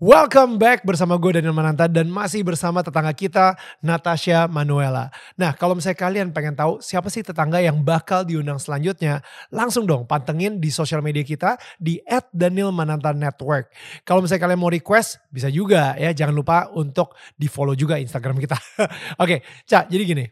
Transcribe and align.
Welcome 0.00 0.56
back 0.56 0.80
bersama 0.88 1.20
gue 1.20 1.28
Daniel 1.36 1.52
Mananta 1.52 1.84
dan 1.84 2.08
masih 2.08 2.40
bersama 2.40 2.80
tetangga 2.80 3.12
kita 3.12 3.52
Natasha 3.84 4.48
Manuela. 4.48 5.12
Nah 5.36 5.52
kalau 5.52 5.76
misalnya 5.76 6.00
kalian 6.00 6.32
pengen 6.32 6.56
tahu 6.56 6.80
siapa 6.80 7.12
sih 7.12 7.20
tetangga 7.20 7.60
yang 7.60 7.84
bakal 7.84 8.24
diundang 8.24 8.56
selanjutnya, 8.56 9.20
langsung 9.52 9.84
dong 9.84 10.08
pantengin 10.08 10.56
di 10.56 10.72
sosial 10.72 11.04
media 11.04 11.20
kita 11.20 11.60
di 11.76 12.00
@danielmananta_network. 12.32 13.68
Kalau 14.08 14.24
misalnya 14.24 14.48
kalian 14.48 14.60
mau 14.64 14.72
request 14.72 15.20
bisa 15.28 15.52
juga 15.52 15.92
ya, 16.00 16.16
jangan 16.16 16.32
lupa 16.32 16.72
untuk 16.72 17.12
di 17.36 17.52
follow 17.52 17.76
juga 17.76 18.00
Instagram 18.00 18.40
kita. 18.40 18.56
Oke, 19.20 19.44
Cak 19.68 19.92
jadi 19.92 20.02
gini, 20.08 20.24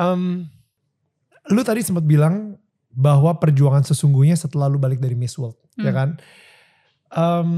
um, 0.00 0.40
lu 1.52 1.60
tadi 1.60 1.84
sempat 1.84 2.08
bilang 2.08 2.56
bahwa 2.88 3.36
perjuangan 3.36 3.84
sesungguhnya 3.84 4.40
setelah 4.40 4.72
lu 4.72 4.80
balik 4.80 5.04
dari 5.04 5.12
Miss 5.12 5.36
World, 5.36 5.60
ya 5.60 5.68
hmm. 5.76 5.84
ya 5.84 5.92
kan? 5.92 6.08
Um, 7.12 7.48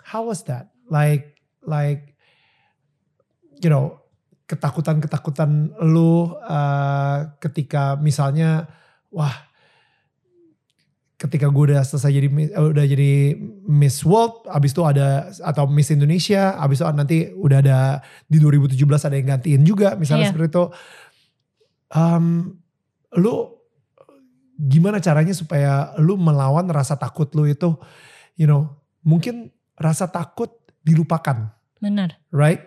how 0.00 0.24
was 0.24 0.40
that? 0.48 0.73
Like 0.90 1.38
like 1.64 2.16
you 3.62 3.70
know 3.72 4.04
ketakutan-ketakutan 4.44 5.72
lu 5.80 6.36
uh, 6.44 7.32
ketika 7.40 7.96
misalnya 7.96 8.68
wah 9.08 9.32
ketika 11.24 11.48
gue 11.48 11.72
udah 11.72 11.80
selesai 11.80 12.12
jadi 12.12 12.28
uh, 12.52 12.68
udah 12.68 12.84
jadi 12.84 13.38
Miss 13.64 14.04
World, 14.04 14.44
abis 14.50 14.76
itu 14.76 14.82
ada 14.84 15.32
atau 15.40 15.64
Miss 15.64 15.88
Indonesia, 15.88 16.58
abis 16.60 16.84
itu 16.84 16.84
nanti 16.92 17.18
udah 17.32 17.58
ada 17.64 17.78
di 18.28 18.36
2017 18.36 18.76
ada 18.84 19.16
yang 19.16 19.28
gantiin 19.32 19.62
juga, 19.64 19.96
misalnya 19.96 20.28
yeah. 20.28 20.30
seperti 20.34 20.48
itu. 20.52 20.64
Um, 21.94 22.58
lu 23.16 23.56
gimana 24.58 25.00
caranya 25.00 25.32
supaya 25.32 25.94
lu 26.02 26.20
melawan 26.20 26.68
rasa 26.68 27.00
takut 27.00 27.30
lu 27.32 27.48
itu, 27.48 27.72
you 28.36 28.44
know, 28.44 28.76
mungkin 29.00 29.48
rasa 29.80 30.10
takut 30.10 30.52
dilupakan. 30.84 31.50
Benar. 31.80 32.20
Right? 32.30 32.60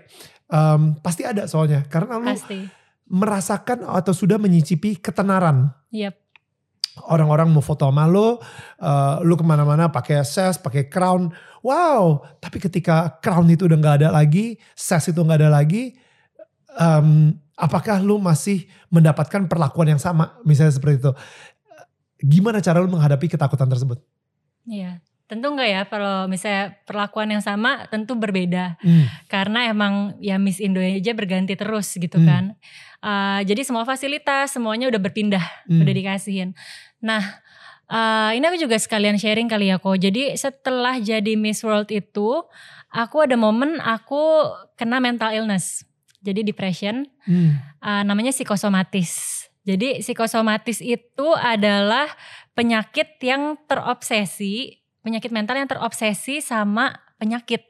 Um, 0.50 0.98
pasti 1.00 1.28
ada 1.28 1.46
soalnya 1.46 1.86
karena 1.86 2.18
lu 2.18 2.34
pasti. 2.34 2.66
merasakan 3.08 3.86
atau 3.88 4.12
sudah 4.12 4.42
menyicipi 4.42 4.98
ketenaran. 5.00 5.72
Yep. 5.94 6.16
Orang-orang 6.98 7.54
mau 7.54 7.62
foto 7.62 7.86
sama 7.86 8.10
lu, 8.10 8.42
uh, 8.82 9.22
lu 9.22 9.38
ke 9.38 9.46
mana-mana 9.46 9.86
pakai 9.94 10.26
ses, 10.26 10.58
pakai 10.58 10.90
crown, 10.90 11.30
wow. 11.62 12.26
Tapi 12.42 12.58
ketika 12.58 13.22
crown 13.22 13.46
itu 13.54 13.70
udah 13.70 13.78
nggak 13.78 13.96
ada 14.02 14.10
lagi, 14.10 14.58
ses 14.74 15.06
itu 15.14 15.22
nggak 15.22 15.46
ada 15.46 15.62
lagi, 15.62 15.94
um, 16.74 17.38
apakah 17.54 18.02
lu 18.02 18.18
masih 18.18 18.66
mendapatkan 18.90 19.46
perlakuan 19.46 19.94
yang 19.94 20.02
sama, 20.02 20.42
misalnya 20.42 20.74
seperti 20.74 21.06
itu? 21.06 21.14
Gimana 22.18 22.66
cara 22.66 22.82
lu 22.82 22.90
menghadapi 22.90 23.30
ketakutan 23.30 23.70
tersebut? 23.70 24.02
Iya, 24.66 24.98
Tentu 25.28 25.52
enggak 25.52 25.68
ya 25.68 25.82
kalau 25.84 26.32
misalnya 26.32 26.80
perlakuan 26.88 27.28
yang 27.28 27.44
sama 27.44 27.84
tentu 27.92 28.16
berbeda. 28.16 28.80
Hmm. 28.80 29.12
Karena 29.28 29.68
emang 29.68 30.16
ya 30.24 30.40
Miss 30.40 30.64
Indonesia 30.64 31.12
berganti 31.12 31.60
terus 31.60 31.92
gitu 32.00 32.16
hmm. 32.16 32.28
kan. 32.28 32.44
Uh, 33.04 33.44
jadi 33.44 33.68
semua 33.68 33.84
fasilitas 33.84 34.56
semuanya 34.56 34.88
udah 34.88 35.04
berpindah, 35.04 35.44
hmm. 35.68 35.84
udah 35.84 35.94
dikasihin. 35.94 36.56
Nah, 37.04 37.44
uh, 37.92 38.32
ini 38.32 38.44
aku 38.48 38.56
juga 38.56 38.80
sekalian 38.80 39.20
sharing 39.20 39.52
kali 39.52 39.68
ya 39.68 39.84
kok. 39.84 40.00
Jadi 40.00 40.32
setelah 40.40 40.96
jadi 40.96 41.36
Miss 41.36 41.60
World 41.60 41.92
itu, 41.92 42.48
aku 42.88 43.28
ada 43.28 43.36
momen 43.36 43.84
aku 43.84 44.48
kena 44.80 45.04
mental 45.04 45.36
illness. 45.36 45.84
Jadi 46.24 46.48
depression, 46.48 47.04
hmm. 47.28 47.52
uh, 47.84 48.04
namanya 48.08 48.32
psikosomatis. 48.32 49.44
Jadi 49.68 50.00
psikosomatis 50.00 50.80
itu 50.80 51.28
adalah 51.36 52.08
penyakit 52.56 53.20
yang 53.20 53.60
terobsesi 53.68 54.87
penyakit 55.08 55.32
mental 55.32 55.56
yang 55.56 55.72
terobsesi 55.72 56.44
sama 56.44 56.92
penyakit. 57.16 57.64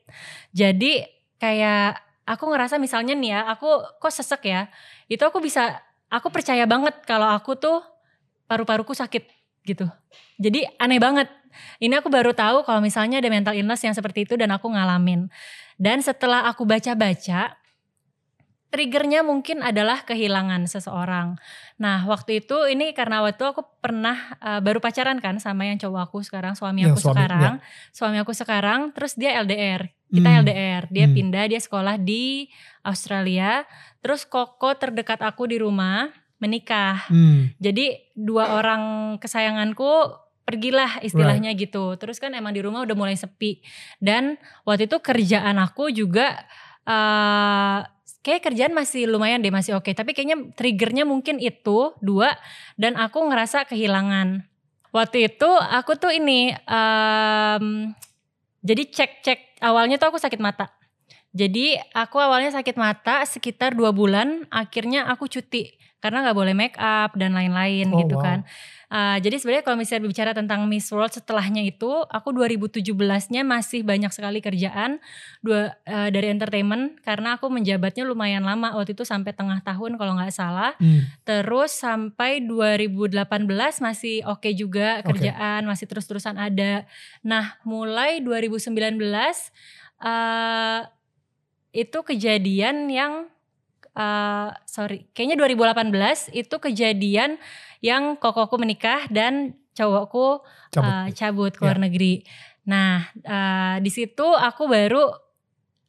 Jadi 0.50 1.06
kayak 1.38 2.02
aku 2.26 2.50
ngerasa 2.50 2.82
misalnya 2.82 3.14
nih 3.14 3.38
ya, 3.38 3.40
aku 3.54 3.70
kok 4.02 4.10
sesek 4.10 4.50
ya. 4.50 4.74
Itu 5.06 5.22
aku 5.30 5.38
bisa 5.38 5.78
aku 6.10 6.34
percaya 6.34 6.66
banget 6.66 7.06
kalau 7.06 7.30
aku 7.30 7.54
tuh 7.54 7.86
paru-paruku 8.50 8.98
sakit 8.98 9.30
gitu. 9.70 9.86
Jadi 10.42 10.66
aneh 10.82 10.98
banget. 10.98 11.30
Ini 11.78 12.02
aku 12.02 12.10
baru 12.10 12.34
tahu 12.34 12.66
kalau 12.66 12.82
misalnya 12.82 13.22
ada 13.22 13.30
mental 13.30 13.54
illness 13.54 13.82
yang 13.86 13.94
seperti 13.94 14.26
itu 14.26 14.34
dan 14.38 14.50
aku 14.54 14.70
ngalamin. 14.70 15.30
Dan 15.78 16.02
setelah 16.02 16.50
aku 16.50 16.66
baca-baca, 16.66 17.54
triggernya 18.68 19.24
mungkin 19.24 19.64
adalah 19.64 20.04
kehilangan 20.04 20.68
seseorang. 20.68 21.40
Nah 21.80 22.04
waktu 22.04 22.44
itu 22.44 22.68
ini 22.68 22.92
karena 22.92 23.24
waktu 23.24 23.40
aku 23.48 23.64
pernah 23.80 24.36
uh, 24.44 24.60
baru 24.60 24.84
pacaran 24.84 25.24
kan 25.24 25.40
sama 25.40 25.64
yang 25.64 25.80
cowok 25.80 26.12
aku 26.12 26.20
sekarang 26.24 26.54
suami 26.54 26.84
aku 26.84 27.00
suami, 27.00 27.16
sekarang, 27.16 27.54
ya. 27.64 27.64
suami 27.96 28.18
aku 28.20 28.34
sekarang, 28.36 28.92
terus 28.92 29.16
dia 29.16 29.40
LDR, 29.40 29.88
kita 30.12 30.30
hmm. 30.30 30.40
LDR, 30.44 30.84
dia 30.92 31.06
hmm. 31.08 31.16
pindah 31.16 31.46
dia 31.48 31.62
sekolah 31.64 31.96
di 31.96 32.52
Australia, 32.84 33.64
terus 34.04 34.28
koko 34.28 34.76
terdekat 34.76 35.24
aku 35.24 35.48
di 35.48 35.64
rumah 35.64 36.12
menikah, 36.38 37.08
hmm. 37.08 37.58
jadi 37.58 38.14
dua 38.14 38.62
orang 38.62 39.16
kesayanganku 39.18 40.22
pergilah 40.46 41.02
istilahnya 41.04 41.52
right. 41.56 41.60
gitu, 41.66 41.96
terus 41.96 42.20
kan 42.20 42.32
emang 42.36 42.54
di 42.54 42.62
rumah 42.62 42.84
udah 42.84 42.96
mulai 42.96 43.16
sepi 43.16 43.64
dan 44.00 44.40
waktu 44.64 44.88
itu 44.88 45.00
kerjaan 45.02 45.60
aku 45.60 45.92
juga 45.92 46.46
uh, 46.88 47.84
kayak 48.28 48.44
kerjaan 48.44 48.76
masih 48.76 49.08
lumayan 49.08 49.40
deh 49.40 49.56
masih 49.56 49.80
oke. 49.80 49.88
Okay. 49.88 49.94
tapi 49.96 50.12
kayaknya 50.12 50.52
triggernya 50.52 51.08
mungkin 51.08 51.40
itu 51.40 51.96
dua 52.04 52.36
dan 52.76 53.00
aku 53.00 53.24
ngerasa 53.24 53.64
kehilangan. 53.64 54.44
Waktu 54.92 55.32
itu 55.32 55.48
aku 55.48 55.96
tuh 55.96 56.12
ini 56.12 56.52
um, 56.68 57.96
jadi 58.60 58.84
cek 58.84 59.12
cek 59.24 59.40
awalnya 59.64 59.96
tuh 59.96 60.12
aku 60.12 60.20
sakit 60.20 60.44
mata. 60.44 60.76
Jadi 61.32 61.80
aku 61.96 62.20
awalnya 62.20 62.52
sakit 62.52 62.76
mata 62.76 63.24
sekitar 63.24 63.80
dua 63.80 63.96
bulan 63.96 64.44
akhirnya 64.52 65.08
aku 65.08 65.32
cuti 65.32 65.77
karena 65.98 66.28
nggak 66.28 66.38
boleh 66.38 66.54
make 66.54 66.78
up 66.78 67.14
dan 67.18 67.34
lain-lain 67.34 67.90
oh, 67.90 68.00
gitu 68.06 68.16
wow. 68.20 68.24
kan 68.24 68.40
Uh, 68.88 69.20
jadi 69.20 69.36
sebenarnya 69.36 69.64
kalau 69.68 69.76
misalnya 69.76 70.08
bicara 70.08 70.32
tentang 70.32 70.64
Miss 70.64 70.88
World 70.96 71.12
setelahnya 71.12 71.60
itu, 71.60 71.92
aku 72.08 72.32
2017-nya 72.32 73.44
masih 73.44 73.84
banyak 73.84 74.08
sekali 74.16 74.40
kerjaan 74.40 75.04
dua 75.44 75.76
uh, 75.84 76.08
dari 76.08 76.32
entertainment 76.32 76.96
karena 77.04 77.36
aku 77.36 77.52
menjabatnya 77.52 78.08
lumayan 78.08 78.48
lama 78.48 78.80
waktu 78.80 78.96
itu 78.96 79.04
sampai 79.04 79.36
tengah 79.36 79.60
tahun 79.60 80.00
kalau 80.00 80.16
nggak 80.16 80.32
salah. 80.32 80.72
Hmm. 80.80 81.04
Terus 81.28 81.76
sampai 81.76 82.40
2018 82.48 83.28
masih 83.84 84.24
oke 84.24 84.40
okay 84.40 84.56
juga 84.56 85.04
kerjaan, 85.04 85.68
okay. 85.68 85.72
masih 85.76 85.86
terus-terusan 85.92 86.40
ada. 86.40 86.88
Nah, 87.28 87.60
mulai 87.68 88.24
2019 88.24 88.72
uh, 90.00 90.80
itu 91.76 92.00
kejadian 92.08 92.88
yang 92.88 93.28
uh, 93.98 94.54
sorry, 94.70 95.10
kayaknya 95.18 95.42
2018 95.42 96.38
itu 96.38 96.56
kejadian 96.62 97.42
yang 97.82 98.16
kokoku 98.22 98.62
menikah 98.62 99.10
dan 99.10 99.58
cowokku 99.74 100.46
cabut, 100.74 100.86
uh, 100.86 101.08
cabut 101.14 101.54
ke 101.54 101.62
luar 101.66 101.82
yeah. 101.82 101.86
negeri. 101.90 102.14
Nah, 102.70 103.10
uh, 103.26 103.76
di 103.82 103.90
situ 103.90 104.26
aku 104.26 104.70
baru 104.70 105.10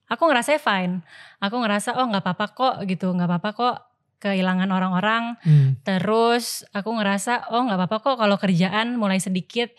aku 0.08 0.22
ngerasa 0.24 0.56
fine. 0.56 1.04
Aku 1.38 1.60
ngerasa 1.60 2.00
oh 2.00 2.06
nggak 2.08 2.24
apa-apa 2.24 2.46
kok 2.56 2.74
gitu, 2.88 3.12
nggak 3.12 3.28
apa-apa 3.28 3.50
kok 3.52 3.76
kehilangan 4.18 4.68
orang-orang. 4.72 5.38
Hmm. 5.44 5.78
Terus 5.84 6.66
aku 6.74 6.90
ngerasa 6.96 7.52
oh 7.54 7.62
nggak 7.68 7.78
apa-apa 7.78 7.96
kok 8.02 8.16
kalau 8.18 8.36
kerjaan 8.40 8.98
mulai 8.98 9.22
sedikit 9.22 9.70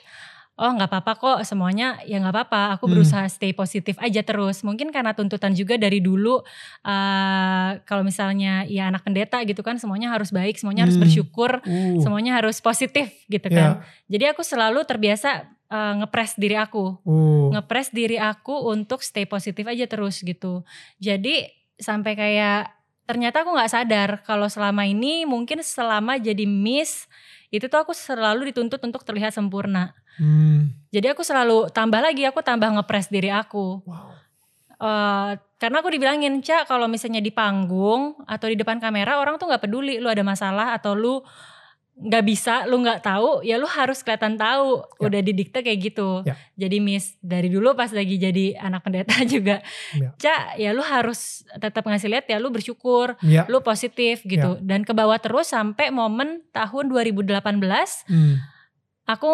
oh 0.60 0.72
nggak 0.76 0.92
apa-apa 0.92 1.14
kok 1.16 1.40
semuanya 1.48 2.04
ya 2.04 2.20
nggak 2.20 2.36
apa-apa 2.36 2.76
aku 2.76 2.86
hmm. 2.86 2.94
berusaha 2.94 3.26
stay 3.32 3.56
positif 3.56 3.96
aja 4.04 4.20
terus 4.22 4.60
mungkin 4.68 4.92
karena 4.92 5.16
tuntutan 5.16 5.56
juga 5.56 5.80
dari 5.80 6.04
dulu 6.04 6.44
uh, 6.84 7.70
kalau 7.88 8.04
misalnya 8.04 8.68
ya 8.68 8.92
anak 8.92 9.08
pendeta 9.08 9.40
gitu 9.48 9.64
kan 9.64 9.80
semuanya 9.80 10.12
harus 10.12 10.36
baik 10.36 10.60
semuanya 10.60 10.84
hmm. 10.84 10.92
harus 10.92 10.98
bersyukur 11.00 11.64
uh. 11.64 12.00
semuanya 12.04 12.36
harus 12.36 12.60
positif 12.60 13.08
gitu 13.32 13.48
kan 13.48 13.80
yeah. 13.80 14.12
jadi 14.12 14.36
aku 14.36 14.44
selalu 14.44 14.84
terbiasa 14.84 15.48
uh, 15.72 15.94
ngepres 16.04 16.36
diri 16.36 16.60
aku 16.60 17.00
uh. 17.08 17.56
ngepres 17.56 17.96
diri 17.96 18.20
aku 18.20 18.68
untuk 18.68 19.00
stay 19.00 19.24
positif 19.24 19.64
aja 19.64 19.88
terus 19.88 20.20
gitu 20.20 20.68
jadi 21.00 21.48
sampai 21.80 22.14
kayak 22.20 22.76
ternyata 23.08 23.42
aku 23.42 23.56
nggak 23.56 23.72
sadar 23.74 24.10
kalau 24.28 24.46
selama 24.46 24.86
ini 24.86 25.26
mungkin 25.26 25.66
selama 25.66 26.22
jadi 26.22 26.46
miss 26.46 27.10
itu 27.50 27.66
tuh 27.66 27.82
aku 27.82 27.94
selalu 27.98 28.54
dituntut 28.54 28.78
untuk 28.86 29.02
terlihat 29.02 29.34
sempurna. 29.34 29.98
Hmm. 30.22 30.70
Jadi 30.94 31.14
aku 31.14 31.26
selalu 31.26 31.74
tambah 31.74 31.98
lagi, 31.98 32.26
aku 32.30 32.46
tambah 32.46 32.70
ngepres 32.78 33.10
diri 33.10 33.34
aku. 33.34 33.82
Wow. 33.86 34.14
Uh, 34.80 35.36
karena 35.60 35.84
aku 35.84 35.92
dibilangin, 35.92 36.40
Cak 36.40 36.72
kalau 36.72 36.88
misalnya 36.88 37.20
di 37.20 37.34
panggung 37.34 38.16
atau 38.24 38.48
di 38.48 38.56
depan 38.56 38.80
kamera 38.80 39.20
orang 39.20 39.36
tuh 39.36 39.52
nggak 39.52 39.68
peduli 39.68 40.00
lu 40.00 40.08
ada 40.08 40.24
masalah 40.24 40.72
atau 40.72 40.96
lu 40.96 41.20
nggak 42.00 42.24
bisa, 42.24 42.64
lu 42.64 42.80
nggak 42.80 43.04
tahu, 43.04 43.44
ya 43.44 43.60
lu 43.60 43.68
harus 43.68 44.00
kelihatan 44.00 44.36
tahu. 44.36 44.88
Ya. 44.98 45.04
Udah 45.04 45.20
didikte 45.20 45.60
kayak 45.60 45.80
gitu. 45.84 46.24
Ya. 46.24 46.40
Jadi 46.56 46.80
Miss 46.80 47.20
dari 47.20 47.52
dulu 47.52 47.76
pas 47.76 47.92
lagi 47.92 48.16
jadi 48.16 48.56
anak 48.56 48.82
pendeta 48.82 49.20
juga, 49.28 49.60
Ya. 49.92 50.16
Ca, 50.16 50.56
ya 50.56 50.72
lu 50.72 50.80
harus 50.80 51.44
tetap 51.54 51.84
ngasih 51.84 52.08
lihat 52.08 52.26
ya 52.26 52.40
lu 52.40 52.50
bersyukur, 52.50 53.20
Ya. 53.20 53.44
lu 53.46 53.60
positif 53.60 54.24
gitu. 54.24 54.56
Dan 54.60 54.82
ke 54.82 54.92
bawah 54.92 55.20
terus 55.20 55.52
sampai 55.52 55.92
momen 55.92 56.48
tahun 56.50 56.88
2018 56.88 58.08
Hmm. 58.08 58.40
aku 59.06 59.32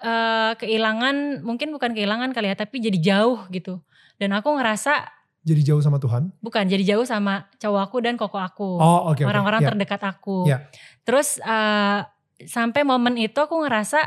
eh, 0.00 0.52
kehilangan 0.56 1.44
mungkin 1.44 1.68
bukan 1.70 1.92
kehilangan 1.92 2.32
kali 2.32 2.48
ya 2.48 2.56
tapi 2.56 2.80
jadi 2.80 2.98
jauh 2.98 3.44
gitu 3.48 3.84
dan 4.16 4.32
aku 4.32 4.56
ngerasa 4.56 5.04
Jadi 5.40 5.60
jauh 5.62 5.80
sama 5.80 5.96
Tuhan. 5.96 6.28
bukan 6.38 6.64
jadi 6.64 6.84
jauh 6.86 7.04
sama 7.04 7.46
cowok 7.56 7.80
aku 7.82 7.96
dan 8.00 8.14
koko 8.14 8.36
aku 8.36 8.70
Oh 8.76 9.08
oke 9.08 9.18
oke. 9.18 9.22
orang-orang 9.24 9.60
Ya. 9.60 9.68
terdekat 9.68 10.02
aku 10.02 10.38
Ya. 10.44 10.66
terus 11.02 11.38
eh, 11.38 12.00
sampai 12.40 12.82
momen 12.82 13.16
itu 13.16 13.34
aku 13.34 13.56
ngerasa 13.58 14.02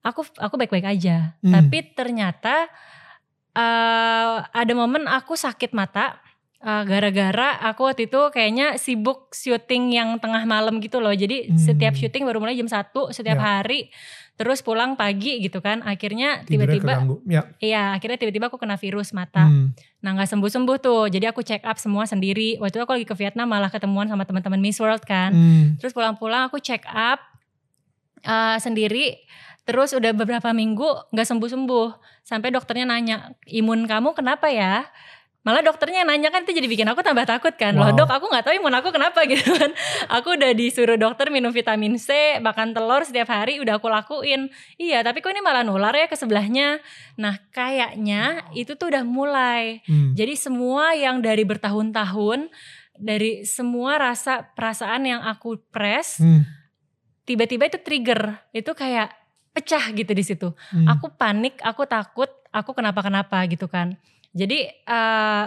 aku 0.00 0.24
aku 0.36 0.54
baik-baik 0.56 0.88
aja 0.88 1.34
Hmm. 1.38 1.52
tapi 1.52 1.90
ternyata 1.90 2.70
eh, 3.52 4.36
ada 4.44 4.72
momen 4.72 5.04
aku 5.04 5.34
sakit 5.34 5.70
mata 5.72 6.18
eh, 6.58 6.82
gara-gara 6.84 7.58
aku 7.62 7.84
waktu 7.84 8.06
itu 8.06 8.20
kayaknya 8.30 8.74
sibuk 8.76 9.30
syuting 9.32 9.90
yang 9.90 10.16
tengah 10.16 10.42
malam 10.44 10.78
gitu 10.78 10.98
loh 10.98 11.12
jadi 11.12 11.46
Hmm. 11.46 11.58
setiap 11.58 11.92
syuting 11.92 12.24
baru 12.24 12.38
mulai 12.38 12.54
jam 12.54 12.66
1 12.66 13.10
setiap 13.10 13.36
Ya. 13.36 13.44
hari 13.58 13.90
terus 14.38 14.62
pulang 14.62 14.94
pagi 14.94 15.42
gitu 15.42 15.58
kan 15.58 15.82
akhirnya 15.82 16.46
tiba-tiba. 16.46 16.94
Ya. 17.26 17.42
iya 17.58 17.82
akhirnya 17.90 18.16
tiba-tiba 18.16 18.46
aku 18.46 18.56
kena 18.56 18.78
virus 18.78 19.10
mata 19.10 19.44
Hmm. 19.44 19.74
nah 19.98 20.14
nggak 20.14 20.30
sembuh-sembuh 20.30 20.76
tuh 20.78 21.10
jadi 21.10 21.34
aku 21.34 21.42
check 21.42 21.60
up 21.62 21.74
semua 21.76 22.06
sendiri 22.06 22.54
waktu 22.56 22.78
itu 22.78 22.82
aku 22.82 22.94
lagi 22.94 23.04
ke 23.04 23.14
Vietnam 23.14 23.50
malah 23.50 23.66
ketemuan 23.66 24.06
sama 24.06 24.22
teman-teman 24.22 24.56
Miss 24.56 24.78
World 24.78 25.02
kan 25.02 25.34
Hmm. 25.34 25.66
terus 25.76 25.90
pulang-pulang 25.90 26.46
aku 26.46 26.58
check 26.58 26.86
up 26.86 27.18
uh, 28.22 28.56
sendiri 28.56 29.18
terus 29.62 29.92
udah 29.92 30.14
beberapa 30.14 30.48
minggu 30.50 30.86
nggak 31.10 31.26
sembuh-sembuh 31.26 31.88
sampai 32.22 32.48
dokternya 32.48 32.86
nanya 32.86 33.16
imun 33.44 33.84
kamu 33.84 34.14
kenapa 34.14 34.48
ya 34.48 34.86
malah 35.48 35.64
dokternya 35.64 36.04
yang 36.04 36.10
nanya 36.10 36.28
kan 36.28 36.44
itu 36.44 36.52
jadi 36.52 36.68
bikin 36.68 36.84
aku 36.84 37.00
tambah 37.00 37.24
takut 37.24 37.56
kan 37.56 37.72
loh 37.72 37.88
Wow. 37.88 37.96
dok 37.96 38.12
aku 38.12 38.28
nggak 38.28 38.44
tahu 38.44 38.54
imun 38.54 38.74
aku 38.74 38.88
kenapa 38.90 39.24
gitu 39.32 39.48
kan 39.50 39.72
aku 40.06 40.36
udah 40.36 40.52
disuruh 40.52 40.94
dokter 40.94 41.28
minum 41.28 41.48
vitamin 41.50 41.96
C 41.96 42.36
makan 42.38 42.70
telur 42.70 43.00
setiap 43.00 43.32
hari 43.32 43.56
udah 43.56 43.76
aku 43.76 43.88
lakuin 43.88 44.52
iya 44.76 45.00
tapi 45.00 45.18
kok 45.18 45.30
ini 45.30 45.40
malah 45.40 45.64
nular 45.64 45.90
ya 45.90 46.04
ke 46.04 46.14
sebelahnya 46.14 46.84
nah 47.14 47.40
kayaknya 47.48 48.44
itu 48.52 48.76
tuh 48.76 48.92
udah 48.92 49.00
mulai 49.02 49.80
Hmm. 49.84 50.12
jadi 50.12 50.36
semua 50.36 50.92
yang 50.92 51.18
dari 51.18 51.42
bertahun-tahun 51.42 52.52
dari 52.94 53.40
semua 53.42 53.96
rasa 53.96 54.44
perasaan 54.50 55.06
yang 55.06 55.22
aku 55.22 55.56
press 55.66 56.18
Hmm. 56.18 56.44
tiba-tiba 57.24 57.64
itu 57.64 57.78
trigger 57.78 58.20
itu 58.50 58.68
kayak 58.70 59.12
pecah 59.50 59.90
gitu 59.90 60.10
di 60.10 60.20
situ 60.20 60.48
Hmm. 60.68 60.86
aku 60.88 61.08
panik 61.10 61.56
aku 61.60 61.84
takut 61.84 62.28
aku 62.48 62.72
kenapa-kenapa 62.72 63.44
gitu 63.46 63.64
kan 63.66 63.96
jadi 64.32 64.58
eh, 64.72 65.44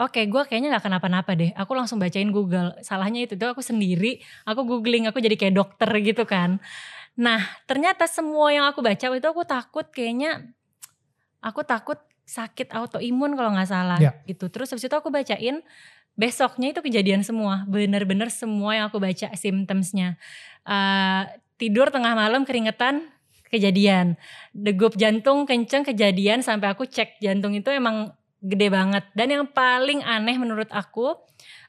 oke 0.00 0.20
gue 0.26 0.42
kayaknya 0.48 0.76
nggak 0.76 0.84
kenapa-napa 0.88 1.32
deh. 1.36 1.50
Aku 1.56 1.72
langsung 1.76 2.00
bacain 2.00 2.28
Google. 2.32 2.76
Salahnya 2.80 3.24
itu 3.28 3.36
tuh 3.36 3.52
aku 3.52 3.60
sendiri. 3.60 4.20
Aku 4.44 4.64
googling 4.64 5.08
aku 5.08 5.20
jadi 5.20 5.36
kayak 5.36 5.54
dokter 5.56 5.90
gitu 6.00 6.24
kan. 6.24 6.60
Nah 7.20 7.40
ternyata 7.68 8.08
semua 8.08 8.48
yang 8.52 8.64
aku 8.68 8.80
baca 8.80 9.06
itu 9.12 9.28
aku 9.28 9.42
takut 9.44 9.86
kayaknya 9.92 10.52
aku 11.40 11.64
takut 11.64 12.00
sakit 12.24 12.70
autoimun 12.70 13.34
kalau 13.34 13.50
nggak 13.52 13.68
salah 13.68 13.98
Ya. 13.98 14.14
gitu. 14.24 14.46
Terus 14.48 14.70
habis 14.70 14.86
itu 14.86 14.94
aku 14.94 15.10
bacain 15.10 15.60
besoknya 16.14 16.70
itu 16.72 16.80
kejadian 16.80 17.26
semua. 17.26 17.64
Bener-bener 17.66 18.30
semua 18.30 18.76
yang 18.78 18.86
aku 18.88 19.02
baca 19.02 19.32
symptomsnya. 19.34 20.14
Eh, 20.64 21.22
tidur 21.58 21.90
tengah 21.92 22.14
malam 22.16 22.46
keringetan 22.48 23.04
kejadian. 23.50 24.14
Degup 24.54 24.94
jantung 24.96 25.44
kenceng 25.44 25.82
kejadian 25.84 26.40
sampai 26.40 26.72
aku 26.72 26.86
cek 26.86 27.18
jantung 27.20 27.52
itu 27.52 27.68
emang 27.68 28.14
gede 28.40 28.72
banget. 28.72 29.04
Dan 29.12 29.28
yang 29.34 29.44
paling 29.50 30.00
aneh 30.06 30.38
menurut 30.40 30.70
aku 30.72 31.12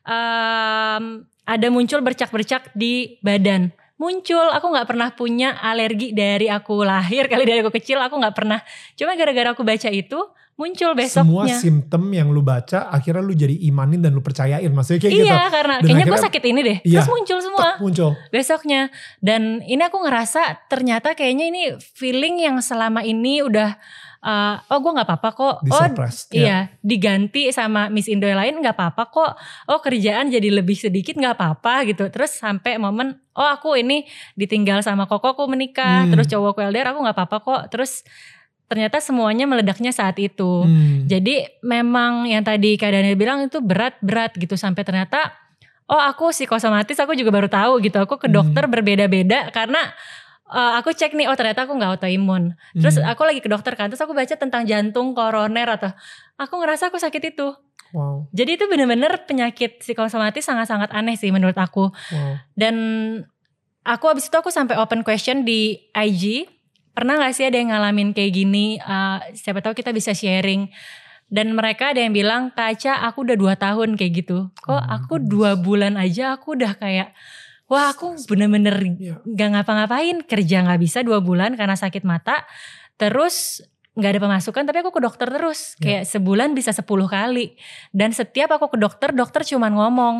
em, 0.07 1.25
ada 1.43 1.67
muncul 1.67 1.99
bercak-bercak 1.99 2.71
di 2.77 3.19
badan. 3.19 3.73
Muncul 4.01 4.49
aku 4.49 4.65
nggak 4.73 4.87
pernah 4.89 5.09
punya 5.13 5.57
alergi 5.61 6.09
dari 6.09 6.49
aku 6.49 6.81
lahir 6.81 7.29
kali 7.29 7.45
dari 7.45 7.61
aku 7.61 7.69
kecil 7.69 8.01
aku 8.01 8.17
nggak 8.17 8.33
pernah. 8.33 8.61
Cuma 8.97 9.13
gara-gara 9.13 9.53
aku 9.53 9.61
baca 9.61 9.89
itu 9.93 10.17
muncul 10.61 10.93
Semua 10.93 11.01
besoknya 11.49 11.55
simptom 11.57 12.03
yang 12.13 12.29
lu 12.29 12.45
baca 12.45 12.85
akhirnya 12.87 13.19
lu 13.19 13.33
jadi 13.33 13.57
imanin 13.65 13.97
dan 13.97 14.13
lu 14.13 14.21
percayain 14.21 14.69
maksudnya 14.69 15.01
kayak 15.01 15.13
gitu. 15.17 15.25
iya 15.25 15.49
karena 15.49 15.75
Dan 15.81 15.85
kayaknya 15.89 16.05
gue 16.05 16.19
sakit 16.21 16.43
ini 16.45 16.59
deh 16.61 16.77
Iya. 16.85 17.01
terus 17.01 17.09
muncul 17.09 17.37
semua 17.41 17.67
muncul. 17.77 18.09
besoknya 18.29 18.81
dan 19.17 19.41
ini 19.63 19.81
aku 19.81 19.97
ngerasa 19.97 20.41
ternyata 20.67 21.17
kayaknya 21.17 21.49
ini 21.49 21.61
feeling 21.97 22.37
yang 22.37 22.61
selama 22.61 23.01
ini 23.01 23.41
udah 23.41 23.73
uh, 24.21 24.55
oh 24.69 24.77
gue 24.79 24.91
nggak 24.93 25.07
apa-apa 25.09 25.29
kok 25.31 25.55
oh. 25.65 25.81
Ya. 26.29 26.37
iya 26.37 26.57
diganti 26.81 27.49
sama 27.49 27.89
Miss 27.89 28.05
Indo 28.05 28.29
yang 28.29 28.37
lain 28.37 28.61
nggak 28.61 28.77
apa-apa 28.77 29.03
kok 29.09 29.31
oh 29.67 29.79
kerjaan 29.81 30.29
jadi 30.29 30.53
lebih 30.53 30.77
sedikit 30.77 31.17
nggak 31.17 31.35
apa-apa 31.35 31.89
gitu 31.89 32.05
terus 32.13 32.37
sampai 32.37 32.77
momen 32.77 33.17
oh 33.33 33.49
aku 33.49 33.73
ini 33.75 34.05
ditinggal 34.35 34.85
sama 34.85 35.09
kokoku 35.09 35.47
menikah 35.47 36.05
Hmm. 36.05 36.11
terus 36.13 36.27
cowokku 36.27 36.61
LDR 36.61 36.93
aku 36.93 36.99
nggak 37.01 37.17
apa-apa 37.17 37.37
kok 37.41 37.61
terus 37.69 38.05
ternyata 38.71 39.03
semuanya 39.03 39.43
meledaknya 39.43 39.91
saat 39.91 40.15
itu 40.15 40.63
Hmm. 40.63 41.03
jadi 41.05 41.59
memang 41.59 42.23
yang 42.23 42.39
tadi 42.41 42.79
Kak 42.79 42.95
Daniel 42.95 43.19
bilang 43.19 43.43
itu 43.43 43.59
berat-berat 43.59 44.39
gitu 44.39 44.55
sampai 44.55 44.87
ternyata 44.87 45.35
oh 45.91 45.99
aku 45.99 46.31
psikosomatis 46.31 46.95
aku 46.95 47.11
juga 47.13 47.35
baru 47.35 47.51
tahu 47.51 47.83
gitu. 47.83 47.99
Aku 47.99 48.15
ke 48.15 48.31
Hmm. 48.31 48.39
dokter 48.39 48.63
berbeda-beda 48.63 49.51
karena 49.51 49.91
uh, 50.47 50.79
aku 50.79 50.95
cek 50.95 51.11
nih 51.11 51.27
oh 51.27 51.35
ternyata 51.35 51.67
aku 51.67 51.75
nggak 51.75 51.99
autoimun. 51.99 52.55
Terus 52.71 52.95
Hmm. 52.95 53.11
aku 53.11 53.27
lagi 53.27 53.43
ke 53.43 53.51
dokter 53.51 53.75
kan 53.75 53.91
terus 53.91 53.99
aku 53.99 54.15
baca 54.15 54.31
tentang 54.31 54.63
jantung, 54.63 55.11
koroner 55.11 55.67
atau 55.67 55.91
aku 56.39 56.53
ngerasa 56.55 56.87
aku 56.87 56.95
sakit 56.95 57.35
itu. 57.35 57.51
Wow. 57.91 58.31
Jadi 58.31 58.55
itu 58.55 58.71
bener-bener 58.71 59.27
penyakit 59.27 59.83
psikosomatis 59.83 60.47
sangat-sangat 60.47 60.95
aneh 60.95 61.19
sih 61.19 61.27
menurut 61.27 61.59
aku. 61.59 61.91
Wow. 61.91 62.39
Dan 62.55 62.75
aku 63.83 64.05
abis 64.07 64.31
itu 64.31 64.35
aku 64.39 64.47
sampai 64.47 64.79
open 64.79 65.03
question 65.03 65.43
di 65.43 65.91
IG. 65.91 66.47
Pernah 66.91 67.23
gak 67.23 67.33
sih 67.33 67.47
ada 67.47 67.55
yang 67.55 67.71
ngalamin 67.71 68.11
kayak 68.11 68.31
gini? 68.35 68.75
Uh, 68.83 69.23
siapa 69.31 69.63
tahu 69.63 69.71
kita 69.71 69.95
bisa 69.95 70.11
sharing. 70.11 70.67
Dan 71.31 71.55
mereka 71.55 71.95
ada 71.95 72.03
yang 72.03 72.11
bilang, 72.11 72.51
Kaca 72.51 73.07
aku 73.07 73.23
udah 73.23 73.37
dua 73.39 73.53
tahun 73.55 73.95
kayak 73.95 74.11
gitu. 74.27 74.51
Kok 74.67 74.83
my 74.83 74.91
aku 74.99 75.13
dua 75.23 75.55
bulan 75.55 75.95
aja 75.95 76.35
aku 76.35 76.59
udah 76.59 76.75
kayak, 76.75 77.15
wah 77.71 77.95
aku 77.95 78.19
bener-bener 78.27 78.75
Iya. 78.83 79.23
gak 79.23 79.49
ngapa-ngapain. 79.55 80.27
Kerja 80.27 80.67
gak 80.67 80.81
bisa 80.83 80.99
dua 81.07 81.23
bulan 81.23 81.55
karena 81.55 81.79
sakit 81.79 82.03
mata. 82.03 82.43
Terus 82.99 83.63
gak 83.95 84.19
ada 84.19 84.21
pemasukan 84.27 84.63
tapi 84.67 84.77
aku 84.83 84.91
ke 84.91 84.99
dokter 84.99 85.31
terus. 85.31 85.79
Ya. 85.79 86.03
Kayak 86.03 86.03
sebulan 86.11 86.49
bisa 86.51 86.75
10 86.75 87.07
kali. 87.07 87.55
Dan 87.95 88.11
setiap 88.11 88.51
aku 88.51 88.75
ke 88.75 88.77
dokter, 88.77 89.15
dokter 89.15 89.47
cuman 89.47 89.71
ngomong, 89.71 90.15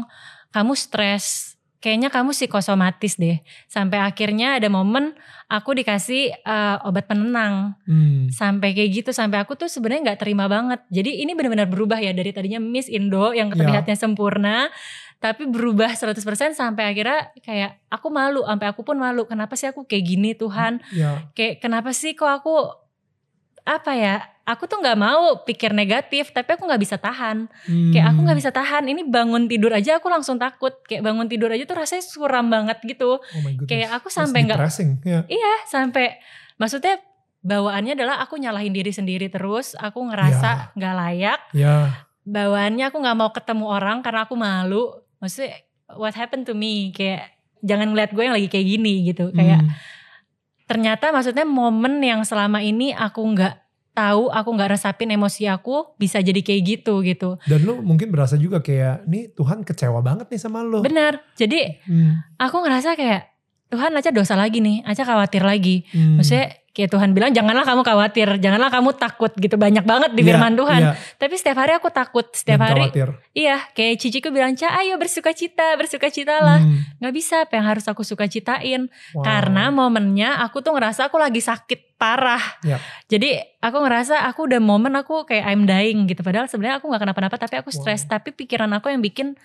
kamu 0.55 0.73
stres. 0.79 1.50
Kayaknya 1.81 2.13
kamu 2.13 2.29
psikosomatis 2.31 3.17
deh. 3.17 3.41
Sampai 3.65 3.97
akhirnya 3.97 4.61
ada 4.61 4.69
momen 4.69 5.17
aku 5.50 5.73
dikasih 5.73 6.29
eh, 6.29 6.77
obat 6.85 7.09
penenang. 7.09 7.73
Hmm. 7.89 8.29
Sampai 8.29 8.77
kayak 8.77 9.01
gitu. 9.01 9.09
Sampai 9.09 9.41
aku 9.41 9.57
tuh 9.57 9.65
sebenarnya 9.65 10.13
nggak 10.13 10.21
terima 10.21 10.45
banget. 10.45 10.85
Jadi 10.93 11.25
ini 11.25 11.33
benar-benar 11.33 11.65
berubah 11.65 11.97
ya. 11.97 12.13
Dari 12.13 12.29
tadinya 12.29 12.61
Miss 12.61 12.85
Indo 12.85 13.33
yang 13.33 13.50
Ya. 13.50 13.57
terlihatnya 13.57 13.97
sempurna. 13.97 14.69
Tapi 15.21 15.45
berubah 15.50 15.93
100% 15.93 16.53
sampai 16.53 16.93
akhirnya 16.93 17.33
kayak 17.41 17.81
aku 17.89 18.13
malu. 18.13 18.45
Sampai 18.45 18.69
aku 18.69 18.85
pun 18.85 19.01
malu. 19.01 19.25
Kenapa 19.25 19.57
sih 19.57 19.65
aku 19.69 19.85
kayak 19.89 20.05
gini 20.05 20.38
Tuhan? 20.38 20.85
Ya. 20.93 21.25
Kayak 21.33 21.65
kenapa 21.65 21.93
sih 21.97 22.13
kok 22.13 22.29
aku 22.29 22.77
apa 23.61 23.93
ya 23.93 24.15
aku 24.51 24.67
tuh 24.67 24.77
nggak 24.77 24.96
mau 24.96 25.39
pikir 25.41 25.72
negatif 25.72 26.29
tapi 26.29 26.53
aku 26.53 26.63
nggak 26.63 26.79
bisa 26.79 26.96
tahan 26.96 27.48
kayak 27.89 28.05
aku 28.05 28.20
nggak 28.20 28.36
Hmm. 28.36 28.41
bisa 28.41 28.51
tahan 28.51 28.84
ini 28.86 29.01
bangun 29.03 29.48
tidur 29.48 29.72
aja 29.72 29.96
aku 29.96 30.08
langsung 30.08 30.36
takut 30.36 30.75
kayak 30.84 31.01
bangun 31.01 31.25
tidur 31.25 31.48
aja 31.48 31.63
tuh 31.63 31.75
rasanya 31.75 32.03
suram 32.03 32.46
banget 32.46 32.77
gitu 32.84 33.17
Oh 33.17 33.41
kayak 33.63 33.89
aku 33.93 34.08
sampai 34.08 34.43
nggak. 34.43 34.60
Ya. 35.01 35.24
iya 35.25 35.53
sampai 35.65 36.20
maksudnya 36.55 37.00
bawaannya 37.39 37.96
adalah 37.96 38.20
aku 38.20 38.36
nyalahin 38.36 38.70
diri 38.70 38.91
sendiri 38.91 39.25
terus 39.27 39.74
aku 39.74 40.03
ngerasa 40.03 40.75
nggak 40.75 40.96
layak 40.96 41.39
Ya. 41.51 42.05
bawaannya 42.22 42.86
aku 42.86 42.98
nggak 42.98 43.17
mau 43.17 43.31
ketemu 43.31 43.65
orang 43.65 43.98
karena 44.00 44.24
aku 44.24 44.36
malu 44.36 44.91
maksudnya 45.17 45.58
what 45.93 46.13
happened 46.13 46.43
to 46.43 46.53
me 46.53 46.91
kayak 46.91 47.34
jangan 47.60 47.89
ngeliat 47.89 48.10
gue 48.10 48.22
yang 48.22 48.34
lagi 48.34 48.46
kayak 48.48 48.67
gini 48.70 48.93
gitu 49.05 49.29
kayak 49.31 49.62
Hmm. 49.62 49.74
ternyata 50.65 51.10
maksudnya 51.10 51.43
momen 51.43 52.00
yang 52.00 52.22
selama 52.22 52.60
ini 52.60 52.89
aku 52.89 53.22
nggak 53.27 53.60
tahu 53.91 54.27
aku 54.27 54.50
nggak 54.50 54.71
resapin 54.71 55.10
emosi 55.10 55.45
aku 55.45 55.95
bisa 55.95 56.17
jadi 56.17 56.39
kayak 56.39 56.62
gitu 56.63 57.01
gitu 57.01 57.36
Dan 57.43 57.60
lu 57.62 57.79
mungkin 57.81 58.07
berasa 58.07 58.36
juga 58.36 58.60
kayak, 58.60 59.03
nih 59.03 59.31
Tuhan 59.31 59.62
kecewa 59.62 60.00
banget 60.00 60.27
nih 60.27 60.39
sama 60.39 60.62
lu. 60.62 60.79
benar 60.79 61.19
jadi 61.33 61.81
Hmm. 61.83 62.24
aku 62.38 62.57
ngerasa 62.60 62.95
kayak 62.95 63.27
Tuhan 63.67 63.91
Aca 63.93 64.10
dosa 64.10 64.36
lagi 64.36 64.60
nih 64.60 64.83
Aca 64.83 65.03
khawatir 65.03 65.41
lagi 65.41 65.83
Hmm. 65.89 66.15
maksudnya 66.15 66.55
kayak 66.71 66.87
Tuhan 66.89 67.11
bilang 67.11 67.31
janganlah 67.31 67.61
kamu 67.61 67.81
khawatir, 67.81 68.27
janganlah 68.37 68.67
kamu 68.67 68.95
takut 68.95 69.31
gitu 69.33 69.55
banyak 69.55 69.83
banget 69.83 70.11
di 70.11 70.21
Iya, 70.21 70.27
firman 70.31 70.53
Tuhan. 70.55 70.81
iya. 70.81 70.91
Tapi 71.15 71.33
setiap 71.35 71.57
hari 71.59 71.75
aku 71.75 71.87
takut, 71.87 72.23
setiap 72.31 72.57
Dan 72.57 72.67
hari 72.67 72.81
khawatir. 72.87 73.07
iya 73.33 73.59
kayak 73.71 73.95
ciciku 73.97 74.29
bilang, 74.29 74.55
"Ca, 74.55 74.71
ayo 74.77 74.95
bersuka 74.95 75.31
cita, 75.31 75.75
bersuka 75.75 76.07
citalah." 76.07 76.63
Hmm, 76.63 76.87
Nggak 76.97 77.13
bisa 77.13 77.35
apa 77.43 77.53
yang 77.53 77.67
harus 77.67 77.85
aku 77.85 78.01
suka 78.01 78.25
citain 78.25 78.87
wow. 79.11 79.21
karena 79.21 79.67
momennya 79.67 80.39
aku 80.39 80.59
tuh 80.59 80.71
ngerasa 80.71 81.07
aku 81.07 81.17
lagi 81.17 81.39
sakit 81.39 81.99
parah. 81.99 82.41
Iya. 82.61 82.79
Jadi 83.07 83.29
aku 83.59 83.77
ngerasa 83.77 84.25
aku 84.25 84.47
udah 84.47 84.57
momen 84.57 84.95
aku 84.95 85.21
kayak 85.23 85.45
I'm 85.45 85.65
dying 85.65 86.07
gitu. 86.07 86.21
Padahal 86.21 86.47
sebenarnya 86.47 86.79
aku 86.79 86.87
nggak 86.87 87.03
kenapa-napa 87.03 87.37
tapi 87.37 87.59
aku 87.59 87.69
stres. 87.69 88.05
Tapi 88.05 88.31
pikiran 88.31 88.71
aku 88.71 88.87
yang 88.87 88.99
bikin 88.99 89.35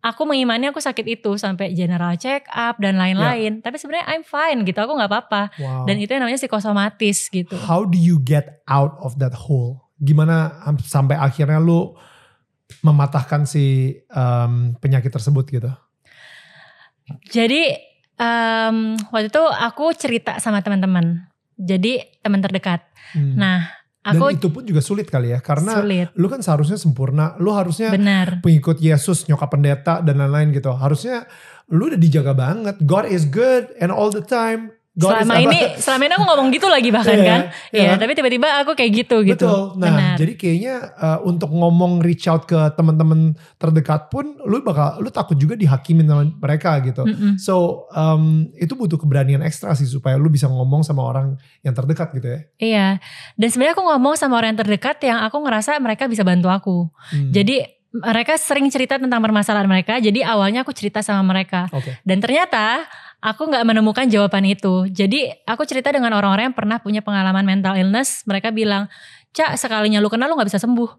aku 0.00 0.24
mengimani 0.24 0.72
aku 0.72 0.80
sakit 0.80 1.04
itu 1.20 1.36
sampai 1.36 1.76
general 1.76 2.16
check 2.16 2.48
up 2.50 2.80
dan 2.80 2.96
lain-lain. 2.96 3.60
Tapi 3.60 3.76
sebenarnya 3.76 4.08
I'm 4.08 4.24
fine 4.24 4.64
gitu. 4.64 4.80
Aku 4.80 4.96
nggak 4.96 5.10
apa-apa. 5.12 5.42
Wow. 5.60 5.84
Dan 5.84 6.00
itu 6.00 6.10
yang 6.12 6.24
namanya 6.24 6.40
psikosomatis 6.40 7.28
gitu. 7.28 7.54
How 7.68 7.84
do 7.84 8.00
you 8.00 8.16
get 8.20 8.64
out 8.68 8.96
of 9.04 9.20
that 9.20 9.36
hole? 9.36 9.84
Gimana 10.00 10.56
am- 10.64 10.80
sampai 10.80 11.20
akhirnya 11.20 11.60
lu 11.60 11.92
mematahkan 12.80 13.44
si 13.44 13.96
um, 14.14 14.72
penyakit 14.80 15.12
tersebut 15.12 15.44
gitu? 15.52 15.70
Jadi 17.28 17.74
em, 18.16 18.76
waktu 19.10 19.28
itu 19.28 19.42
aku 19.44 19.92
cerita 19.92 20.38
sama 20.40 20.64
teman-teman. 20.64 21.28
Jadi 21.60 22.00
teman 22.24 22.40
terdekat. 22.40 22.80
Hmm. 23.12 23.36
Nah, 23.36 23.79
Dan 24.00 24.16
aku 24.16 24.32
itu 24.32 24.48
pun 24.48 24.64
juga 24.64 24.80
sulit 24.80 25.12
kali 25.12 25.36
ya 25.36 25.44
karena 25.44 25.76
sulit. 25.76 26.08
lu 26.16 26.32
kan 26.32 26.40
seharusnya 26.40 26.80
sempurna, 26.80 27.36
lu 27.36 27.52
harusnya 27.52 27.92
Benar. 27.92 28.40
pengikut 28.40 28.80
Yesus, 28.80 29.28
nyokap 29.28 29.52
pendeta 29.52 30.00
dan 30.00 30.16
lain-lain 30.16 30.56
gitu. 30.56 30.72
Harusnya 30.72 31.28
lu 31.68 31.92
udah 31.92 32.00
dijaga 32.00 32.32
banget. 32.32 32.80
God 32.88 33.04
is 33.04 33.28
good 33.28 33.68
and 33.76 33.92
all 33.92 34.08
the 34.08 34.24
time. 34.24 34.72
God 34.90 35.22
selama 35.22 35.38
ini 35.38 35.58
selama 35.78 36.02
ini 36.02 36.12
aku 36.18 36.24
ngomong 36.26 36.48
gitu 36.50 36.66
lagi 36.66 36.90
bahkan 36.90 37.14
Iya, 37.14 37.22
kan. 37.22 37.40
iya 37.70 37.78
Iya, 37.78 37.88
kan? 37.94 37.98
tapi 38.02 38.12
tiba-tiba 38.18 38.48
aku 38.58 38.74
kayak 38.74 38.90
gitu 38.90 39.16
gitu. 39.22 39.46
Betul. 39.46 39.78
Nah, 39.78 39.86
Benar. 39.86 40.14
jadi 40.18 40.32
kayaknya 40.34 40.74
uh, 40.98 41.18
untuk 41.22 41.54
ngomong 41.54 42.02
reach 42.02 42.26
out 42.26 42.42
ke 42.42 42.58
teman-teman 42.74 43.38
terdekat 43.54 44.10
pun 44.10 44.34
lu 44.42 44.58
bakal 44.66 44.98
lu 44.98 45.06
takut 45.14 45.38
juga 45.38 45.54
dihakimin 45.54 46.10
sama 46.10 46.26
mereka 46.26 46.74
gitu. 46.82 47.06
Mm-mm. 47.06 47.38
So, 47.38 47.86
um, 47.94 48.50
itu 48.58 48.74
butuh 48.74 48.98
keberanian 48.98 49.46
ekstra 49.46 49.78
sih 49.78 49.86
supaya 49.86 50.18
lu 50.18 50.26
bisa 50.26 50.50
ngomong 50.50 50.82
sama 50.82 51.06
orang 51.06 51.38
yang 51.62 51.70
terdekat 51.70 52.10
gitu 52.10 52.26
ya. 52.26 52.40
Iya. 52.58 52.86
Dan 53.38 53.46
sebenarnya 53.46 53.78
aku 53.78 53.86
ngomong 53.86 54.18
sama 54.18 54.42
orang 54.42 54.58
yang 54.58 54.60
terdekat 54.66 54.98
yang 55.06 55.22
aku 55.22 55.38
ngerasa 55.38 55.78
mereka 55.78 56.10
bisa 56.10 56.26
bantu 56.26 56.50
aku. 56.50 56.76
Hmm. 57.14 57.30
Jadi 57.30 57.62
mereka 57.92 58.38
sering 58.38 58.70
cerita 58.70 58.96
tentang 58.96 59.18
permasalahan 59.18 59.66
mereka. 59.66 59.98
Jadi 59.98 60.22
awalnya 60.22 60.62
aku 60.62 60.70
cerita 60.70 61.02
sama 61.02 61.26
mereka. 61.26 61.66
Oke. 61.74 61.98
Dan 62.06 62.22
ternyata 62.22 62.86
aku 63.18 63.50
nggak 63.50 63.66
menemukan 63.66 64.06
jawaban 64.06 64.46
itu. 64.46 64.86
Jadi 64.86 65.26
aku 65.42 65.66
cerita 65.66 65.90
dengan 65.90 66.14
orang-orang 66.14 66.50
yang 66.50 66.56
pernah 66.56 66.78
punya 66.78 67.02
pengalaman 67.02 67.42
mental 67.42 67.74
illness. 67.74 68.22
Mereka 68.24 68.54
bilang, 68.54 68.86
Cak 69.30 69.54
sekalinya 69.54 70.02
lu 70.02 70.10
kenal 70.10 70.26
lu 70.26 70.34
nggak 70.34 70.50
bisa 70.50 70.58
sembuh. 70.58 70.90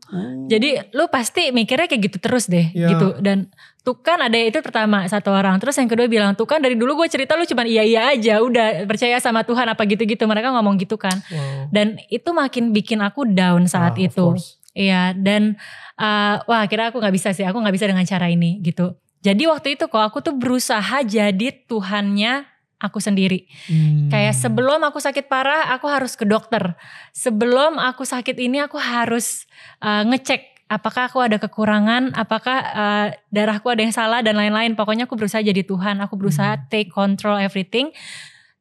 Jadi 0.47 0.95
lu 0.95 1.11
pasti 1.11 1.51
mikirnya 1.51 1.91
kayak 1.91 1.99
gitu 1.99 2.17
terus 2.19 2.47
deh 2.47 2.63
Iya. 2.71 2.95
gitu. 2.95 3.07
Dan 3.19 3.51
tuh 3.83 3.99
kan 3.99 4.23
ada 4.23 4.39
itu 4.39 4.55
pertama 4.63 5.03
satu 5.03 5.35
orang. 5.35 5.59
Terus 5.59 5.75
yang 5.75 5.91
kedua 5.91 6.07
bilang 6.07 6.31
tuh 6.31 6.47
kan 6.47 6.63
dari 6.63 6.79
dulu 6.79 7.03
gue 7.03 7.11
cerita 7.11 7.35
lu 7.35 7.43
cuman 7.43 7.67
iya 7.67 7.83
iya 7.83 8.15
aja. 8.15 8.39
Udah 8.39 8.87
percaya 8.87 9.19
sama 9.19 9.43
Tuhan 9.43 9.67
apa 9.67 9.83
gitu-gitu. 9.83 10.23
Mereka 10.23 10.47
ngomong 10.47 10.79
gitu 10.79 10.95
kan. 10.95 11.19
Wow. 11.27 11.75
Dan 11.75 11.99
itu 12.07 12.31
makin 12.31 12.71
bikin 12.71 13.03
aku 13.03 13.27
down 13.27 13.67
saat 13.67 13.95
Ah, 13.95 13.99
of 13.99 14.07
itu. 14.07 14.23
course. 14.31 14.55
Iya 14.71 15.11
dan 15.17 15.59
uh, 15.99 16.39
wah 16.47 16.63
kira 16.67 16.91
aku 16.91 17.03
nggak 17.03 17.15
bisa 17.15 17.35
sih. 17.35 17.43
Aku 17.43 17.59
nggak 17.59 17.75
bisa 17.75 17.87
dengan 17.87 18.07
cara 18.07 18.31
ini 18.31 18.63
gitu. 18.63 18.95
Jadi 19.21 19.45
waktu 19.45 19.77
itu 19.77 19.85
kok 19.85 20.01
aku 20.01 20.23
tuh 20.25 20.33
berusaha 20.33 21.05
jadi 21.05 21.47
Tuhannya 21.69 22.49
aku 22.81 22.97
sendiri. 22.97 23.45
Hmm. 23.69 24.09
Kayak 24.09 24.33
sebelum 24.33 24.81
aku 24.81 24.97
sakit 24.97 25.29
parah, 25.29 25.69
aku 25.69 25.85
harus 25.85 26.17
ke 26.17 26.25
dokter. 26.25 26.73
Sebelum 27.13 27.77
aku 27.77 28.01
sakit 28.01 28.33
ini, 28.41 28.57
aku 28.57 28.81
harus 28.81 29.45
uh, 29.85 30.01
ngecek 30.09 30.65
apakah 30.65 31.11
aku 31.11 31.21
ada 31.21 31.37
kekurangan, 31.37 32.17
apakah 32.17 32.57
uh, 32.73 33.07
darahku 33.29 33.69
ada 33.69 33.85
yang 33.85 33.93
salah 33.93 34.25
dan 34.25 34.33
lain-lain. 34.33 34.73
Pokoknya 34.73 35.05
aku 35.05 35.13
berusaha 35.13 35.45
jadi 35.45 35.61
Tuhan, 35.61 36.01
aku 36.01 36.17
berusaha 36.17 36.57
Hmm. 36.57 36.65
take 36.73 36.89
control 36.89 37.37
everything. 37.37 37.93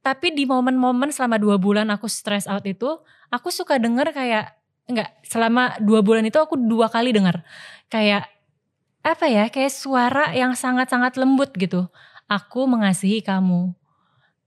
Tapi 0.05 0.37
di 0.37 0.45
momen-momen 0.45 1.09
selama 1.13 1.41
dua 1.41 1.57
bulan 1.57 1.89
aku 1.89 2.05
stress 2.05 2.45
out 2.45 2.69
itu, 2.69 3.01
aku 3.33 3.49
suka 3.49 3.81
denger 3.81 4.13
kayak 4.13 4.60
enggak 4.93 5.11
selama 5.27 5.79
dua 5.81 6.01
bulan 6.03 6.27
itu 6.27 6.37
aku 6.37 6.59
dua 6.59 6.91
kali 6.91 7.15
denger 7.15 7.43
kayak 7.89 8.27
apa 9.01 9.27
ya 9.33 9.49
kayak 9.49 9.73
suara 9.73 10.37
yang 10.37 10.53
sangat-sangat 10.53 11.17
lembut 11.17 11.55
gitu. 11.57 11.89
Aku 12.31 12.69
mengasihi 12.69 13.25
kamu 13.25 13.75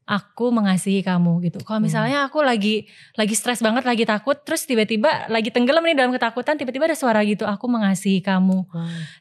aku 0.03 0.51
mengasihi 0.51 0.99
kamu 0.99 1.39
gitu. 1.47 1.63
Kalau 1.63 1.79
Hmm. 1.79 1.87
misalnya 1.87 2.27
aku 2.27 2.43
lagi 2.43 2.87
lagi 3.15 3.35
stres 3.35 3.63
banget, 3.63 3.87
lagi 3.87 4.03
takut, 4.03 4.35
terus 4.43 4.67
tiba-tiba 4.67 5.31
lagi 5.31 5.47
tenggelam 5.47 5.83
nih 5.83 5.95
dalam 5.95 6.11
ketakutan, 6.11 6.59
tiba-tiba 6.59 6.91
ada 6.91 6.97
suara 6.99 7.23
gitu, 7.23 7.47
aku 7.47 7.65
mengasihi 7.71 8.19
kamu. 8.19 8.67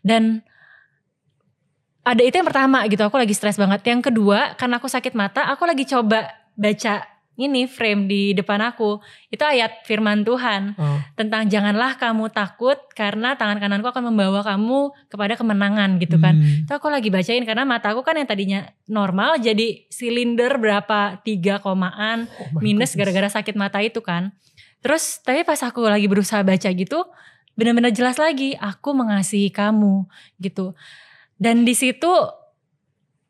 Dan 0.02 0.42
ada 2.02 2.18
itu 2.18 2.34
yang 2.34 2.48
pertama 2.50 2.82
gitu, 2.90 3.02
aku 3.06 3.14
lagi 3.14 3.30
stres 3.30 3.54
banget. 3.54 3.78
Yang 3.86 4.10
kedua, 4.10 4.58
karena 4.58 4.82
aku 4.82 4.90
sakit 4.90 5.14
mata, 5.14 5.46
aku 5.46 5.62
lagi 5.70 5.86
coba 5.86 6.34
baca 6.58 7.06
ini 7.40 7.64
frame 7.64 8.04
di 8.06 8.22
depan 8.36 8.60
aku. 8.60 9.00
Itu 9.32 9.42
ayat 9.42 9.88
firman 9.88 10.20
Tuhan 10.22 10.76
Oh. 10.76 11.00
tentang 11.16 11.48
janganlah 11.48 11.96
kamu 11.96 12.28
takut 12.28 12.76
karena 12.92 13.34
tangan 13.40 13.56
kananku 13.56 13.88
akan 13.88 14.12
membawa 14.12 14.44
kamu 14.44 14.92
kepada 15.08 15.34
kemenangan 15.40 15.96
gitu 15.96 16.20
kan. 16.20 16.36
Hmm. 16.36 16.68
Itu 16.68 16.72
aku 16.76 16.92
lagi 16.92 17.08
bacain 17.08 17.42
karena 17.48 17.64
mataku 17.64 18.04
kan 18.04 18.20
yang 18.20 18.28
tadinya 18.28 18.68
normal 18.84 19.40
jadi 19.40 19.88
silinder 19.88 20.60
berapa 20.60 21.24
tiga 21.24 21.58
komaan 21.58 22.28
Oh 22.28 22.60
minus 22.60 22.92
gara-gara 22.92 23.32
sakit 23.32 23.56
mata 23.56 23.80
itu 23.80 24.04
kan. 24.04 24.36
Terus 24.84 25.22
tapi 25.24 25.46
pas 25.46 25.60
aku 25.64 25.88
lagi 25.88 26.10
berusaha 26.10 26.44
baca 26.44 26.68
gitu 26.68 27.08
benar-benar 27.52 27.92
jelas 27.92 28.16
lagi 28.16 28.56
aku 28.56 28.92
mengasihi 28.96 29.48
kamu 29.52 30.04
gitu. 30.40 30.72
Dan 31.40 31.64
di 31.64 31.72
situ 31.72 32.08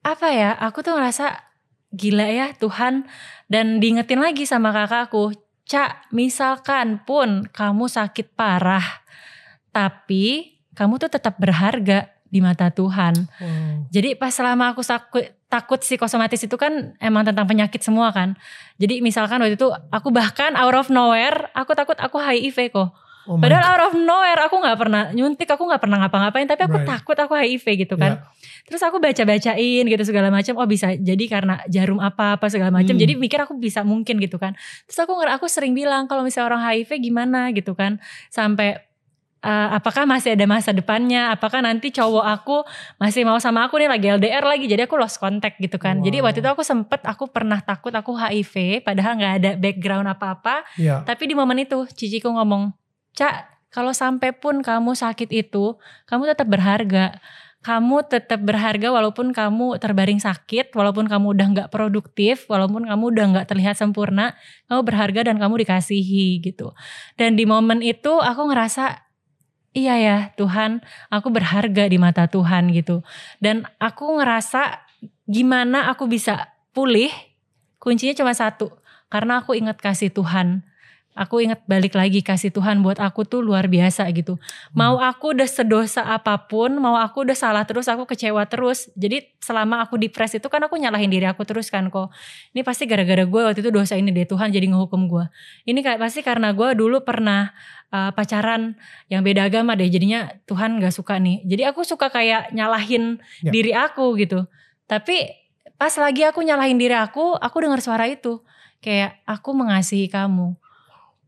apa 0.02 0.26
ya 0.34 0.50
aku 0.58 0.82
tuh 0.82 0.98
ngerasa 0.98 1.51
gila 1.92 2.26
ya 2.28 2.46
Tuhan 2.56 3.04
dan 3.52 3.78
diingetin 3.78 4.20
lagi 4.20 4.48
sama 4.48 4.72
kakakku 4.72 5.36
Cak 5.62 6.10
misalkan 6.10 7.00
pun 7.06 7.46
kamu 7.48 7.86
sakit 7.86 8.34
parah 8.34 8.84
tapi 9.70 10.58
kamu 10.72 10.98
tuh 10.98 11.10
tetap 11.12 11.38
berharga 11.38 12.12
di 12.32 12.40
mata 12.40 12.72
Tuhan. 12.72 13.28
Wow. 13.28 13.92
Jadi 13.92 14.16
pas 14.16 14.32
selama 14.32 14.72
aku 14.72 14.80
takut, 14.80 15.24
takut 15.52 15.80
psikosomatis 15.84 16.40
itu 16.40 16.56
kan 16.56 16.96
emang 16.96 17.28
tentang 17.28 17.44
penyakit 17.44 17.84
semua 17.84 18.08
kan. 18.08 18.40
Jadi 18.80 19.04
misalkan 19.04 19.36
waktu 19.44 19.60
itu 19.60 19.68
aku 19.92 20.08
bahkan 20.08 20.56
out 20.56 20.72
of 20.72 20.88
nowhere 20.88 21.52
aku 21.52 21.76
takut 21.76 22.00
aku 22.00 22.16
HIV 22.16 22.72
kok. 22.72 22.96
Oh 23.30 23.38
Padahal 23.38 23.62
out 23.62 23.82
of 23.90 23.94
nowhere 23.94 24.40
aku 24.42 24.56
nggak 24.58 24.78
pernah 24.78 25.02
nyuntik, 25.14 25.46
aku 25.46 25.62
nggak 25.62 25.78
pernah 25.78 26.02
ngapa-ngapain, 26.02 26.46
tapi 26.50 26.62
aku 26.66 26.78
Right. 26.82 26.90
takut 26.90 27.14
aku 27.14 27.32
HIV 27.38 27.66
gitu 27.86 27.94
kan. 27.94 28.18
Yeah. 28.18 28.66
Terus 28.66 28.82
aku 28.82 28.98
baca-bacain 28.98 29.84
gitu 29.86 30.02
segala 30.02 30.30
macam. 30.30 30.58
Oh 30.58 30.66
bisa 30.66 30.94
jadi 30.98 31.24
karena 31.30 31.62
jarum 31.70 32.02
apa 32.02 32.34
apa 32.34 32.46
segala 32.50 32.74
macam. 32.74 32.94
Hmm. 32.94 33.02
Jadi 33.02 33.14
mikir 33.14 33.38
aku 33.42 33.54
bisa 33.54 33.86
mungkin 33.86 34.18
gitu 34.18 34.42
kan. 34.42 34.58
Terus 34.90 34.98
aku 35.02 35.14
aku 35.22 35.46
sering 35.46 35.70
bilang 35.70 36.10
kalau 36.10 36.26
misalnya 36.26 36.54
orang 36.54 36.62
HIV 36.66 36.98
gimana 36.98 37.54
gitu 37.54 37.78
kan. 37.78 38.02
Sampai 38.26 38.82
eh, 39.42 39.68
apakah 39.74 40.06
masih 40.06 40.38
ada 40.38 40.46
masa 40.46 40.70
depannya? 40.70 41.34
Apakah 41.34 41.58
nanti 41.66 41.90
cowok 41.90 42.22
aku 42.22 42.56
masih 43.02 43.26
mau 43.26 43.38
sama 43.42 43.66
aku 43.66 43.74
nih 43.82 43.90
lagi 43.90 44.06
LDR 44.06 44.46
lagi. 44.46 44.70
Jadi 44.70 44.86
aku 44.86 44.94
lost 44.94 45.18
contact 45.18 45.58
gitu 45.58 45.82
kan. 45.82 45.98
Jadi 45.98 46.22
Wow. 46.22 46.30
waktu 46.30 46.38
itu 46.46 46.50
aku 46.50 46.62
sempet 46.62 47.02
aku 47.02 47.26
pernah 47.26 47.58
takut 47.58 47.90
aku 47.90 48.14
HIV 48.14 48.86
padahal 48.86 49.18
nggak 49.18 49.34
ada 49.42 49.50
background 49.58 50.06
apa-apa. 50.06 50.62
Yeah. 50.78 51.02
Tapi 51.02 51.26
di 51.26 51.34
momen 51.34 51.58
itu 51.58 51.82
ciciku 51.90 52.30
ngomong, 52.30 52.70
Cak 53.12 53.52
kalau 53.72 53.96
sampai 53.96 54.36
pun 54.36 54.60
kamu 54.60 54.92
sakit 54.92 55.32
itu, 55.32 55.80
kamu 56.04 56.28
tetap 56.36 56.44
berharga. 56.44 57.16
Kamu 57.64 58.04
tetap 58.04 58.42
berharga 58.44 58.92
walaupun 58.92 59.32
kamu 59.32 59.80
terbaring 59.80 60.20
sakit, 60.20 60.76
walaupun 60.76 61.08
kamu 61.08 61.32
udah 61.32 61.46
nggak 61.56 61.68
produktif, 61.72 62.44
walaupun 62.52 62.84
kamu 62.84 63.04
udah 63.16 63.24
nggak 63.32 63.46
terlihat 63.48 63.80
sempurna, 63.80 64.36
kamu 64.68 64.82
berharga 64.84 65.20
dan 65.32 65.40
kamu 65.40 65.64
dikasihi 65.64 66.42
gitu. 66.42 66.76
Dan 67.16 67.38
di 67.38 67.48
momen 67.48 67.80
itu 67.80 68.18
aku 68.18 68.50
ngerasa, 68.50 69.06
iya 69.72 69.94
ya 69.96 70.18
Tuhan, 70.36 70.84
aku 71.08 71.32
berharga 71.32 71.86
di 71.88 71.96
mata 71.96 72.28
Tuhan 72.28 72.74
gitu. 72.76 73.00
Dan 73.38 73.64
aku 73.78 74.20
ngerasa 74.20 74.84
gimana 75.30 75.86
aku 75.88 76.10
bisa 76.10 76.50
pulih, 76.74 77.14
kuncinya 77.78 78.12
cuma 78.18 78.34
satu, 78.34 78.74
karena 79.06 79.40
aku 79.40 79.54
ingat 79.54 79.78
kasih 79.78 80.10
Tuhan 80.10 80.66
aku 81.12 81.44
ingat 81.44 81.60
balik 81.68 81.92
lagi 81.92 82.24
kasih 82.24 82.48
Tuhan 82.48 82.80
buat 82.80 82.96
aku 82.96 83.28
tuh 83.28 83.44
luar 83.44 83.68
biasa 83.68 84.08
gitu. 84.16 84.40
Mau 84.72 84.96
aku 84.96 85.36
udah 85.36 85.44
sedosa 85.48 86.04
apa 86.08 86.48
pun, 86.48 86.72
mau 86.80 86.96
aku 86.96 87.28
udah 87.28 87.36
salah 87.36 87.64
terus, 87.68 87.84
aku 87.88 88.08
kecewa 88.08 88.48
terus. 88.48 88.88
Jadi 88.96 89.28
selama 89.44 89.84
aku 89.84 90.00
depres 90.00 90.32
itu 90.32 90.48
kan 90.48 90.64
aku 90.64 90.80
nyalahin 90.80 91.12
diri 91.12 91.28
aku 91.28 91.44
terus 91.44 91.68
kan 91.68 91.92
kok. 91.92 92.08
Ini 92.56 92.64
pasti 92.64 92.88
gara-gara 92.88 93.24
gue 93.28 93.40
waktu 93.44 93.60
itu 93.60 93.68
dosa 93.68 93.94
ini 94.00 94.08
deh 94.08 94.24
Tuhan 94.24 94.48
jadi 94.48 94.64
ngehukum 94.72 95.08
gue. 95.08 95.24
Ini 95.68 95.80
kayak 95.84 96.00
pasti 96.00 96.24
karena 96.24 96.56
gue 96.56 96.72
dulu 96.72 97.04
pernah 97.04 97.52
uh, 97.92 98.10
pacaran 98.16 98.80
yang 99.12 99.20
beda 99.20 99.52
agama 99.52 99.76
deh. 99.76 99.92
Jadinya 99.92 100.32
Tuhan 100.48 100.80
gak 100.80 100.96
suka 100.96 101.20
nih. 101.20 101.44
Jadi 101.44 101.62
aku 101.68 101.84
suka 101.84 102.08
kayak 102.08 102.56
nyalahin 102.56 103.20
Ya. 103.44 103.50
diri 103.52 103.72
aku 103.76 104.14
gitu. 104.16 104.46
Tapi 104.86 105.28
pas 105.76 105.92
lagi 105.98 106.22
aku 106.22 106.40
nyalahin 106.46 106.78
diri 106.78 106.94
aku, 106.94 107.34
aku 107.36 107.56
dengar 107.58 107.82
suara 107.82 108.06
itu 108.06 108.40
kayak 108.82 109.18
aku 109.26 109.50
mengasihi 109.54 110.06
kamu. 110.06 110.54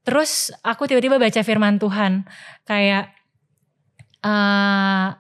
Terus 0.05 0.53
aku 0.61 0.85
tiba-tiba 0.85 1.17
baca 1.17 1.41
firman 1.41 1.81
Tuhan 1.81 2.29
kayak 2.69 3.11
uh, 4.21 5.17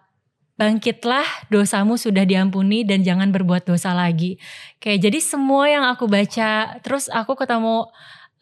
bangkitlah 0.54 1.26
dosamu 1.50 1.98
sudah 1.98 2.22
diampuni 2.22 2.86
dan 2.86 3.02
jangan 3.02 3.32
berbuat 3.32 3.66
dosa 3.66 3.96
lagi. 3.96 4.38
Kayak 4.78 5.10
jadi 5.10 5.18
semua 5.24 5.64
yang 5.66 5.84
aku 5.88 6.06
baca 6.06 6.78
terus 6.84 7.08
aku 7.08 7.34
ketemu 7.34 7.88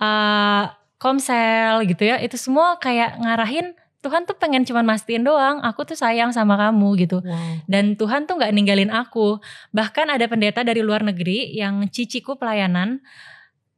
uh, 0.02 0.64
komsel 0.98 1.82
gitu 1.86 2.06
ya 2.06 2.22
itu 2.22 2.38
semua 2.38 2.78
kayak 2.78 3.18
ngarahin 3.18 3.74
Tuhan 4.02 4.26
tuh 4.26 4.34
pengen 4.34 4.66
cuman 4.66 4.82
mastiin 4.82 5.22
doang, 5.22 5.62
aku 5.62 5.86
tuh 5.86 5.94
sayang 5.94 6.34
sama 6.34 6.58
kamu 6.58 7.06
gitu. 7.06 7.22
Wow. 7.22 7.62
Dan 7.70 7.94
Tuhan 7.94 8.26
tuh 8.26 8.34
nggak 8.34 8.50
ninggalin 8.50 8.90
aku. 8.90 9.38
Bahkan 9.70 10.10
ada 10.10 10.26
pendeta 10.26 10.66
dari 10.66 10.82
luar 10.82 11.06
negeri 11.06 11.54
yang 11.54 11.86
ciciku 11.86 12.34
pelayanan, 12.34 12.98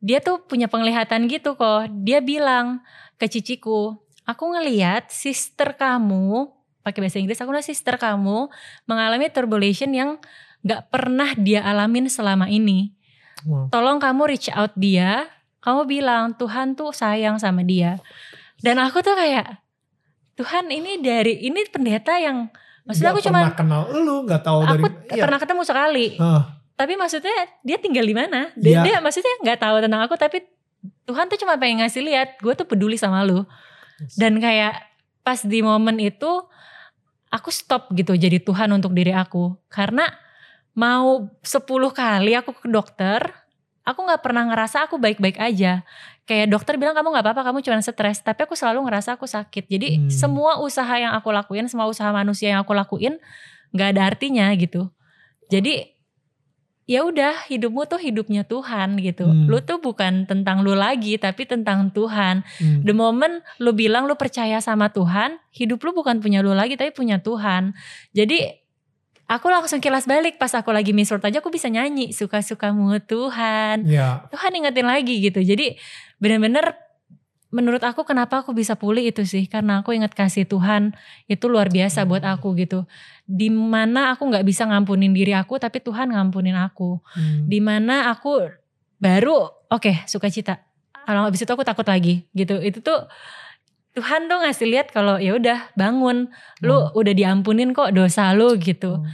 dia 0.04 0.20
tuh 0.20 0.44
punya 0.44 0.68
penglihatan 0.68 1.24
gitu 1.32 1.56
kok. 1.56 1.88
Dia 2.04 2.20
bilang 2.20 2.84
ke 3.16 3.24
ciciku, 3.24 3.96
aku 4.28 4.44
ngeliat 4.52 5.08
sister 5.08 5.72
kamu, 5.80 6.52
pakai 6.84 7.00
bahasa 7.00 7.16
Inggris, 7.16 7.40
aku 7.40 7.48
ngeliat 7.48 7.64
sister 7.64 7.96
kamu 7.96 8.52
mengalami 8.84 9.32
turbulation 9.32 9.96
yang 9.96 10.20
nggak 10.60 10.92
pernah 10.92 11.32
dia 11.40 11.64
alamin 11.64 12.12
selama 12.12 12.52
ini. 12.52 12.92
Wow. 13.48 13.72
Tolong 13.72 13.96
kamu 13.96 14.28
reach 14.28 14.52
out 14.52 14.76
dia, 14.76 15.24
kamu 15.64 15.88
bilang 15.88 16.36
Tuhan 16.36 16.76
tuh 16.76 16.92
sayang 16.92 17.40
sama 17.40 17.64
dia. 17.64 17.96
Dan 18.60 18.76
aku 18.76 19.00
tuh 19.00 19.16
kayak 19.16 19.64
Tuhan 20.36 20.68
ini 20.68 21.00
dari 21.00 21.48
ini 21.48 21.64
pendeta 21.72 22.20
yang 22.20 22.52
maksudnya 22.84 23.12
gak 23.12 23.16
aku 23.16 23.22
cuma 23.24 23.40
kenal 23.56 23.82
lu 23.88 24.28
nggak 24.28 24.42
tahu 24.44 24.60
aku 24.66 24.76
dari 25.08 25.20
pernah 25.22 25.38
ketemu 25.40 25.62
sekali 25.64 26.06
uh. 26.20 26.42
Tapi 26.74 26.98
maksudnya 26.98 27.34
dia 27.62 27.78
tinggal 27.78 28.02
di 28.02 28.14
mana? 28.14 28.50
Dia, 28.58 28.82
yeah. 28.82 28.84
dia 28.84 28.96
maksudnya 28.98 29.30
nggak 29.46 29.58
tahu 29.62 29.76
tentang 29.78 30.02
aku 30.02 30.14
tapi 30.18 30.42
Tuhan 31.06 31.30
tuh 31.30 31.38
cuma 31.40 31.54
pengen 31.56 31.84
ngasih 31.84 32.02
lihat 32.02 32.40
gue 32.42 32.52
tuh 32.58 32.66
peduli 32.66 32.98
sama 32.98 33.22
lu. 33.22 33.46
Dan 34.18 34.42
kayak 34.42 34.74
pas 35.22 35.40
di 35.40 35.62
momen 35.62 35.96
itu 36.02 36.28
aku 37.30 37.48
stop 37.48 37.94
gitu 37.94 38.18
jadi 38.18 38.42
Tuhan 38.42 38.68
untuk 38.74 38.90
diri 38.90 39.14
aku. 39.14 39.54
Karena 39.70 40.04
mau 40.74 41.30
10 41.46 41.62
kali 41.94 42.34
aku 42.34 42.50
ke 42.58 42.66
dokter 42.66 43.22
aku 43.84 44.00
nggak 44.02 44.22
pernah 44.24 44.48
ngerasa 44.50 44.90
aku 44.90 44.98
baik-baik 44.98 45.38
aja. 45.38 45.86
Kayak 46.24 46.50
dokter 46.50 46.74
bilang 46.80 46.96
kamu 46.96 47.14
nggak 47.14 47.24
apa-apa 47.30 47.42
kamu 47.52 47.62
cuma 47.62 47.78
stres. 47.84 48.18
Tapi 48.24 48.48
aku 48.48 48.58
selalu 48.58 48.88
ngerasa 48.88 49.14
aku 49.14 49.28
sakit. 49.28 49.70
Jadi 49.70 49.88
hmm. 49.94 50.10
semua 50.10 50.58
usaha 50.58 50.90
yang 50.98 51.14
aku 51.14 51.30
lakuin 51.30 51.70
semua 51.70 51.86
usaha 51.86 52.10
manusia 52.10 52.56
yang 52.56 52.66
aku 52.66 52.74
lakuin 52.74 53.20
nggak 53.70 53.88
ada 53.94 54.02
artinya 54.10 54.50
gitu. 54.58 54.90
Jadi 55.52 55.93
ya 56.84 57.00
udah 57.04 57.48
hidupmu 57.48 57.88
tuh 57.88 57.96
hidupnya 57.96 58.44
Tuhan 58.44 59.00
gitu 59.00 59.24
hmm. 59.24 59.48
lu 59.48 59.58
tuh 59.64 59.80
bukan 59.80 60.28
tentang 60.28 60.60
lu 60.60 60.76
lagi 60.76 61.16
tapi 61.16 61.48
tentang 61.48 61.88
Tuhan 61.88 62.44
hmm. 62.44 62.84
the 62.84 62.92
moment 62.92 63.40
lu 63.56 63.72
bilang 63.72 64.04
lu 64.04 64.14
percaya 64.20 64.60
sama 64.60 64.92
Tuhan 64.92 65.40
hidup 65.56 65.80
lu 65.80 65.96
bukan 65.96 66.20
punya 66.20 66.44
lu 66.44 66.52
lagi 66.52 66.76
tapi 66.76 66.92
punya 66.92 67.24
Tuhan 67.24 67.72
jadi 68.12 68.64
aku 69.24 69.46
langsung 69.48 69.80
kilas 69.80 70.04
balik 70.04 70.36
pas 70.36 70.52
aku 70.52 70.70
lagi 70.70 70.92
misal 70.92 71.20
aja 71.20 71.40
aku 71.40 71.48
bisa 71.48 71.72
nyanyi 71.72 72.12
suka-sukamu 72.12 73.00
Tuhan. 73.08 73.88
Yeah. 73.88 74.28
Tuhan 74.28 74.52
ingetin 74.52 74.84
lagi 74.84 75.24
gitu. 75.24 75.40
Jadi 75.40 75.80
bener-bener 76.20 76.76
menurut 77.54 77.78
aku 77.86 78.02
kenapa 78.02 78.42
aku 78.42 78.50
bisa 78.50 78.74
pulih 78.74 79.06
itu 79.06 79.22
sih 79.22 79.46
karena 79.46 79.78
aku 79.78 79.94
ingat 79.94 80.10
kasih 80.10 80.42
Tuhan 80.42 80.90
itu 81.30 81.46
luar 81.46 81.70
biasa 81.70 82.02
hmm. 82.02 82.08
buat 82.10 82.24
aku 82.26 82.58
gitu 82.58 82.82
di 83.30 83.46
mana 83.46 84.10
aku 84.10 84.26
nggak 84.26 84.42
bisa 84.42 84.66
ngampunin 84.66 85.14
diri 85.14 85.30
aku 85.38 85.62
tapi 85.62 85.78
Tuhan 85.78 86.10
ngampunin 86.10 86.58
aku 86.58 86.98
hmm. 87.14 87.46
di 87.46 87.62
mana 87.62 88.10
aku 88.10 88.50
baru 88.98 89.46
oke 89.70 89.78
okay, 89.78 90.02
sukacita 90.10 90.66
kalau 91.06 91.30
habis 91.30 91.46
itu 91.46 91.50
aku 91.54 91.62
takut 91.62 91.86
lagi 91.86 92.26
gitu 92.34 92.58
itu 92.58 92.82
tuh 92.82 93.06
Tuhan 93.94 94.26
tuh 94.26 94.42
ngasih 94.42 94.66
lihat 94.74 94.90
kalau 94.90 95.22
ya 95.22 95.38
udah 95.38 95.70
bangun, 95.78 96.26
lu 96.66 96.74
hmm. 96.74 96.98
udah 96.98 97.14
diampunin 97.14 97.70
kok 97.70 97.94
dosa 97.94 98.34
lu 98.34 98.58
gitu. 98.58 98.98
Hmm. 98.98 99.06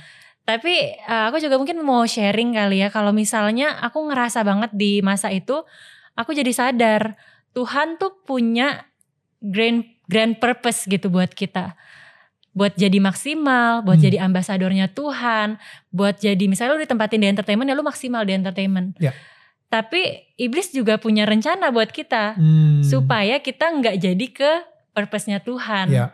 Tapi 0.49 0.97
uh, 1.05 1.29
aku 1.29 1.37
juga 1.37 1.61
mungkin 1.61 1.85
mau 1.85 2.01
sharing 2.09 2.57
kali 2.57 2.81
ya 2.81 2.89
kalau 2.89 3.13
misalnya 3.13 3.77
aku 3.85 4.09
ngerasa 4.09 4.41
banget 4.41 4.73
di 4.73 5.05
masa 5.05 5.29
itu 5.29 5.69
aku 6.17 6.33
jadi 6.33 6.49
sadar 6.49 7.13
Tuhan 7.57 7.99
tuh 7.99 8.15
punya 8.23 8.87
grand 9.43 9.87
grand 10.07 10.39
purpose 10.39 10.87
gitu 10.87 11.11
buat 11.11 11.33
kita. 11.33 11.75
Buat 12.51 12.75
jadi 12.75 12.99
maksimal, 12.99 13.87
buat 13.87 14.03
hmm. 14.03 14.07
jadi 14.11 14.17
ambasadornya 14.27 14.91
Tuhan, 14.91 15.57
buat 15.95 16.19
jadi 16.19 16.45
misalnya 16.51 16.75
lu 16.75 16.83
ditempatin 16.83 17.23
di 17.23 17.29
entertainment 17.31 17.71
ya 17.71 17.79
lu 17.79 17.87
maksimal 17.87 18.27
di 18.27 18.35
entertainment. 18.35 18.99
Yeah 18.99 19.15
tapi 19.71 20.35
iblis 20.35 20.75
juga 20.75 20.99
punya 20.99 21.23
rencana 21.25 21.71
buat 21.71 21.95
kita 21.95 22.35
hmm. 22.35 22.83
supaya 22.83 23.39
kita 23.39 23.71
nggak 23.71 23.97
jadi 24.03 24.27
ke 24.35 24.51
purpose-nya 24.91 25.39
Tuhan. 25.47 25.95
Ya. 25.95 26.11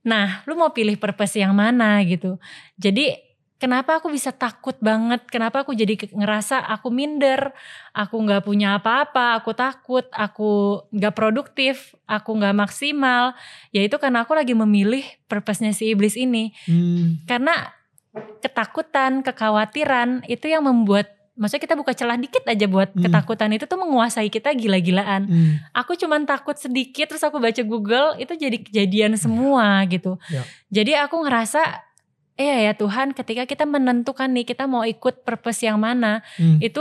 Nah, 0.00 0.40
lu 0.48 0.56
mau 0.56 0.72
pilih 0.72 0.96
purpose 0.96 1.36
yang 1.36 1.52
mana 1.52 2.00
gitu. 2.08 2.40
Jadi 2.80 3.12
kenapa 3.60 4.00
aku 4.00 4.08
bisa 4.08 4.32
takut 4.32 4.74
banget? 4.80 5.22
Kenapa 5.28 5.62
aku 5.62 5.76
jadi 5.76 5.94
ngerasa 5.94 6.64
aku 6.64 6.88
minder, 6.88 7.52
aku 7.92 8.16
nggak 8.16 8.48
punya 8.48 8.80
apa-apa, 8.80 9.36
aku 9.36 9.52
takut, 9.52 10.08
aku 10.16 10.82
nggak 10.90 11.14
produktif, 11.14 11.92
aku 12.08 12.40
nggak 12.40 12.56
maksimal. 12.56 13.36
Ya 13.70 13.84
itu 13.84 14.00
karena 14.00 14.24
aku 14.24 14.32
lagi 14.32 14.56
memilih 14.56 15.04
purpose-nya 15.28 15.76
si 15.76 15.92
iblis 15.92 16.16
ini. 16.16 16.56
Hmm. 16.64 17.20
Karena 17.28 17.68
ketakutan, 18.40 19.20
kekhawatiran 19.22 20.26
itu 20.26 20.50
yang 20.50 20.66
membuat 20.66 21.20
maksudnya 21.40 21.62
kita 21.64 21.76
buka 21.78 21.96
celah 21.96 22.20
dikit 22.20 22.44
aja 22.44 22.66
buat 22.68 22.92
hmm. 22.92 23.00
ketakutan 23.06 23.48
itu 23.56 23.64
tuh 23.64 23.80
menguasai 23.80 24.28
kita 24.28 24.52
gila-gilaan. 24.52 25.24
Hmm. 25.24 25.52
Aku 25.72 25.96
cuman 25.96 26.28
takut 26.28 26.56
sedikit 26.56 27.08
terus 27.08 27.24
aku 27.24 27.40
baca 27.40 27.62
Google 27.64 28.16
itu 28.20 28.36
jadi 28.36 28.60
kejadian 28.60 29.16
semua 29.16 29.80
gitu. 29.88 30.20
Ya. 30.28 30.42
Jadi 30.68 30.92
aku 31.00 31.24
ngerasa 31.24 31.89
eh 32.40 32.64
ya 32.64 32.72
Tuhan 32.72 33.12
ketika 33.12 33.44
kita 33.44 33.68
menentukan 33.68 34.32
nih 34.32 34.48
kita 34.48 34.64
mau 34.64 34.88
ikut 34.88 35.28
purpose 35.28 35.68
yang 35.68 35.76
mana 35.76 36.24
hmm. 36.40 36.64
itu 36.64 36.80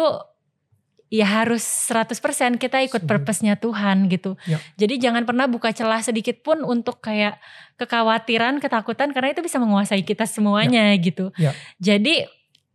ya 1.10 1.26
harus 1.26 1.66
100% 1.90 2.62
kita 2.62 2.86
ikut 2.86 3.10
purpose-nya 3.10 3.58
Tuhan 3.58 4.06
gitu. 4.14 4.38
Ya. 4.46 4.62
Jadi 4.78 5.02
jangan 5.02 5.26
pernah 5.26 5.50
buka 5.50 5.74
celah 5.74 6.06
sedikit 6.06 6.46
pun 6.46 6.62
untuk 6.62 7.02
kayak 7.02 7.42
kekhawatiran, 7.82 8.62
ketakutan 8.62 9.10
karena 9.10 9.34
itu 9.34 9.42
bisa 9.42 9.58
menguasai 9.58 10.06
kita 10.06 10.30
semuanya 10.30 10.94
ya. 10.94 11.02
gitu. 11.02 11.34
Ya. 11.42 11.52
Jadi 11.82 12.30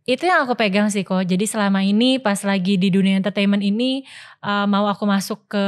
itu 0.05 0.23
yang 0.27 0.43
aku 0.43 0.53
pegang 0.59 0.91
sih 0.91 1.07
kok. 1.07 1.23
Jadi 1.23 1.47
selama 1.47 1.81
ini 1.81 2.19
pas 2.19 2.37
lagi 2.43 2.75
di 2.75 2.91
dunia 2.91 3.15
entertainment 3.17 3.63
ini 3.63 4.03
uh, 4.43 4.67
mau 4.67 4.85
aku 4.91 5.07
masuk 5.07 5.47
ke 5.49 5.65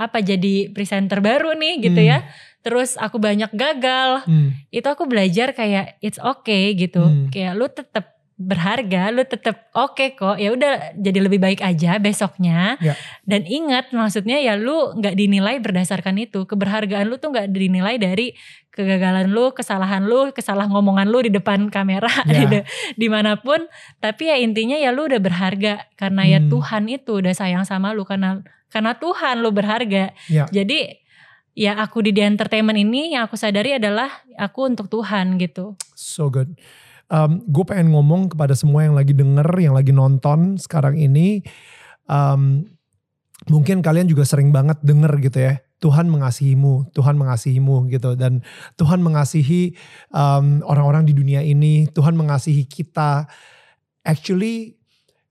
apa 0.00 0.24
jadi 0.24 0.72
presenter 0.72 1.24
baru 1.24 1.56
nih 1.56 1.74
gitu 1.80 2.00
hmm. 2.04 2.10
ya. 2.12 2.18
Terus 2.60 3.00
aku 3.00 3.16
banyak 3.16 3.50
gagal. 3.56 4.28
Hmm. 4.28 4.52
Itu 4.68 4.88
aku 4.88 5.08
belajar 5.08 5.56
kayak 5.56 5.96
it's 6.04 6.20
okay 6.20 6.76
gitu. 6.76 7.00
Hmm. 7.00 7.32
Kayak 7.32 7.52
lu 7.56 7.66
tetap 7.72 8.20
berharga, 8.40 9.12
lu 9.12 9.20
tetap 9.28 9.68
oke 9.76 10.00
okay 10.00 10.16
kok. 10.16 10.40
Ya 10.40 10.48
udah 10.56 10.96
jadi 10.96 11.20
lebih 11.20 11.36
baik 11.44 11.60
aja 11.60 12.00
besoknya. 12.00 12.80
Ya. 12.80 12.96
Dan 13.28 13.44
ingat 13.44 13.92
maksudnya 13.92 14.40
ya 14.40 14.56
lu 14.56 14.96
nggak 14.96 15.12
dinilai 15.12 15.60
berdasarkan 15.60 16.16
itu. 16.16 16.48
Keberhargaan 16.48 17.04
lu 17.04 17.20
tuh 17.20 17.36
nggak 17.36 17.52
dinilai 17.52 18.00
dari 18.00 18.32
kegagalan 18.72 19.28
lu, 19.28 19.52
kesalahan 19.52 20.08
lu, 20.08 20.32
kesalah 20.32 20.64
ngomongan 20.72 21.12
lu 21.12 21.20
di 21.20 21.28
depan 21.28 21.68
kamera 21.68 22.08
ya. 22.32 22.48
di 22.48 22.64
di 22.96 23.06
mana 23.12 23.36
pun. 23.36 23.60
Tapi 24.00 24.32
ya 24.32 24.40
intinya 24.40 24.80
ya 24.80 24.88
lu 24.88 25.04
udah 25.04 25.20
berharga 25.20 25.84
karena 26.00 26.24
ya 26.24 26.40
hmm. 26.40 26.48
ya 26.48 26.50
Tuhan 26.52 26.82
itu 26.88 27.12
udah 27.20 27.34
sayang 27.36 27.64
sama 27.68 27.92
lu 27.92 28.08
karena 28.08 28.40
karena 28.72 28.96
Tuhan 28.96 29.44
lu 29.44 29.52
berharga. 29.52 30.16
Ya. 30.32 30.48
Jadi 30.48 30.96
ya 31.54 31.78
aku 31.78 32.04
di, 32.04 32.14
di 32.14 32.22
entertainment 32.22 32.78
ini 32.78 33.14
yang 33.14 33.26
aku 33.26 33.34
sadari 33.34 33.76
adalah 33.76 34.10
aku 34.38 34.70
untuk 34.70 34.86
Tuhan 34.88 35.38
gitu. 35.38 35.74
So 35.94 36.30
good 36.30 36.54
um, 37.10 37.42
gue 37.44 37.64
pengen 37.66 37.92
ngomong 37.92 38.32
kepada 38.32 38.54
semua 38.54 38.86
yang 38.86 38.94
lagi 38.94 39.12
denger, 39.12 39.50
yang 39.58 39.74
lagi 39.74 39.90
nonton 39.90 40.56
sekarang 40.56 40.96
ini. 40.96 41.42
Um, 42.06 42.64
mungkin 43.50 43.82
kalian 43.82 44.06
juga 44.06 44.22
sering 44.24 44.54
banget 44.54 44.78
denger 44.80 45.12
gitu 45.20 45.38
ya. 45.42 45.54
Tuhan 45.80 46.12
mengasihimu, 46.12 46.92
Tuhan 46.94 47.18
mengasihimu 47.18 47.90
gitu. 47.90 48.14
Dan 48.14 48.46
Tuhan 48.78 49.02
mengasihi 49.02 49.74
orang 50.12 50.62
orang-orang 50.64 51.02
di 51.08 51.12
dunia 51.16 51.40
ini, 51.42 51.88
Tuhan 51.90 52.14
mengasihi 52.14 52.64
kita. 52.68 53.26
Actually 54.06 54.80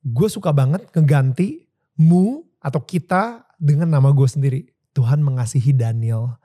gue 0.06 0.30
suka 0.30 0.54
banget 0.54 0.90
ngeganti 0.94 1.70
mu 2.02 2.42
atau 2.60 2.82
kita 2.82 3.46
dengan 3.62 3.94
nama 3.94 4.10
gue 4.10 4.26
sendiri. 4.26 4.62
Tuhan 4.94 5.22
mengasihi 5.22 5.72
Daniel, 5.76 6.38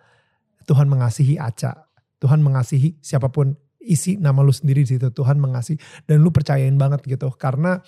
Tuhan 0.69 0.89
mengasihi 0.89 1.41
Aca, 1.41 1.89
Tuhan 2.21 2.41
mengasihi 2.41 2.97
siapa 3.05 3.29
pun 3.29 3.57
isi 3.85 4.17
nama 4.17 4.41
lu 4.41 4.51
sendiri 4.51 4.83
di 4.83 4.97
situ. 4.97 5.13
Tuhan 5.13 5.37
mengasihi 5.37 5.77
dan 6.09 6.25
lu 6.25 6.33
percayain 6.33 6.75
banget 6.81 7.05
gitu. 7.05 7.29
Karena 7.37 7.85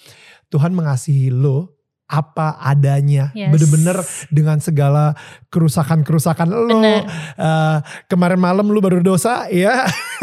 Tuhan 0.53 0.77
mengasihi 0.77 1.33
lu 1.33 1.65
apa 2.07 2.63
adanya, 2.63 3.35
yes. 3.35 3.51
bener-bener 3.51 3.99
dengan 4.31 4.63
segala 4.63 5.19
kerusakan-kerusakan 5.51 6.49
lo. 6.55 6.79
Uh, 6.79 7.83
kemarin 8.07 8.39
malam 8.39 8.71
lu 8.71 8.79
baru 8.79 9.03
dosa, 9.03 9.51
ya 9.51 9.83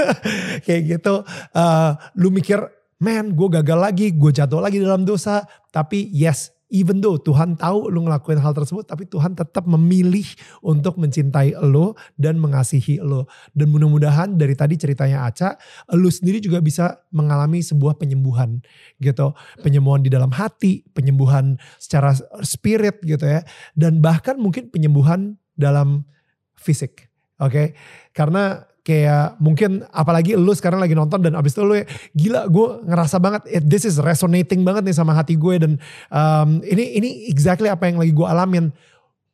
kayak 0.66 0.82
gitu. 0.88 1.28
Uh, 1.52 1.92
lu 2.16 2.32
mikir, 2.32 2.64
man, 3.04 3.36
gue 3.36 3.48
gagal 3.60 3.80
lagi, 3.84 4.16
gue 4.16 4.32
jatuh 4.32 4.64
lagi 4.64 4.80
dalam 4.80 5.04
dosa. 5.04 5.44
Tapi 5.76 6.08
yes, 6.16 6.56
even 6.72 7.04
though 7.04 7.20
Tuhan 7.20 7.60
tahu 7.60 7.92
lu 7.92 8.08
ngelakuin 8.08 8.40
hal 8.40 8.56
tersebut, 8.56 8.88
tapi 8.88 9.06
Tuhan 9.06 9.38
tetap 9.38 9.68
memilih 9.70 10.26
untuk 10.66 10.98
mencintai 10.98 11.60
lo 11.62 11.94
dan 12.18 12.42
mengasihi 12.42 12.98
lo. 13.04 13.30
Dan 13.54 13.70
mudah-mudahan 13.70 14.40
dari 14.40 14.58
tadi 14.58 14.80
ceritanya 14.80 15.28
Aca, 15.28 15.60
lu 15.94 16.10
sendiri 16.10 16.42
juga 16.42 16.64
bisa 16.64 17.04
mengalami 17.14 17.62
sebuah 17.62 18.00
penyembuhan 18.02 18.64
gitu. 18.98 19.36
Penyembuhan 19.62 20.02
di 20.02 20.10
dalam 20.10 20.34
hati, 20.34 20.82
penyembuhan 20.98 21.62
secara 21.78 22.16
spirit 22.42 23.04
gitu 23.06 23.24
ya. 23.24 23.46
Dan 23.78 24.02
bahkan 24.02 24.40
mungkin 24.42 24.74
penyembuhan 24.74 25.38
dalam 25.54 26.10
fisik. 26.58 27.12
Oke, 27.42 27.50
okay? 27.50 27.68
karena 28.14 28.64
kayak 28.84 29.40
mungkin 29.40 29.88
apalagi 29.96 30.36
lu 30.36 30.52
sekarang 30.52 30.84
lagi 30.84 30.92
nonton 30.92 31.24
dan 31.24 31.40
abis 31.40 31.56
itu 31.56 31.64
lu 31.64 31.80
gila 32.12 32.52
gue 32.52 32.68
ngerasa 32.84 33.16
banget 33.16 33.42
it, 33.48 33.64
this 33.64 33.88
is 33.88 33.96
resonating 34.04 34.68
banget 34.68 34.84
nih 34.84 34.96
sama 34.96 35.16
hati 35.16 35.40
gue 35.40 35.56
dan 35.56 35.72
um, 36.12 36.60
ini 36.68 37.00
ini 37.00 37.10
exactly 37.32 37.72
apa 37.72 37.88
yang 37.88 37.98
lagi 37.98 38.12
gue 38.12 38.28
alamin. 38.28 38.76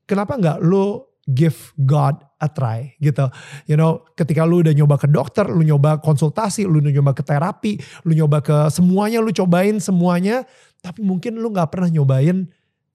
Kenapa 0.05 0.37
nggak 0.37 0.61
lu 0.61 1.01
give 1.25 1.73
God 1.81 2.21
a 2.37 2.45
try 2.45 2.93
gitu? 3.01 3.25
You 3.65 3.73
know 3.73 4.05
ketika 4.13 4.45
lu 4.45 4.61
udah 4.61 4.73
nyoba 4.73 5.01
ke 5.01 5.09
dokter 5.09 5.49
lu 5.49 5.65
nyoba 5.65 5.97
konsultasi 5.97 6.69
lu 6.69 6.85
nyoba 6.85 7.17
ke 7.17 7.25
terapi 7.25 7.81
lu 8.05 8.13
nyoba 8.13 8.45
ke 8.45 8.57
semuanya 8.69 9.17
lu 9.17 9.33
cobain 9.33 9.81
semuanya 9.81 10.45
tapi 10.85 11.01
mungkin 11.01 11.41
lu 11.41 11.49
nggak 11.49 11.73
pernah 11.73 11.89
nyobain 11.89 12.45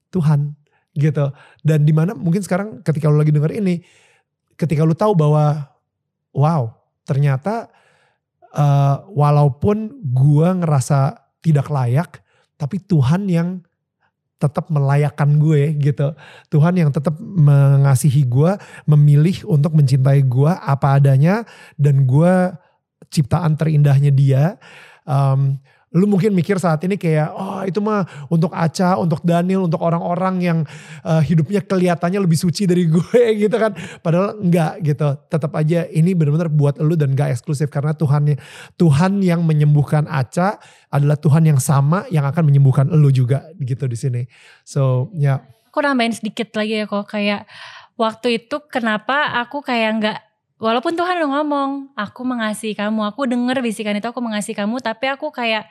Tuhan 0.07 0.55
gitu. 0.95 1.35
Dan 1.59 1.83
di 1.83 1.91
mana 1.91 2.15
mungkin 2.15 2.39
sekarang 2.39 2.79
ketika 2.79 3.11
lu 3.11 3.19
lagi 3.19 3.35
denger 3.35 3.51
ini 3.59 3.83
ketika 4.55 4.87
lu 4.87 4.95
tahu 4.95 5.19
bahwa 5.19 5.74
wow 6.35 6.75
ternyata 7.07 7.71
uh, 8.55 9.05
walaupun 9.11 9.91
gue 10.01 10.47
ngerasa 10.63 11.25
tidak 11.43 11.67
layak, 11.69 12.23
tapi 12.57 12.81
Tuhan 12.81 13.29
yang 13.29 13.61
tetap 14.35 14.67
melayakkan 14.67 15.39
gue 15.39 15.77
gitu. 15.79 16.11
Tuhan 16.51 16.75
yang 16.75 16.89
tetap 16.91 17.15
mengasihi 17.21 18.25
gue, 18.25 18.57
memilih 18.89 19.45
untuk 19.47 19.77
mencintai 19.77 20.25
gue 20.25 20.51
apa 20.51 20.99
adanya 20.99 21.45
dan 21.79 22.03
gue 22.03 22.51
ciptaan 23.13 23.55
terindahnya 23.55 24.11
dia. 24.11 24.43
Um, 25.05 25.61
Lu 25.95 26.05
mungkin 26.11 26.35
mikir 26.35 26.59
saat 26.59 26.83
ini 26.83 26.99
kayak, 26.99 27.31
oh 27.31 27.63
itu 27.63 27.79
mah 27.79 28.03
untuk 28.27 28.51
Aca, 28.51 28.99
untuk 28.99 29.23
Daniel, 29.23 29.63
untuk 29.63 29.79
orang-orang 29.79 30.35
yang 30.43 30.59
uh, 31.07 31.23
hidupnya 31.23 31.63
kelihatannya 31.63 32.19
lebih 32.19 32.35
suci 32.35 32.67
dari 32.67 32.85
gue 32.93 33.21
gitu 33.39 33.55
kan. 33.55 33.71
Padahal 34.03 34.35
enggak 34.37 34.83
gitu. 34.83 35.07
Tetap 35.31 35.51
aja 35.55 35.87
ini 35.87 36.11
benar-benar 36.11 36.51
buat 36.51 36.75
lu 36.83 36.99
dan 36.99 37.15
gak 37.15 37.39
eksklusif 37.39 37.71
karena 37.71 37.95
Tuhan 37.95 38.35
Tuhan 38.75 39.23
yang 39.23 39.47
menyembuhkan 39.47 40.05
Aca 40.11 40.59
adalah 40.91 41.15
Tuhan 41.15 41.47
yang 41.47 41.59
sama 41.63 42.03
yang 42.11 42.27
akan 42.27 42.43
menyembuhkan 42.43 42.91
lu 42.91 43.07
juga 43.09 43.47
gitu 43.57 43.87
di 43.87 43.97
sini. 43.97 44.21
So 44.67 45.09
ya. 45.15 45.39
Yeah. 45.39 45.39
Aku 45.71 45.83
nambahin 45.83 46.15
sedikit 46.15 46.55
lagi 46.55 46.79
ya 46.79 46.87
kok 46.87 47.03
kayak 47.11 47.51
waktu 47.99 48.43
itu 48.43 48.63
kenapa 48.71 49.35
aku 49.43 49.59
kayak 49.59 49.91
nggak 49.99 50.19
walaupun 50.59 50.95
Tuhan 50.95 51.19
udah 51.19 51.29
ngomong 51.39 51.69
aku 51.99 52.21
mengasihi 52.23 52.75
kamu 52.75 53.03
aku 53.03 53.27
denger 53.27 53.59
bisikan 53.59 53.95
itu 53.95 54.07
aku 54.07 54.23
mengasihi 54.23 54.55
kamu 54.55 54.79
tapi 54.79 55.11
aku 55.11 55.31
kayak 55.31 55.67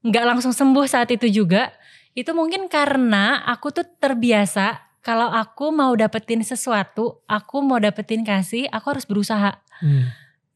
nggak 0.00 0.24
langsung 0.24 0.52
sembuh 0.56 0.86
saat 0.88 1.12
itu 1.12 1.28
juga 1.28 1.72
itu 2.16 2.32
mungkin 2.32 2.72
karena 2.72 3.44
aku 3.44 3.76
tuh 3.76 3.84
terbiasa 4.00 4.80
kalau 5.04 5.28
aku 5.28 5.70
mau 5.70 5.92
dapetin 5.92 6.40
sesuatu 6.40 7.20
aku 7.28 7.60
mau 7.60 7.76
dapetin 7.76 8.24
kasih 8.24 8.66
aku 8.72 8.96
harus 8.96 9.04
berusaha 9.04 9.60
hmm. 9.84 10.04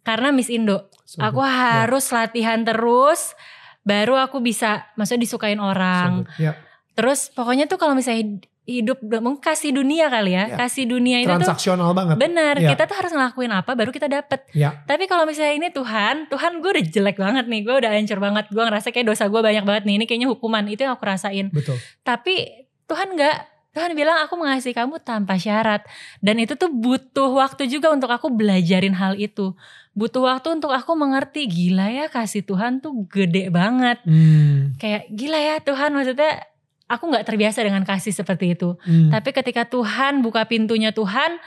karena 0.02 0.32
Miss 0.32 0.48
Indo 0.48 0.88
so, 1.04 1.20
aku 1.20 1.44
ya. 1.44 1.84
harus 1.84 2.08
yeah. 2.08 2.16
latihan 2.24 2.60
terus 2.64 3.36
baru 3.84 4.16
aku 4.16 4.40
bisa 4.40 4.88
maksudnya 4.96 5.28
disukain 5.28 5.60
orang 5.60 6.24
so, 6.24 6.40
yeah. 6.40 6.56
terus 6.96 7.28
pokoknya 7.28 7.68
tuh 7.68 7.76
kalau 7.76 7.92
misalnya 7.92 8.40
hidup 8.70 9.02
kasih 9.42 9.74
dunia 9.74 10.06
kali 10.06 10.38
ya, 10.38 10.54
ya. 10.54 10.56
kasih 10.56 10.86
dunia 10.86 11.18
itu 11.18 11.26
transaksional 11.26 11.90
banget. 11.90 12.16
Benar, 12.16 12.54
ya. 12.62 12.70
kita 12.72 12.86
tuh 12.86 12.96
harus 12.96 13.10
ngelakuin 13.10 13.50
apa 13.50 13.74
baru 13.74 13.90
kita 13.90 14.06
dapet. 14.06 14.46
Ya. 14.54 14.86
Tapi 14.86 15.10
kalau 15.10 15.26
misalnya 15.26 15.58
ini 15.58 15.68
Tuhan, 15.74 16.30
Tuhan 16.30 16.62
gue 16.62 16.70
udah 16.70 16.84
jelek 16.86 17.16
banget 17.18 17.44
nih, 17.50 17.60
gue 17.66 17.74
udah 17.74 17.90
hancur 17.90 18.18
banget, 18.22 18.44
gue 18.48 18.62
ngerasa 18.62 18.88
kayak 18.94 19.06
dosa 19.10 19.26
gue 19.26 19.40
banyak 19.42 19.64
banget 19.66 19.82
nih, 19.90 19.94
ini 19.98 20.04
kayaknya 20.06 20.28
hukuman 20.30 20.64
itu 20.70 20.86
yang 20.86 20.94
aku 20.94 21.04
rasain. 21.04 21.50
Betul. 21.50 21.76
Tapi 22.06 22.66
Tuhan 22.86 23.18
nggak, 23.18 23.36
Tuhan 23.70 23.94
bilang 23.94 24.18
aku 24.26 24.34
mengasihi 24.34 24.74
kamu 24.74 24.98
tanpa 25.02 25.38
syarat 25.38 25.86
dan 26.18 26.42
itu 26.42 26.58
tuh 26.58 26.74
butuh 26.74 27.30
waktu 27.30 27.70
juga 27.70 27.94
untuk 27.94 28.10
aku 28.10 28.26
belajarin 28.26 28.98
hal 28.98 29.14
itu. 29.14 29.54
Butuh 29.94 30.22
waktu 30.26 30.58
untuk 30.58 30.74
aku 30.74 30.98
mengerti 30.98 31.46
gila 31.46 31.86
ya 31.86 32.06
kasih 32.10 32.42
Tuhan 32.42 32.82
tuh 32.82 33.06
gede 33.06 33.50
banget. 33.50 34.02
Hmm. 34.02 34.74
Kayak 34.74 35.06
gila 35.14 35.38
ya 35.38 35.56
Tuhan 35.62 35.94
maksudnya 35.94 36.49
aku 36.90 37.14
nggak 37.14 37.22
terbiasa 37.22 37.62
dengan 37.62 37.86
kasih 37.86 38.10
seperti 38.10 38.58
itu. 38.58 38.74
Hmm. 38.82 39.14
Tapi 39.14 39.30
ketika 39.30 39.62
Tuhan 39.70 40.26
buka 40.26 40.42
pintunya 40.50 40.90
Tuhan, 40.90 41.38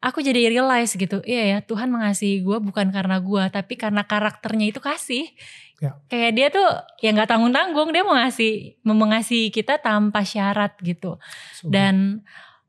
aku 0.00 0.24
jadi 0.24 0.48
realize 0.48 0.96
gitu, 0.96 1.20
iya 1.28 1.44
ya 1.44 1.58
Tuhan 1.60 1.92
mengasihi 1.92 2.40
gue 2.40 2.56
bukan 2.56 2.88
karena 2.88 3.20
gue, 3.20 3.44
tapi 3.52 3.76
karena 3.76 4.08
karakternya 4.08 4.72
itu 4.72 4.80
kasih. 4.80 5.28
Ya. 5.78 5.94
Kayak 6.10 6.32
dia 6.34 6.48
tuh 6.50 6.68
ya 7.04 7.14
nggak 7.14 7.28
tanggung 7.28 7.52
tanggung, 7.52 7.92
dia 7.92 8.02
mau 8.02 8.16
ngasih, 8.16 8.80
mengasihi 8.82 9.52
kita 9.52 9.78
tanpa 9.78 10.24
syarat 10.24 10.74
gitu. 10.82 11.20
So, 11.54 11.70
Dan 11.70 12.24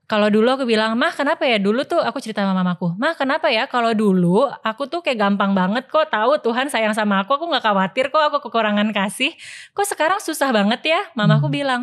kalau 0.09 0.25
dulu 0.33 0.49
aku 0.49 0.65
bilang, 0.65 0.97
mah 0.97 1.13
kenapa 1.13 1.45
ya? 1.45 1.61
Dulu 1.61 1.85
tuh 1.85 2.01
aku 2.01 2.17
cerita 2.17 2.41
sama 2.41 2.57
mamaku, 2.57 2.97
mah 2.97 3.13
kenapa 3.13 3.53
ya? 3.53 3.69
Kalau 3.69 3.93
dulu 3.93 4.49
aku 4.65 4.89
tuh 4.89 5.05
kayak 5.05 5.21
gampang 5.21 5.53
banget 5.53 5.85
kok 5.85 6.09
tahu 6.09 6.41
Tuhan 6.41 6.65
sayang 6.65 6.97
sama 6.97 7.21
aku, 7.21 7.37
aku 7.37 7.45
nggak 7.45 7.61
khawatir 7.61 8.09
kok 8.09 8.17
aku 8.17 8.49
kekurangan 8.49 8.89
kasih, 8.89 9.37
kok 9.77 9.85
sekarang 9.85 10.17
susah 10.17 10.49
banget 10.49 10.81
ya, 10.81 11.01
mamaku 11.13 11.53
hmm. 11.53 11.53
bilang, 11.53 11.81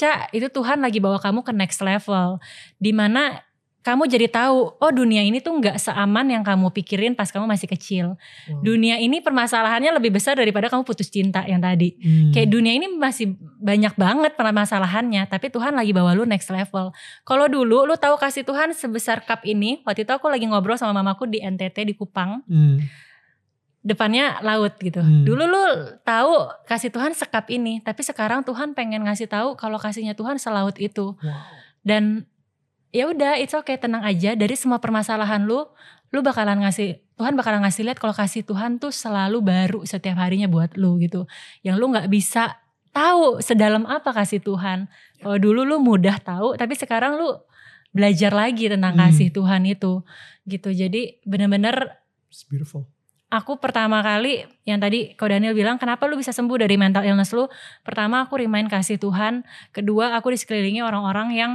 Cak 0.00 0.32
itu 0.32 0.48
Tuhan 0.48 0.80
lagi 0.80 0.96
bawa 0.96 1.20
kamu 1.20 1.44
ke 1.44 1.52
next 1.52 1.84
level, 1.84 2.40
di 2.80 2.96
mana 2.96 3.44
kamu 3.78 4.10
jadi 4.10 4.26
tahu, 4.26 4.74
oh 4.74 4.92
dunia 4.92 5.22
ini 5.22 5.38
tuh 5.38 5.54
nggak 5.54 5.78
seaman 5.78 6.26
yang 6.28 6.42
kamu 6.42 6.74
pikirin 6.74 7.14
pas 7.14 7.30
kamu 7.30 7.46
masih 7.46 7.70
kecil. 7.70 8.06
Wow. 8.50 8.60
Dunia 8.60 8.98
ini 8.98 9.22
permasalahannya 9.22 9.94
lebih 9.96 10.18
besar 10.18 10.34
daripada 10.34 10.66
kamu 10.66 10.82
putus 10.82 11.06
cinta 11.08 11.46
yang 11.46 11.62
tadi. 11.62 11.94
Hmm. 11.96 12.34
Kayak 12.34 12.48
dunia 12.50 12.74
ini 12.74 12.90
masih 12.90 13.38
banyak 13.62 13.94
banget 13.94 14.34
permasalahannya, 14.34 15.30
tapi 15.30 15.48
Tuhan 15.54 15.78
lagi 15.78 15.94
bawa 15.94 16.12
lu 16.18 16.26
next 16.26 16.50
level. 16.50 16.90
Kalau 17.22 17.46
dulu 17.46 17.86
lu 17.86 17.94
tahu 17.94 18.18
kasih 18.18 18.42
Tuhan 18.42 18.74
sebesar 18.74 19.22
cup 19.22 19.46
ini, 19.46 19.80
waktu 19.86 20.02
itu 20.02 20.10
aku 20.10 20.26
lagi 20.26 20.44
ngobrol 20.50 20.76
sama 20.76 20.98
mamaku 20.98 21.30
di 21.30 21.38
NTT 21.38 21.86
di 21.86 21.94
Kupang. 21.94 22.42
Hmm. 22.50 22.82
Depannya 23.78 24.42
laut 24.42 24.74
gitu. 24.82 25.00
Hmm. 25.00 25.22
Dulu 25.22 25.44
lu 25.46 25.64
tahu 26.02 26.50
kasih 26.66 26.90
Tuhan 26.90 27.14
sekap 27.14 27.46
ini, 27.46 27.78
tapi 27.78 28.02
sekarang 28.02 28.42
Tuhan 28.42 28.74
pengen 28.74 29.06
ngasih 29.06 29.30
tahu 29.30 29.54
kalau 29.54 29.78
kasihnya 29.78 30.18
Tuhan 30.18 30.36
selaut 30.36 30.74
itu. 30.82 31.14
Wow. 31.14 31.46
Dan 31.86 32.26
ya 32.92 33.08
udah 33.08 33.40
it's 33.40 33.54
okay 33.54 33.76
tenang 33.76 34.04
aja. 34.04 34.34
Dari 34.34 34.54
semua 34.56 34.80
permasalahan 34.80 35.44
lu 35.44 35.66
lu 36.08 36.24
bakalan 36.24 36.64
ngasih 36.64 37.04
Tuhan 37.20 37.34
bakalan 37.34 37.66
ngasih 37.66 37.82
lihat 37.84 37.98
kalau 38.00 38.14
kasih 38.14 38.46
Tuhan 38.46 38.78
tuh 38.80 38.94
selalu 38.94 39.42
baru 39.42 39.80
setiap 39.84 40.16
harinya 40.22 40.48
buat 40.48 40.78
lu 40.78 40.96
gitu. 41.02 41.28
Yang 41.66 41.76
lu 41.82 41.86
nggak 41.92 42.08
bisa 42.08 42.56
tahu 42.94 43.42
sedalam 43.44 43.84
apa 43.84 44.14
kasih 44.14 44.40
Tuhan. 44.40 44.88
Kalau 45.20 45.36
dulu 45.36 45.66
lu 45.66 45.76
mudah 45.82 46.16
tahu 46.22 46.56
tapi 46.56 46.78
sekarang 46.78 47.18
lu 47.18 47.36
belajar 47.92 48.32
lagi 48.32 48.70
tentang 48.70 48.96
hmm. 48.96 49.02
kasih 49.04 49.28
Tuhan 49.34 49.66
itu 49.68 50.06
gitu. 50.48 50.70
Jadi 50.72 51.20
bener-bener 51.26 51.98
beautiful. 52.48 52.86
aku 53.28 53.60
pertama 53.60 54.00
kali 54.00 54.48
yang 54.64 54.80
tadi 54.80 55.12
kau 55.12 55.28
Daniel 55.28 55.52
bilang 55.52 55.76
kenapa 55.76 56.08
lu 56.08 56.16
bisa 56.16 56.32
sembuh 56.32 56.64
dari 56.64 56.80
mental 56.80 57.04
illness 57.04 57.36
lu? 57.36 57.44
Pertama 57.84 58.24
aku 58.24 58.40
remind 58.40 58.72
kasih 58.72 58.96
Tuhan. 58.96 59.44
Kedua 59.76 60.16
aku 60.16 60.32
di 60.32 60.38
sekelilingi 60.40 60.80
orang-orang 60.80 61.36
yang 61.36 61.52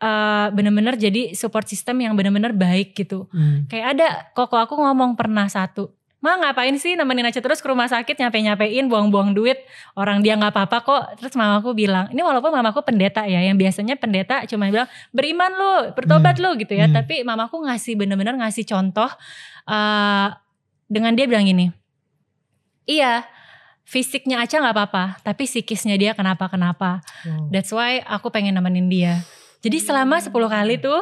uh, 0.00 0.48
bener-bener 0.50 0.96
jadi 0.96 1.36
support 1.36 1.68
system 1.68 2.00
yang 2.02 2.16
bener-bener 2.18 2.56
baik 2.56 2.96
gitu. 2.96 3.28
Hmm. 3.30 3.68
Kayak 3.68 3.86
ada 3.94 4.08
koko 4.34 4.56
aku 4.56 4.74
ngomong 4.80 5.14
pernah 5.14 5.46
satu, 5.46 5.92
Ma 6.20 6.36
ngapain 6.36 6.76
sih 6.76 7.00
nemenin 7.00 7.32
aja 7.32 7.40
terus 7.40 7.64
ke 7.64 7.68
rumah 7.72 7.88
sakit 7.88 8.12
nyape-nyapein 8.12 8.92
buang-buang 8.92 9.32
duit 9.32 9.56
orang 9.96 10.20
dia 10.20 10.36
nggak 10.36 10.52
apa-apa 10.52 10.78
kok 10.84 11.02
terus 11.16 11.32
mamaku 11.32 11.72
bilang 11.72 12.12
ini 12.12 12.20
walaupun 12.20 12.52
mamaku 12.52 12.84
pendeta 12.84 13.24
ya 13.24 13.40
yang 13.40 13.56
biasanya 13.56 13.96
pendeta 13.96 14.44
cuma 14.44 14.68
bilang 14.68 14.84
beriman 15.16 15.48
lu 15.48 15.72
bertobat 15.96 16.36
hmm. 16.36 16.44
lu 16.44 16.50
gitu 16.60 16.76
ya 16.76 16.92
hmm. 16.92 16.92
tapi 16.92 17.24
mamaku 17.24 17.64
ngasih 17.64 17.96
bener-bener 17.96 18.36
ngasih 18.36 18.68
contoh 18.68 19.08
uh, 19.64 20.28
dengan 20.92 21.16
dia 21.16 21.24
bilang 21.24 21.48
gini 21.48 21.72
iya 22.84 23.24
fisiknya 23.88 24.44
aja 24.44 24.60
nggak 24.60 24.76
apa-apa 24.76 25.24
tapi 25.24 25.48
psikisnya 25.48 25.96
dia 25.96 26.12
kenapa-kenapa 26.12 27.00
wow. 27.00 27.48
that's 27.48 27.72
why 27.72 28.04
aku 28.04 28.28
pengen 28.28 28.60
nemenin 28.60 28.92
dia 28.92 29.24
jadi 29.60 29.78
selama 29.80 30.16
10 30.20 30.32
kali 30.32 30.80
tuh 30.80 31.00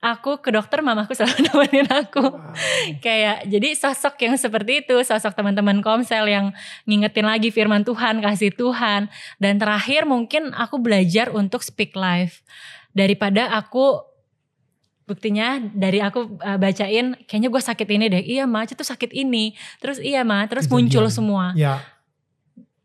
aku 0.00 0.40
ke 0.40 0.48
dokter 0.48 0.80
mamaku 0.80 1.12
selalu 1.12 1.44
nemenin 1.52 1.88
aku. 1.92 2.24
Wow. 2.32 2.56
Kayak 3.04 3.44
jadi 3.44 3.68
sosok 3.76 4.16
yang 4.24 4.34
seperti 4.40 4.80
itu, 4.84 4.96
sosok 5.04 5.36
teman-teman 5.36 5.84
komsel 5.84 6.24
yang 6.24 6.56
ngingetin 6.88 7.28
lagi 7.28 7.52
firman 7.52 7.84
Tuhan, 7.84 8.24
kasih 8.24 8.56
Tuhan. 8.56 9.12
Dan 9.36 9.60
terakhir 9.60 10.08
mungkin 10.08 10.56
aku 10.56 10.80
belajar 10.80 11.28
untuk 11.28 11.60
speak 11.60 11.92
life. 11.92 12.40
Daripada 12.96 13.52
aku 13.52 14.08
buktinya 15.04 15.60
dari 15.60 16.00
aku 16.00 16.38
uh, 16.38 16.54
bacain 16.54 17.18
kayaknya 17.26 17.50
gue 17.50 17.58
sakit 17.58 17.88
ini 17.90 18.06
deh 18.06 18.22
iya 18.22 18.46
mah 18.46 18.62
itu 18.62 18.78
sakit 18.78 19.10
ini 19.10 19.58
terus 19.82 19.98
iya 19.98 20.22
mah 20.22 20.46
terus 20.46 20.70
Kejadian. 20.70 20.86
muncul 20.86 21.04
semua 21.10 21.50
ya. 21.58 21.82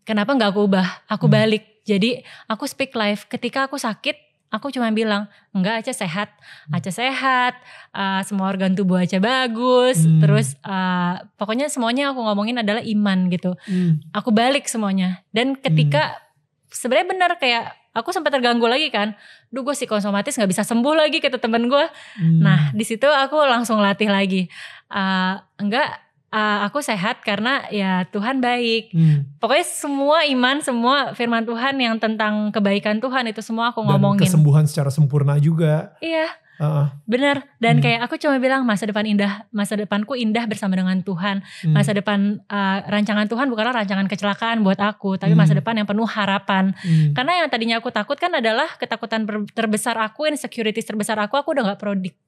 kenapa 0.01 0.33
nggak 0.33 0.57
aku 0.57 0.65
ubah 0.65 1.05
aku 1.05 1.29
hmm. 1.29 1.35
balik 1.37 1.63
Jadi 1.85 2.25
aku 2.49 2.65
speak 2.65 2.97
life. 2.97 3.29
Ketika 3.29 3.69
aku 3.69 3.77
sakit, 3.77 4.17
aku 4.53 4.71
cuma 4.71 4.87
bilang 4.93 5.27
enggak 5.51 5.83
Aca 5.83 5.93
sehat, 5.93 6.29
Aca 6.71 6.91
sehat, 6.91 7.53
uh, 7.91 8.21
semua 8.23 8.47
organ 8.47 8.71
tubuh 8.77 9.01
Aca 9.01 9.17
bagus, 9.19 10.05
hmm. 10.05 10.21
terus 10.23 10.55
uh, 10.63 11.19
pokoknya 11.35 11.67
semuanya 11.67 12.13
aku 12.13 12.21
ngomongin 12.23 12.61
adalah 12.61 12.83
iman 12.85 13.27
gitu. 13.33 13.57
Hmm. 13.67 13.99
Aku 14.13 14.31
balik 14.31 14.69
semuanya. 14.69 15.25
Dan 15.33 15.57
ketika 15.59 16.15
hmm. 16.15 16.71
sebenarnya 16.71 17.07
benar 17.09 17.31
kayak 17.41 17.73
aku 17.95 18.11
sempat 18.11 18.31
terganggu 18.35 18.67
lagi 18.67 18.91
kan, 18.91 19.15
duh 19.49 19.63
gue 19.63 19.75
psikosomatis 19.75 20.35
nggak 20.35 20.51
bisa 20.51 20.63
sembuh 20.67 20.95
lagi 20.95 21.17
kata 21.19 21.41
temen 21.41 21.67
gue. 21.67 21.85
Hmm. 22.19 22.39
Nah 22.43 22.71
di 22.71 22.85
situ 22.87 23.07
aku 23.07 23.39
langsung 23.43 23.81
latih 23.81 24.07
lagi, 24.11 24.47
uh, 24.93 25.41
enggak 25.59 26.04
uh, 26.35 26.67
aku 26.67 26.83
sehat 26.83 27.23
karena 27.23 27.63
ya 27.71 28.03
Tuhan 28.11 28.43
baik. 28.43 28.91
Hmm. 28.91 29.31
Pokoknya 29.39 29.65
semua 29.65 30.27
iman, 30.27 30.59
semua 30.59 31.15
firman 31.15 31.47
Tuhan 31.47 31.79
yang 31.79 31.95
tentang 31.95 32.51
kebaikan 32.51 32.99
Tuhan 32.99 33.31
itu 33.31 33.39
semua 33.39 33.71
aku 33.71 33.79
Dan 33.87 33.95
ngomongin. 33.95 34.27
kesembuhan 34.27 34.67
secara 34.67 34.91
sempurna 34.91 35.39
juga. 35.39 35.95
Iya. 36.03 36.27
Uh, 36.55 36.87
Bener. 37.03 37.43
Dan 37.59 37.79
hmm. 37.79 37.83
kayak 37.83 37.99
aku 38.07 38.15
cuma 38.15 38.39
bilang 38.39 38.63
masa 38.63 38.87
depan 38.87 39.03
indah, 39.03 39.43
masa 39.51 39.75
depanku 39.75 40.15
indah 40.15 40.47
bersama 40.47 40.79
dengan 40.79 40.95
Tuhan. 41.03 41.43
Hmm. 41.43 41.73
Masa 41.75 41.91
depan 41.91 42.39
uh, 42.47 42.77
rancangan 42.87 43.27
Tuhan 43.27 43.51
bukanlah 43.51 43.83
rancangan 43.83 44.07
kecelakaan 44.07 44.63
buat 44.63 44.79
aku, 44.79 45.19
tapi 45.19 45.35
hmm. 45.35 45.41
masa 45.43 45.53
depan 45.57 45.75
yang 45.75 45.87
penuh 45.87 46.07
harapan. 46.07 46.71
Hmm. 46.79 47.11
Karena 47.11 47.43
yang 47.43 47.47
tadinya 47.51 47.75
aku 47.83 47.91
takut 47.91 48.15
kan 48.15 48.31
adalah 48.31 48.71
ketakutan 48.79 49.27
terbesar 49.51 49.99
aku, 49.99 50.31
insecurities 50.31 50.87
terbesar 50.87 51.19
aku, 51.19 51.35
aku 51.35 51.51
udah 51.55 51.73
nggak 51.73 51.79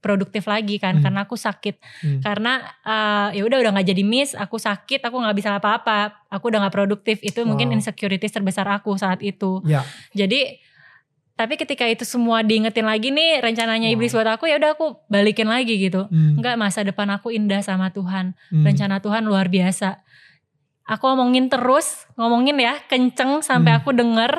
produktif 0.04 0.44
lagi 0.46 0.76
kan, 0.76 1.00
hmm. 1.00 1.04
karena 1.08 1.20
aku 1.24 1.40
sakit. 1.40 1.80
Hmm. 2.04 2.20
Karena 2.20 2.68
uh, 2.84 3.30
ya 3.32 3.48
udah 3.48 3.58
udah 3.64 3.72
nggak 3.80 3.88
jadi 3.96 4.04
miss, 4.04 4.36
aku 4.36 4.60
sakit, 4.60 5.08
aku 5.08 5.16
nggak 5.24 5.38
bisa 5.40 5.56
apa-apa, 5.56 6.28
aku 6.28 6.52
udah 6.52 6.68
nggak 6.68 6.76
produktif. 6.76 7.24
Itu 7.24 7.48
wow. 7.48 7.56
mungkin 7.56 7.72
insecurities 7.72 8.36
terbesar 8.36 8.68
aku 8.68 9.00
saat 9.00 9.24
itu. 9.24 9.64
Yeah. 9.64 9.88
Jadi 10.12 10.67
tapi 11.38 11.54
ketika 11.54 11.86
itu 11.86 12.02
semua 12.02 12.42
diingetin 12.42 12.90
lagi 12.90 13.14
nih 13.14 13.46
rencananya 13.46 13.94
wow. 13.94 13.96
iblis 13.96 14.12
buat 14.12 14.26
aku 14.26 14.50
ya 14.50 14.58
udah 14.58 14.74
aku 14.74 14.98
balikin 15.06 15.46
lagi 15.46 15.78
gitu 15.78 16.10
hmm. 16.10 16.42
enggak 16.42 16.58
masa 16.58 16.82
depan 16.82 17.06
aku 17.14 17.30
indah 17.30 17.62
sama 17.62 17.94
Tuhan 17.94 18.34
hmm. 18.50 18.66
rencana 18.66 18.98
Tuhan 18.98 19.30
luar 19.30 19.46
biasa 19.46 20.02
aku 20.90 21.04
ngomongin 21.14 21.54
terus 21.54 22.10
ngomongin 22.18 22.58
ya 22.58 22.82
kenceng 22.90 23.46
sampai 23.46 23.78
hmm. 23.78 23.80
aku 23.86 23.90
denger 23.94 24.34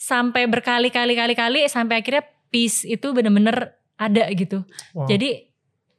sampai 0.00 0.48
berkali-kali 0.48 1.12
kali-kali 1.12 1.68
sampai 1.68 2.00
akhirnya 2.00 2.24
peace 2.48 2.88
itu 2.88 3.12
bener-bener 3.12 3.76
ada 4.00 4.24
gitu 4.32 4.64
wow. 4.96 5.04
jadi 5.04 5.52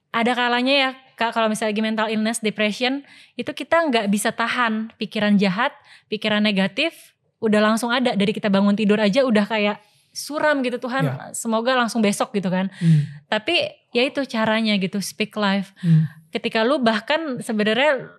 ada 0.09 0.33
kalanya 0.33 0.73
ya 0.73 0.89
kak 1.21 1.37
kalau 1.37 1.53
misalnya 1.53 1.71
lagi 1.71 1.83
mental 1.85 2.07
illness 2.09 2.41
depression 2.41 3.05
itu 3.37 3.53
kita 3.53 3.77
nggak 3.77 4.09
bisa 4.09 4.33
tahan 4.33 4.89
pikiran 4.97 5.37
jahat 5.37 5.71
pikiran 6.09 6.41
negatif 6.41 7.13
udah 7.45 7.61
langsung 7.61 7.93
ada 7.93 8.17
dari 8.17 8.33
kita 8.33 8.49
bangun 8.49 8.73
tidur 8.73 8.97
aja 8.97 9.21
udah 9.21 9.45
kayak 9.45 9.77
suram 10.15 10.63
gitu 10.63 10.79
Tuhan 10.79 11.03
ya. 11.03 11.15
semoga 11.35 11.75
langsung 11.75 11.99
besok 11.99 12.31
gitu 12.31 12.47
kan 12.47 12.71
hmm. 12.79 13.27
tapi 13.27 13.67
ya 13.91 14.07
itu 14.07 14.23
caranya 14.23 14.79
gitu 14.79 15.03
speak 15.03 15.35
life 15.35 15.75
hmm. 15.83 16.07
ketika 16.31 16.63
lu 16.63 16.79
bahkan 16.79 17.43
sebenarnya 17.43 18.15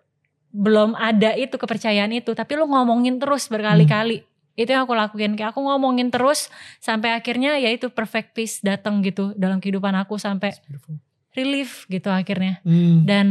belum 0.52 0.92
ada 0.96 1.32
itu 1.36 1.56
kepercayaan 1.56 2.12
itu 2.12 2.36
tapi 2.36 2.56
lu 2.60 2.68
ngomongin 2.68 3.16
terus 3.16 3.48
berkali-kali 3.48 4.22
hmm. 4.22 4.60
itu 4.60 4.68
yang 4.72 4.84
aku 4.84 4.92
lakuin 4.92 5.32
kayak 5.34 5.56
aku 5.56 5.64
ngomongin 5.64 6.12
terus 6.12 6.52
sampai 6.78 7.16
akhirnya 7.16 7.56
ya 7.56 7.72
itu 7.72 7.88
perfect 7.88 8.36
peace 8.36 8.60
datang 8.60 9.00
gitu 9.00 9.32
dalam 9.36 9.60
kehidupan 9.60 9.96
aku 9.96 10.20
sampai 10.20 10.52
relief 11.32 11.88
gitu 11.88 12.12
akhirnya 12.12 12.60
hmm. 12.64 13.04
dan 13.08 13.26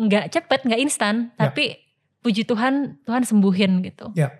nggak 0.00 0.32
cepet 0.32 0.60
nggak 0.64 0.80
instan 0.80 1.32
ya. 1.36 1.48
tapi 1.48 1.80
puji 2.24 2.48
Tuhan 2.48 3.00
Tuhan 3.04 3.24
sembuhin 3.24 3.84
gitu 3.84 4.12
ya 4.16 4.32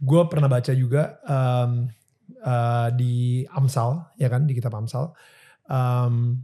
gue 0.00 0.22
pernah 0.32 0.48
baca 0.48 0.72
juga 0.72 1.20
um, 1.28 1.90
uh, 2.42 2.88
di 2.94 3.42
Amsal 3.50 4.14
ya 4.16 4.30
kan 4.30 4.46
di 4.46 4.54
kitab 4.54 4.74
Amsal 4.76 5.10
um, 5.66 6.38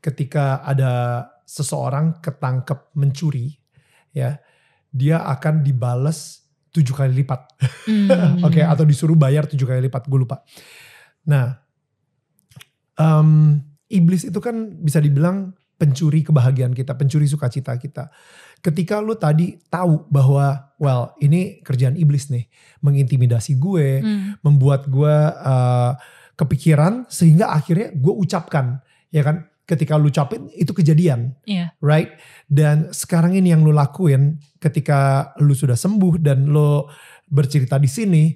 ketika 0.00 0.62
ada 0.62 1.26
seseorang 1.44 2.20
ketangkep 2.22 2.94
mencuri 2.94 3.56
ya 4.12 4.38
dia 4.88 5.20
akan 5.24 5.60
dibales 5.64 6.48
tujuh 6.72 6.94
kali 6.94 7.24
lipat 7.24 7.40
mm. 7.88 8.08
oke 8.46 8.54
okay, 8.54 8.64
atau 8.64 8.84
disuruh 8.84 9.16
bayar 9.16 9.48
tujuh 9.48 9.64
kali 9.64 9.88
lipat 9.88 10.06
gue 10.06 10.18
lupa 10.18 10.44
nah 11.28 11.60
um, 12.98 13.60
iblis 13.88 14.28
itu 14.28 14.38
kan 14.42 14.76
bisa 14.80 15.00
dibilang 15.00 15.56
pencuri 15.78 16.26
kebahagiaan 16.26 16.74
kita, 16.74 16.98
pencuri 16.98 17.30
sukacita 17.30 17.78
kita. 17.78 18.10
Ketika 18.58 18.98
lu 18.98 19.14
tadi 19.14 19.58
tahu 19.70 20.10
bahwa, 20.10 20.74
well 20.82 21.14
ini 21.22 21.62
kerjaan 21.62 21.94
iblis 21.94 22.30
nih, 22.30 22.50
mengintimidasi 22.82 23.58
gue, 23.58 24.02
hmm. 24.02 24.42
membuat 24.42 24.90
gue 24.90 25.16
uh, 25.42 25.94
kepikiran 26.34 27.06
sehingga 27.06 27.54
akhirnya 27.54 27.94
gue 27.94 28.14
ucapkan, 28.14 28.82
ya 29.10 29.22
kan? 29.22 29.46
Ketika 29.68 30.00
lu 30.00 30.08
ucapin 30.08 30.48
itu 30.56 30.72
kejadian, 30.72 31.36
yeah. 31.44 31.76
right? 31.84 32.16
Dan 32.48 32.88
sekarang 32.88 33.36
ini 33.36 33.52
yang 33.52 33.60
lu 33.60 33.76
lakuin 33.76 34.40
ketika 34.56 35.30
lu 35.44 35.52
sudah 35.52 35.76
sembuh 35.76 36.16
dan 36.16 36.48
lu 36.48 36.88
bercerita 37.28 37.76
di 37.76 37.84
sini, 37.84 38.32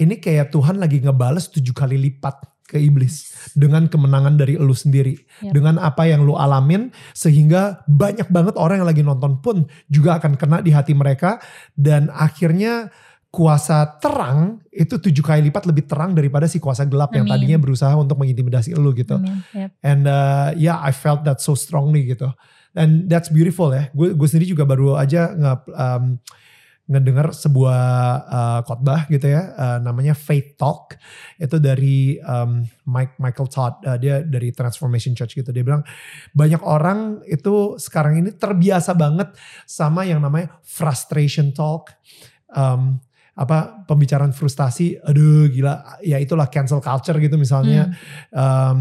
ini 0.00 0.16
kayak 0.16 0.48
Tuhan 0.48 0.80
lagi 0.80 1.04
ngebales 1.04 1.52
tujuh 1.52 1.76
kali 1.76 2.00
lipat 2.00 2.49
ke 2.70 2.78
iblis. 2.78 3.34
Dengan 3.58 3.90
kemenangan 3.90 4.38
dari 4.38 4.54
lu 4.54 4.72
sendiri. 4.72 5.18
Yep. 5.40 5.52
dengan 5.56 5.80
apa 5.80 6.04
yang 6.04 6.22
lu 6.22 6.36
alamin 6.36 6.92
sehingga 7.16 7.80
banyak 7.88 8.28
banget 8.28 8.54
orang 8.60 8.84
yang 8.84 8.88
lagi 8.88 9.02
nonton 9.02 9.40
pun 9.40 9.64
juga 9.88 10.20
akan 10.20 10.36
kena 10.38 10.62
di 10.62 10.70
hati 10.70 10.94
mereka. 10.94 11.42
Dan 11.74 12.12
akhirnya 12.14 12.92
kuasa 13.30 13.98
terang 14.02 14.58
itu 14.74 14.98
tujuh 14.98 15.22
kali 15.22 15.46
lipat 15.48 15.62
lebih 15.62 15.86
terang 15.86 16.18
daripada 16.18 16.50
si 16.50 16.58
kuasa 16.58 16.82
gelap 16.82 17.14
Amin. 17.14 17.22
yang 17.22 17.26
tadinya 17.30 17.58
berusaha 17.62 17.94
untuk 17.94 18.18
mengintimidasi 18.18 18.74
lu 18.74 18.90
gitu. 18.94 19.22
Yep. 19.54 19.70
and 19.86 20.02
uh, 20.10 20.50
yeah 20.58 20.78
I 20.82 20.90
felt 20.90 21.22
that 21.26 21.38
so 21.38 21.54
strongly 21.54 22.10
gitu. 22.10 22.30
And 22.74 23.10
that's 23.10 23.30
beautiful 23.30 23.74
ya. 23.74 23.90
Gue 23.94 24.14
gue 24.14 24.28
sendiri 24.30 24.50
juga 24.50 24.62
baru 24.62 24.94
aja 24.94 25.34
nge 25.34 25.52
um, 25.74 26.04
ngedengar 26.90 27.30
sebuah 27.30 27.82
uh, 28.26 28.60
khotbah 28.66 29.06
gitu 29.06 29.30
ya 29.30 29.54
uh, 29.54 29.78
namanya 29.78 30.18
Faith 30.18 30.58
Talk. 30.58 30.98
Itu 31.38 31.62
dari 31.62 32.18
um, 32.18 32.66
Mike 32.90 33.14
Michael 33.22 33.46
Todd. 33.46 33.78
Uh, 33.86 33.94
dia 33.94 34.26
dari 34.26 34.50
Transformation 34.50 35.14
Church 35.14 35.38
gitu. 35.38 35.54
Dia 35.54 35.62
bilang 35.62 35.86
banyak 36.34 36.58
orang 36.66 37.22
itu 37.30 37.78
sekarang 37.78 38.18
ini 38.18 38.34
terbiasa 38.34 38.98
banget 38.98 39.30
sama 39.70 40.02
yang 40.02 40.18
namanya 40.18 40.58
frustration 40.66 41.54
talk. 41.54 41.94
Um, 42.50 42.98
apa 43.38 43.86
pembicaraan 43.86 44.34
frustasi 44.34 44.98
aduh 44.98 45.46
gila. 45.46 46.02
Ya 46.02 46.18
itulah 46.18 46.50
cancel 46.50 46.82
culture 46.82 47.16
gitu 47.22 47.38
misalnya. 47.38 47.94
Hmm. 48.34 48.34
um, 48.34 48.80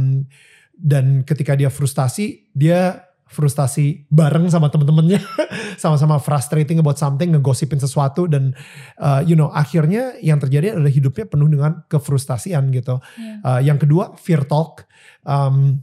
dan 0.80 1.28
ketika 1.28 1.60
dia 1.60 1.70
frustasi 1.70 2.50
dia 2.56 3.09
frustasi 3.30 4.10
bareng 4.10 4.50
sama 4.50 4.74
temen-temennya 4.74 5.22
sama-sama 5.82 6.18
frustrating 6.18 6.82
about 6.82 6.98
something 6.98 7.30
ngegosipin 7.30 7.78
sesuatu 7.78 8.26
dan 8.26 8.58
uh, 8.98 9.22
you 9.22 9.38
know 9.38 9.54
akhirnya 9.54 10.18
yang 10.20 10.42
terjadi 10.42 10.74
adalah 10.74 10.90
hidupnya 10.90 11.30
penuh 11.30 11.46
dengan 11.46 11.86
kefrustasian 11.86 12.74
gitu 12.74 12.98
yeah. 13.22 13.40
uh, 13.46 13.62
yang 13.62 13.78
kedua 13.78 14.18
fear 14.18 14.44
talk 14.50 14.90
um, 15.24 15.78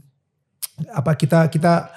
apa 0.91 1.15
kita 1.15 1.47
kita 1.47 1.87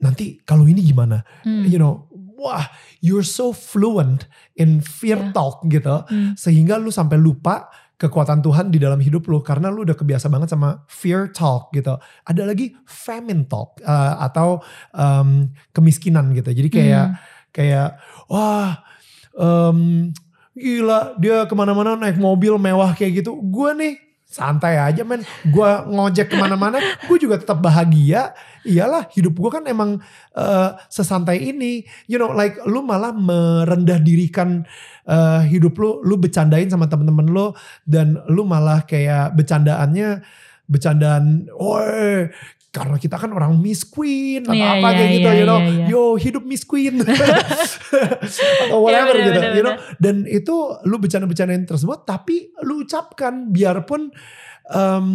nanti 0.00 0.38
kalau 0.46 0.64
ini 0.70 0.86
gimana 0.86 1.26
hmm. 1.42 1.66
you 1.66 1.82
know 1.82 2.06
wah 2.38 2.70
you're 3.02 3.26
so 3.26 3.50
fluent 3.50 4.30
in 4.54 4.78
fear 4.78 5.18
yeah. 5.18 5.34
talk 5.34 5.66
gitu 5.66 6.06
hmm. 6.06 6.38
sehingga 6.38 6.78
lu 6.78 6.94
sampai 6.94 7.18
lupa 7.18 7.66
kekuatan 7.96 8.44
Tuhan 8.44 8.68
di 8.68 8.76
dalam 8.76 9.00
hidup 9.00 9.24
lu 9.32 9.40
karena 9.40 9.72
lu 9.72 9.82
udah 9.88 9.96
kebiasa 9.96 10.28
banget 10.28 10.52
sama 10.52 10.84
fear 10.88 11.32
talk 11.32 11.72
gitu. 11.72 11.96
Ada 12.28 12.42
lagi 12.44 12.76
famine 12.84 13.48
talk 13.48 13.80
uh, 13.82 14.20
atau 14.20 14.60
um, 14.92 15.48
kemiskinan 15.72 16.36
gitu. 16.36 16.52
Jadi 16.52 16.68
kayak 16.68 17.06
hmm. 17.10 17.16
kayak 17.56 17.96
wah 18.28 18.84
um, 19.32 20.12
gila 20.56 21.16
dia 21.20 21.44
ke 21.44 21.54
mana-mana 21.56 21.96
naik 21.96 22.20
mobil 22.20 22.60
mewah 22.60 22.92
kayak 22.92 23.24
gitu. 23.24 23.36
Gue 23.40 23.72
nih 23.76 24.05
santai 24.36 24.76
aja 24.76 25.00
men. 25.08 25.24
Gue 25.48 25.70
ngojek 25.88 26.28
ke 26.28 26.36
mana-mana, 26.36 26.76
gue 27.08 27.16
juga 27.16 27.40
tetap 27.40 27.64
bahagia. 27.64 28.36
Iyalah 28.68 29.08
hidup 29.16 29.32
gue 29.40 29.50
kan 29.50 29.64
emang 29.64 30.04
uh, 30.36 30.76
sesantai 30.92 31.40
ini. 31.40 31.88
You 32.04 32.20
know 32.20 32.36
like 32.36 32.60
lu 32.68 32.84
malah 32.84 33.16
merendah 33.16 33.96
dirikan 34.04 34.68
uh, 35.08 35.40
hidup 35.40 35.80
lu, 35.80 36.04
lu 36.04 36.20
bercandain 36.20 36.68
sama 36.68 36.84
temen-temen 36.84 37.32
lu 37.32 37.56
dan 37.88 38.20
lu 38.28 38.44
malah 38.44 38.84
kayak 38.84 39.32
bercandaannya 39.32 40.20
bercandaan, 40.66 41.46
woi 41.54 42.26
karena 42.76 43.00
kita 43.00 43.16
kan 43.16 43.32
orang 43.32 43.56
Miss 43.56 43.88
Queen 43.88 44.44
atau 44.44 44.52
yeah, 44.52 44.76
apa 44.76 44.88
yeah, 44.92 44.96
kayak 45.00 45.10
gitu, 45.16 45.28
yeah, 45.32 45.40
you 45.40 45.46
know, 45.48 45.60
yeah, 45.64 45.72
yeah. 45.72 45.88
yo 45.88 46.02
hidup 46.20 46.44
Miss 46.44 46.68
Queen 46.68 47.00
atau 48.68 48.78
whatever 48.84 49.16
yeah, 49.16 49.24
bener, 49.24 49.32
gitu, 49.32 49.40
bener, 49.40 49.56
you 49.56 49.64
know. 49.64 49.76
Dan 49.96 50.28
itu 50.28 50.54
lu 50.84 51.00
bercanda-bercandain 51.00 51.64
tersebut, 51.64 52.04
tapi 52.04 52.52
lu 52.68 52.84
ucapkan 52.84 53.48
biarpun 53.48 54.12
um, 54.76 55.08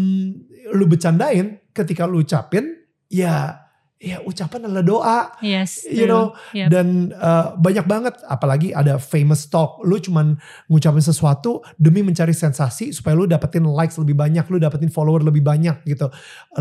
lu 0.74 0.86
bercandain, 0.90 1.62
ketika 1.70 2.10
lu 2.10 2.26
ucapin, 2.26 2.82
ya 3.14 3.61
ya 4.02 4.18
ucapan 4.26 4.66
adalah 4.66 4.82
doa. 4.82 5.20
Yes. 5.46 5.86
You 5.86 6.10
know, 6.10 6.34
yep. 6.58 6.74
dan 6.74 7.14
uh, 7.14 7.54
banyak 7.54 7.86
banget 7.86 8.18
apalagi 8.26 8.74
ada 8.74 8.98
famous 8.98 9.46
talk. 9.46 9.78
Lu 9.86 10.02
cuman 10.02 10.42
ngucapin 10.66 11.06
sesuatu 11.06 11.62
demi 11.78 12.02
mencari 12.02 12.34
sensasi 12.34 12.90
supaya 12.98 13.14
lu 13.14 13.30
dapetin 13.30 13.62
likes 13.70 14.02
lebih 14.02 14.18
banyak, 14.18 14.42
lu 14.50 14.58
dapetin 14.58 14.90
follower 14.90 15.22
lebih 15.22 15.46
banyak 15.46 15.86
gitu. 15.86 16.10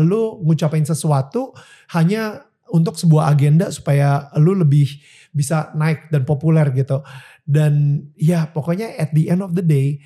Lu 0.05 0.37
ngucapin 0.45 0.85
sesuatu 0.85 1.57
hanya 1.97 2.45
untuk 2.69 2.95
sebuah 2.95 3.33
agenda 3.33 3.73
supaya 3.73 4.29
lu 4.37 4.53
lebih 4.53 5.01
bisa 5.33 5.73
naik 5.73 6.13
dan 6.13 6.23
populer 6.23 6.69
gitu. 6.77 7.01
Dan 7.41 8.05
ya 8.13 8.53
pokoknya 8.53 8.95
at 9.01 9.11
the 9.17 9.33
end 9.33 9.41
of 9.41 9.57
the 9.57 9.65
day, 9.65 9.97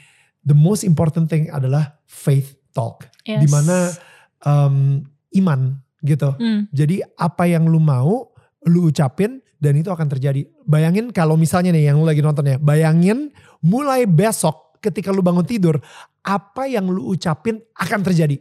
the 0.47 0.55
most 0.55 0.87
important 0.87 1.27
thing 1.27 1.51
adalah 1.51 1.99
faith 2.07 2.55
talk. 2.71 3.11
Yes. 3.27 3.43
Di 3.43 3.47
mana 3.51 3.91
um, 4.47 5.03
iman 5.35 5.84
gitu. 6.05 6.31
Hmm. 6.37 6.69
Jadi 6.69 7.01
apa 7.17 7.49
yang 7.49 7.65
lu 7.65 7.81
mau, 7.81 8.29
lu 8.69 8.87
ucapin 8.87 9.41
dan 9.57 9.73
itu 9.75 9.89
akan 9.89 10.07
terjadi. 10.07 10.45
Bayangin 10.63 11.09
kalau 11.09 11.35
misalnya 11.35 11.73
nih 11.73 11.89
yang 11.89 11.97
lu 11.99 12.05
lagi 12.05 12.21
nonton 12.21 12.45
ya, 12.45 12.57
bayangin 12.61 13.33
mulai 13.65 14.05
besok 14.05 14.77
ketika 14.79 15.09
lu 15.09 15.25
bangun 15.25 15.43
tidur, 15.43 15.81
apa 16.21 16.69
yang 16.69 16.85
lu 16.85 17.09
ucapin 17.09 17.57
akan 17.73 17.99
terjadi. 18.05 18.37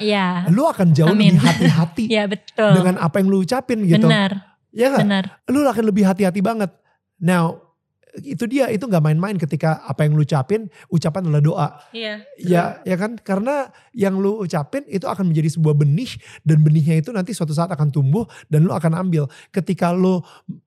Iya. 0.00 0.48
Lu 0.48 0.64
akan 0.64 0.96
jauh 0.96 1.12
Amin. 1.12 1.36
lebih 1.36 1.44
hati-hati. 1.44 2.04
Iya 2.16 2.24
betul. 2.24 2.72
Dengan 2.72 2.96
apa 3.04 3.20
yang 3.20 3.28
lu 3.28 3.44
ucapin 3.44 3.84
gitu. 3.84 4.08
Benar. 4.08 4.56
Ya 4.72 4.86
gak? 4.96 5.04
Benar. 5.04 5.24
Lu 5.52 5.60
akan 5.68 5.84
lebih 5.84 6.08
hati-hati 6.08 6.40
banget. 6.40 6.72
Now, 7.20 7.69
itu 8.18 8.44
dia 8.50 8.66
itu 8.70 8.82
nggak 8.82 9.02
main-main 9.02 9.36
ketika 9.38 9.82
apa 9.86 10.06
yang 10.06 10.18
lu 10.18 10.26
ucapin 10.26 10.66
ucapan 10.90 11.30
adalah 11.30 11.42
doa 11.42 11.68
iya 11.94 12.26
ya 12.36 12.82
ya 12.82 12.96
kan 12.98 13.14
karena 13.20 13.70
yang 13.94 14.18
lu 14.18 14.42
ucapin 14.42 14.82
itu 14.90 15.06
akan 15.06 15.30
menjadi 15.30 15.54
sebuah 15.54 15.78
benih 15.78 16.18
dan 16.42 16.58
benihnya 16.62 16.98
itu 16.98 17.10
nanti 17.14 17.30
suatu 17.30 17.54
saat 17.54 17.70
akan 17.70 17.94
tumbuh 17.94 18.26
dan 18.50 18.66
lu 18.66 18.72
akan 18.74 18.98
ambil 18.98 19.30
ketika 19.54 19.94
lu 19.94 20.18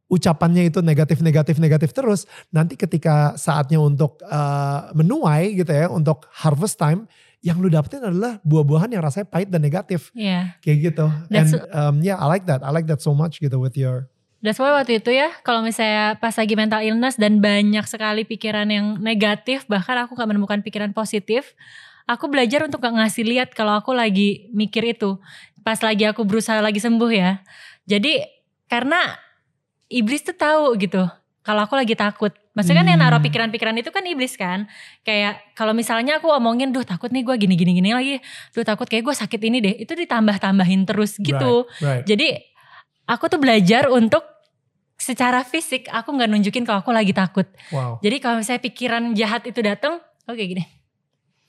ucapannya 0.07 0.69
itu 0.71 0.79
negatif 0.79 1.19
negatif 1.19 1.59
negatif 1.59 1.89
terus 1.91 2.29
nanti 2.53 2.79
ketika 2.79 3.35
saatnya 3.35 3.81
untuk 3.81 4.21
uh, 4.23 4.93
menuai 4.95 5.57
gitu 5.57 5.71
ya 5.73 5.91
untuk 5.91 6.29
harvest 6.31 6.79
time 6.79 7.09
yang 7.43 7.59
lu 7.59 7.67
dapetin 7.67 7.99
adalah 7.99 8.39
buah-buahan 8.47 8.95
yang 8.95 9.03
rasanya 9.03 9.27
pahit 9.27 9.51
dan 9.51 9.59
negatif. 9.59 10.15
Iya. 10.15 10.55
Kayak 10.63 10.77
gitu. 10.79 11.05
That's, 11.27 11.51
And 11.51 11.75
um, 11.75 11.95
yeah, 11.99 12.15
I 12.15 12.31
like 12.31 12.47
that. 12.47 12.63
I 12.63 12.71
like 12.71 12.87
that 12.87 13.03
so 13.03 13.11
much 13.11 13.43
gitu 13.43 13.59
with 13.59 13.75
your 13.75 14.07
That's 14.43 14.59
why 14.59 14.75
waktu 14.75 14.99
itu 14.99 15.15
ya 15.15 15.31
kalau 15.47 15.63
misalnya 15.63 16.19
pas 16.19 16.35
lagi 16.35 16.53
mental 16.59 16.83
illness 16.83 17.15
dan 17.15 17.39
banyak 17.39 17.87
sekali 17.87 18.27
pikiran 18.27 18.67
yang 18.67 18.99
negatif 18.99 19.63
bahkan 19.71 19.95
aku 20.03 20.19
gak 20.19 20.27
menemukan 20.27 20.59
pikiran 20.59 20.91
positif 20.91 21.55
aku 22.07 22.27
belajar 22.27 22.67
untuk 22.67 22.83
gak 22.83 22.91
ngasih 22.91 23.23
lihat 23.23 23.49
kalau 23.55 23.79
aku 23.79 23.95
lagi 23.95 24.51
mikir 24.51 24.83
itu. 24.83 25.19
Pas 25.63 25.79
lagi 25.79 26.03
aku 26.03 26.27
berusaha 26.27 26.59
lagi 26.59 26.83
sembuh 26.83 27.11
ya. 27.11 27.39
Jadi 27.87 28.19
karena 28.67 29.15
iblis 29.87 30.27
tuh 30.27 30.35
tahu 30.35 30.75
gitu 30.75 31.07
kalau 31.43 31.63
aku 31.63 31.79
lagi 31.79 31.95
takut. 31.95 32.35
Maksudnya 32.53 32.85
kan 32.85 32.87
yang 32.87 32.99
naruh 33.01 33.17
hmm. 33.17 33.27
pikiran-pikiran 33.31 33.75
itu 33.79 33.89
kan 33.89 34.03
iblis 34.05 34.35
kan. 34.35 34.67
Kayak 35.07 35.39
kalau 35.55 35.71
misalnya 35.71 36.19
aku 36.19 36.29
omongin 36.29 36.69
duh 36.69 36.85
takut 36.85 37.09
nih 37.09 37.23
gue 37.23 37.35
gini 37.39 37.55
gini 37.55 37.71
gini 37.79 37.89
lagi. 37.95 38.15
Duh 38.51 38.67
takut 38.67 38.85
kayak 38.85 39.07
gue 39.07 39.15
sakit 39.15 39.41
ini 39.41 39.57
deh. 39.63 39.75
Itu 39.87 39.95
ditambah 39.95 40.37
tambahin 40.37 40.83
terus 40.83 41.15
gitu. 41.17 41.65
Right, 41.79 42.03
right. 42.03 42.03
jadi 42.03 42.43
aku 43.07 43.27
tuh 43.31 43.39
belajar 43.39 43.91
untuk 43.91 44.32
secara 45.03 45.43
fisik 45.43 45.91
aku 45.91 46.15
nggak 46.15 46.31
nunjukin 46.31 46.63
kalau 46.63 46.79
aku 46.79 46.95
lagi 46.95 47.11
takut. 47.11 47.43
Wow. 47.75 47.99
Jadi 47.99 48.23
kalau 48.23 48.39
misalnya 48.39 48.63
pikiran 48.63 49.11
jahat 49.11 49.43
itu 49.43 49.59
datang, 49.59 49.99
oke 50.23 50.39
okay, 50.39 50.47
gini. 50.47 50.63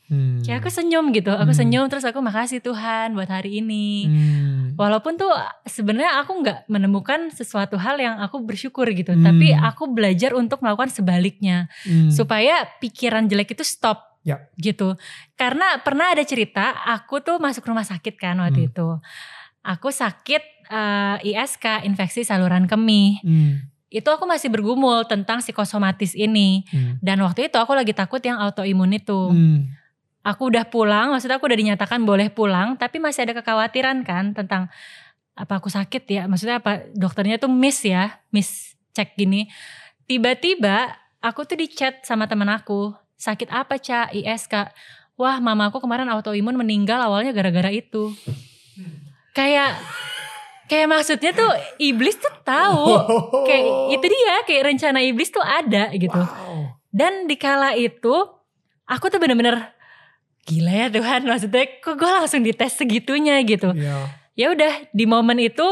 Hmm. 0.04 0.44
Kayak 0.44 0.60
aku 0.60 0.68
senyum 0.68 1.14
gitu, 1.16 1.32
aku 1.32 1.54
hmm. 1.54 1.60
senyum 1.64 1.86
terus 1.88 2.04
aku 2.04 2.20
makasih 2.20 2.60
Tuhan 2.60 3.16
buat 3.16 3.30
hari 3.30 3.62
ini. 3.62 4.04
Hmm. 4.04 4.60
Walaupun 4.76 5.16
tuh 5.16 5.30
sebenarnya 5.64 6.20
aku 6.20 6.44
nggak 6.44 6.58
menemukan 6.68 7.30
sesuatu 7.32 7.80
hal 7.80 7.96
yang 7.96 8.20
aku 8.20 8.42
bersyukur 8.42 8.84
gitu, 8.92 9.14
hmm. 9.14 9.24
tapi 9.24 9.54
aku 9.54 9.88
belajar 9.88 10.34
untuk 10.36 10.60
melakukan 10.60 10.92
sebaliknya 10.92 11.70
hmm. 11.88 12.12
supaya 12.12 12.66
pikiran 12.82 13.30
jelek 13.30 13.54
itu 13.54 13.62
stop. 13.62 14.10
Ya. 14.24 14.40
gitu 14.56 14.96
karena 15.36 15.84
pernah 15.84 16.16
ada 16.16 16.24
cerita 16.24 16.72
aku 16.88 17.20
tuh 17.20 17.36
masuk 17.36 17.60
rumah 17.68 17.84
sakit 17.84 18.16
kan 18.16 18.40
waktu 18.40 18.64
hmm. 18.64 18.68
itu 18.72 18.88
aku 19.64 19.88
sakit 19.88 20.53
uh, 20.68 21.16
eh, 21.20 21.34
ISK 21.34 21.84
infeksi 21.84 22.22
saluran 22.24 22.64
kemih. 22.68 23.20
Hmm. 23.24 23.52
Itu 23.92 24.10
aku 24.10 24.26
masih 24.26 24.50
bergumul 24.50 25.06
tentang 25.06 25.38
psikosomatis 25.38 26.16
ini. 26.18 26.66
Hmm. 26.72 26.98
Dan 26.98 27.22
waktu 27.22 27.48
itu 27.52 27.56
aku 27.60 27.72
lagi 27.76 27.94
takut 27.94 28.20
yang 28.24 28.40
autoimun 28.40 28.96
itu. 28.96 29.30
Hmm. 29.30 29.70
Aku 30.24 30.48
udah 30.48 30.64
pulang, 30.72 31.12
maksudnya 31.12 31.36
aku 31.36 31.44
udah 31.52 31.60
dinyatakan 31.60 32.00
boleh 32.00 32.32
pulang, 32.32 32.80
tapi 32.80 32.96
masih 32.96 33.28
ada 33.28 33.36
kekhawatiran 33.36 34.08
kan 34.08 34.32
tentang 34.32 34.72
apa 35.36 35.60
aku 35.60 35.68
sakit 35.68 36.08
ya. 36.08 36.22
Maksudnya 36.24 36.64
apa 36.64 36.88
dokternya 36.96 37.36
tuh 37.36 37.52
miss 37.52 37.84
ya, 37.84 38.24
miss 38.32 38.72
cek 38.96 39.20
gini. 39.20 39.52
Tiba-tiba 40.08 40.96
aku 41.20 41.44
tuh 41.44 41.60
di 41.60 41.68
chat 41.68 42.00
sama 42.08 42.24
teman 42.24 42.48
aku, 42.48 42.96
sakit 43.20 43.52
apa 43.52 43.76
Ca? 43.76 44.08
ISK. 44.16 44.72
Wah 45.20 45.38
mamaku 45.44 45.78
kemarin 45.78 46.08
autoimun 46.08 46.56
meninggal 46.56 47.04
awalnya 47.04 47.36
gara-gara 47.36 47.68
itu 47.68 48.16
kayak 49.34 49.74
kayak 50.70 50.88
maksudnya 50.88 51.30
tuh 51.36 51.50
iblis 51.76 52.16
tuh 52.16 52.32
tahu 52.42 52.88
kayak 53.48 53.64
itu 53.94 54.06
dia 54.08 54.36
kayak 54.48 54.62
rencana 54.74 55.00
iblis 55.04 55.30
tuh 55.30 55.44
ada 55.44 55.92
gitu 55.92 56.16
wow. 56.16 56.72
dan 56.90 57.28
dikala 57.28 57.76
itu 57.76 58.14
aku 58.88 59.04
tuh 59.12 59.20
bener-bener 59.20 59.74
gila 60.44 60.72
ya 60.72 60.86
Tuhan 60.92 61.24
maksudnya 61.24 61.64
kok 61.80 61.96
gue 61.96 62.10
langsung 62.10 62.44
dites 62.44 62.76
segitunya 62.76 63.40
gitu 63.44 63.72
yeah. 63.76 64.12
ya 64.36 64.52
udah 64.52 64.92
di 64.92 65.04
momen 65.08 65.40
itu 65.40 65.64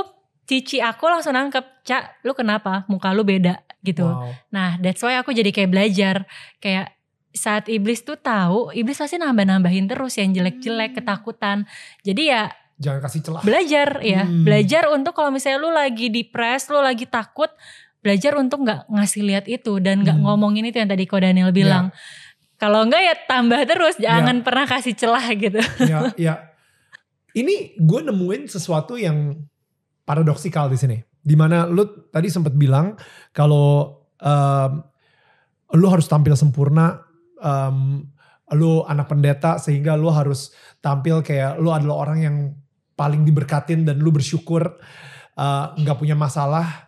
cici 0.48 0.80
aku 0.80 1.08
langsung 1.08 1.36
nangkep 1.36 1.84
cak 1.84 2.24
lu 2.24 2.32
kenapa 2.32 2.84
muka 2.88 3.12
lu 3.12 3.24
beda 3.24 3.60
gitu 3.84 4.04
wow. 4.08 4.32
nah 4.48 4.80
that's 4.80 5.00
why 5.04 5.16
aku 5.20 5.32
jadi 5.36 5.52
kayak 5.52 5.70
belajar 5.70 6.16
kayak 6.60 6.96
saat 7.32 7.64
iblis 7.72 8.04
tuh 8.04 8.20
tahu 8.20 8.68
iblis 8.76 9.00
pasti 9.00 9.16
nambah-nambahin 9.16 9.88
terus 9.88 10.20
yang 10.20 10.36
jelek-jelek 10.36 10.92
hmm. 10.92 10.98
ketakutan 11.00 11.64
jadi 12.04 12.22
ya 12.22 12.42
jangan 12.82 13.00
kasih 13.00 13.20
celah. 13.22 13.42
Belajar 13.46 14.02
ya, 14.02 14.26
hmm. 14.26 14.42
belajar 14.42 14.90
untuk 14.90 15.14
kalau 15.14 15.30
misalnya 15.30 15.62
lu 15.62 15.70
lagi 15.70 16.10
depres, 16.10 16.66
lu 16.66 16.82
lagi 16.82 17.06
takut, 17.06 17.48
belajar 18.02 18.34
untuk 18.34 18.66
nggak 18.66 18.90
ngasih 18.90 19.22
lihat 19.22 19.44
itu 19.46 19.78
dan 19.78 20.02
nggak 20.02 20.18
hmm. 20.18 20.26
ngomongin 20.26 20.66
itu 20.66 20.82
yang 20.82 20.90
tadi 20.90 21.06
Ko 21.06 21.22
Daniel 21.22 21.54
bilang. 21.54 21.94
Ya. 21.94 22.30
Kalau 22.58 22.86
enggak 22.86 23.02
ya 23.02 23.14
tambah 23.26 23.58
terus, 23.66 23.98
jangan 23.98 24.38
ya. 24.38 24.42
pernah 24.46 24.64
kasih 24.70 24.94
celah 24.94 25.26
gitu. 25.34 25.58
Ya, 25.82 25.98
ya. 26.14 26.34
Ini 27.34 27.74
gue 27.74 28.00
nemuin 28.06 28.46
sesuatu 28.46 28.94
yang 28.94 29.34
paradoksikal 30.06 30.70
di 30.70 30.78
sini. 30.78 30.98
Di 31.22 31.34
mana 31.34 31.66
lu 31.66 31.82
tadi 32.14 32.30
sempat 32.30 32.54
bilang 32.54 32.94
kalau 33.34 33.98
um, 34.14 34.72
lu 35.74 35.86
harus 35.90 36.06
tampil 36.06 36.38
sempurna, 36.38 37.02
um, 37.42 38.06
lu 38.54 38.84
anak 38.86 39.10
pendeta 39.10 39.56
sehingga 39.58 39.96
lu 39.98 40.12
harus 40.12 40.54
tampil 40.78 41.24
kayak 41.24 41.58
lu 41.58 41.72
adalah 41.72 42.06
orang 42.06 42.18
yang 42.22 42.36
paling 43.02 43.26
diberkatin 43.26 43.82
dan 43.82 43.98
lu 43.98 44.14
bersyukur 44.14 44.78
uh, 45.34 45.64
nggak 45.74 45.96
uh, 45.96 45.98
punya 45.98 46.14
masalah 46.14 46.86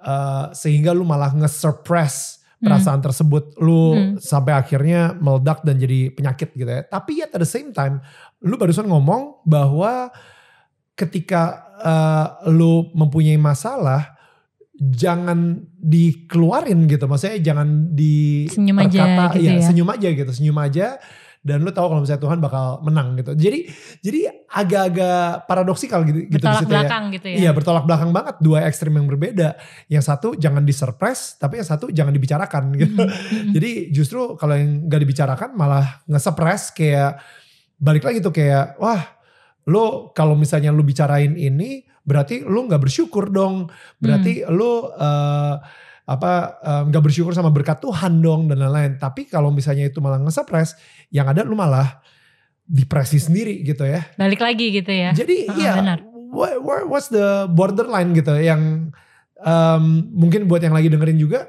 uh, 0.00 0.48
sehingga 0.56 0.96
lu 0.96 1.04
malah 1.04 1.36
nge-suppress 1.36 2.40
hmm. 2.40 2.64
perasaan 2.64 3.04
hmm. 3.04 3.06
tersebut 3.12 3.44
lu 3.60 3.92
hmm. 3.92 4.24
sampai 4.24 4.56
akhirnya 4.56 5.12
meledak 5.20 5.60
dan 5.60 5.76
jadi 5.76 6.08
penyakit 6.16 6.56
gitu 6.56 6.70
ya. 6.72 6.80
Tapi 6.88 7.20
ya 7.20 7.28
at 7.28 7.36
the 7.36 7.44
same 7.44 7.76
time 7.76 8.00
lu 8.40 8.56
barusan 8.56 8.88
ngomong 8.88 9.44
bahwa 9.44 10.08
ketika 10.96 11.68
uh, 11.84 12.26
lu 12.48 12.88
mempunyai 12.96 13.36
masalah 13.36 14.14
jangan 14.74 15.62
dikeluarin 15.78 16.90
gitu 16.90 17.06
maksudnya 17.06 17.38
jangan 17.38 17.94
di 17.94 18.50
senyum 18.50 18.74
aja 18.82 19.30
gitu 19.30 19.38
ya, 19.38 19.52
ya 19.54 19.62
senyum 19.70 19.86
aja 19.86 20.08
gitu 20.10 20.30
senyum 20.34 20.58
aja 20.58 20.98
dan 21.44 21.60
lu 21.60 21.68
tahu 21.76 21.92
kalau 21.92 22.00
misalnya 22.00 22.24
Tuhan 22.24 22.38
bakal 22.40 22.80
menang 22.80 23.20
gitu. 23.20 23.36
Jadi 23.36 23.68
jadi 24.00 24.20
agak-agak 24.48 25.44
paradoksikal 25.44 26.00
gitu 26.08 26.24
gitu 26.24 26.40
bertolak 26.40 26.64
gitu 26.64 26.72
belakang 26.72 27.04
ya. 27.04 27.14
gitu 27.20 27.26
ya. 27.28 27.36
Iya, 27.36 27.50
bertolak 27.52 27.84
belakang 27.84 28.10
banget 28.16 28.34
dua 28.40 28.64
ekstrim 28.64 28.96
yang 28.96 29.04
berbeda. 29.04 29.60
Yang 29.92 30.04
satu 30.08 30.28
jangan 30.40 30.64
disurprise, 30.64 31.36
tapi 31.36 31.60
yang 31.60 31.68
satu 31.68 31.92
jangan 31.92 32.16
dibicarakan 32.16 32.72
gitu. 32.80 33.04
Mm 33.04 33.12
-hmm. 33.12 33.52
jadi 33.52 33.70
justru 33.92 34.40
kalau 34.40 34.56
yang 34.56 34.88
gak 34.88 35.00
dibicarakan 35.04 35.50
malah 35.52 36.00
nge-suppress 36.08 36.72
kayak 36.72 37.20
balik 37.76 38.08
lagi 38.08 38.24
tuh 38.24 38.32
kayak 38.32 38.80
wah 38.80 39.04
lo 39.68 40.16
kalau 40.16 40.32
misalnya 40.32 40.72
lu 40.72 40.80
bicarain 40.80 41.36
ini 41.36 41.84
berarti 42.04 42.44
lu 42.44 42.68
nggak 42.68 42.80
bersyukur 42.80 43.28
dong. 43.28 43.68
Berarti 44.00 44.44
hmm. 44.44 44.48
lu 44.52 44.88
uh, 44.88 45.60
apa 46.04 46.60
nggak 46.84 47.00
um, 47.00 47.06
bersyukur 47.08 47.32
sama 47.32 47.48
berkat 47.48 47.80
Tuhan 47.80 48.20
dong 48.20 48.52
dan 48.52 48.60
lain-lain. 48.60 49.00
Tapi 49.00 49.24
kalau 49.24 49.48
misalnya 49.48 49.88
itu 49.88 50.04
malah 50.04 50.20
nge-suppress, 50.20 50.76
yang 51.08 51.24
ada 51.24 51.40
lu 51.40 51.56
malah 51.56 52.04
depresi 52.64 53.20
sendiri 53.20 53.64
gitu 53.64 53.84
ya. 53.88 54.04
Balik 54.16 54.40
lagi 54.40 54.72
gitu 54.72 54.92
ya. 54.92 55.16
Jadi 55.16 55.48
uh, 55.48 55.56
ya, 55.56 55.72
what, 56.32 56.84
what's 56.88 57.08
the 57.08 57.48
borderline 57.52 58.12
gitu 58.12 58.36
yang 58.36 58.92
um, 59.40 59.84
mungkin 60.12 60.44
buat 60.48 60.60
yang 60.60 60.76
lagi 60.76 60.92
dengerin 60.92 61.20
juga 61.20 61.48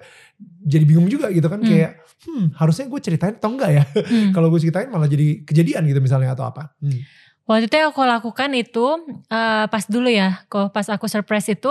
jadi 0.65 0.83
bingung 0.83 1.07
juga 1.07 1.31
gitu 1.31 1.47
kan 1.47 1.63
hmm. 1.63 1.69
kayak 1.69 1.91
hmm 2.25 2.57
harusnya 2.57 2.89
gue 2.89 2.99
ceritain 3.03 3.35
atau 3.37 3.53
enggak 3.53 3.71
ya. 3.75 3.83
Hmm. 3.85 4.31
kalau 4.35 4.49
gue 4.49 4.59
ceritain 4.59 4.89
malah 4.89 5.05
jadi 5.05 5.45
kejadian 5.45 5.85
gitu 5.85 5.99
misalnya 5.99 6.33
atau 6.33 6.47
apa. 6.47 6.73
Hmm. 6.81 7.03
Waktu 7.45 7.69
itu 7.69 7.75
yang 7.77 7.93
aku 7.93 8.01
lakukan 8.01 8.49
itu 8.57 8.85
uh, 9.29 9.65
pas 9.69 9.85
dulu 9.85 10.09
ya, 10.09 10.41
kok 10.49 10.73
pas 10.73 10.89
aku 10.89 11.05
surprise 11.05 11.53
itu 11.53 11.69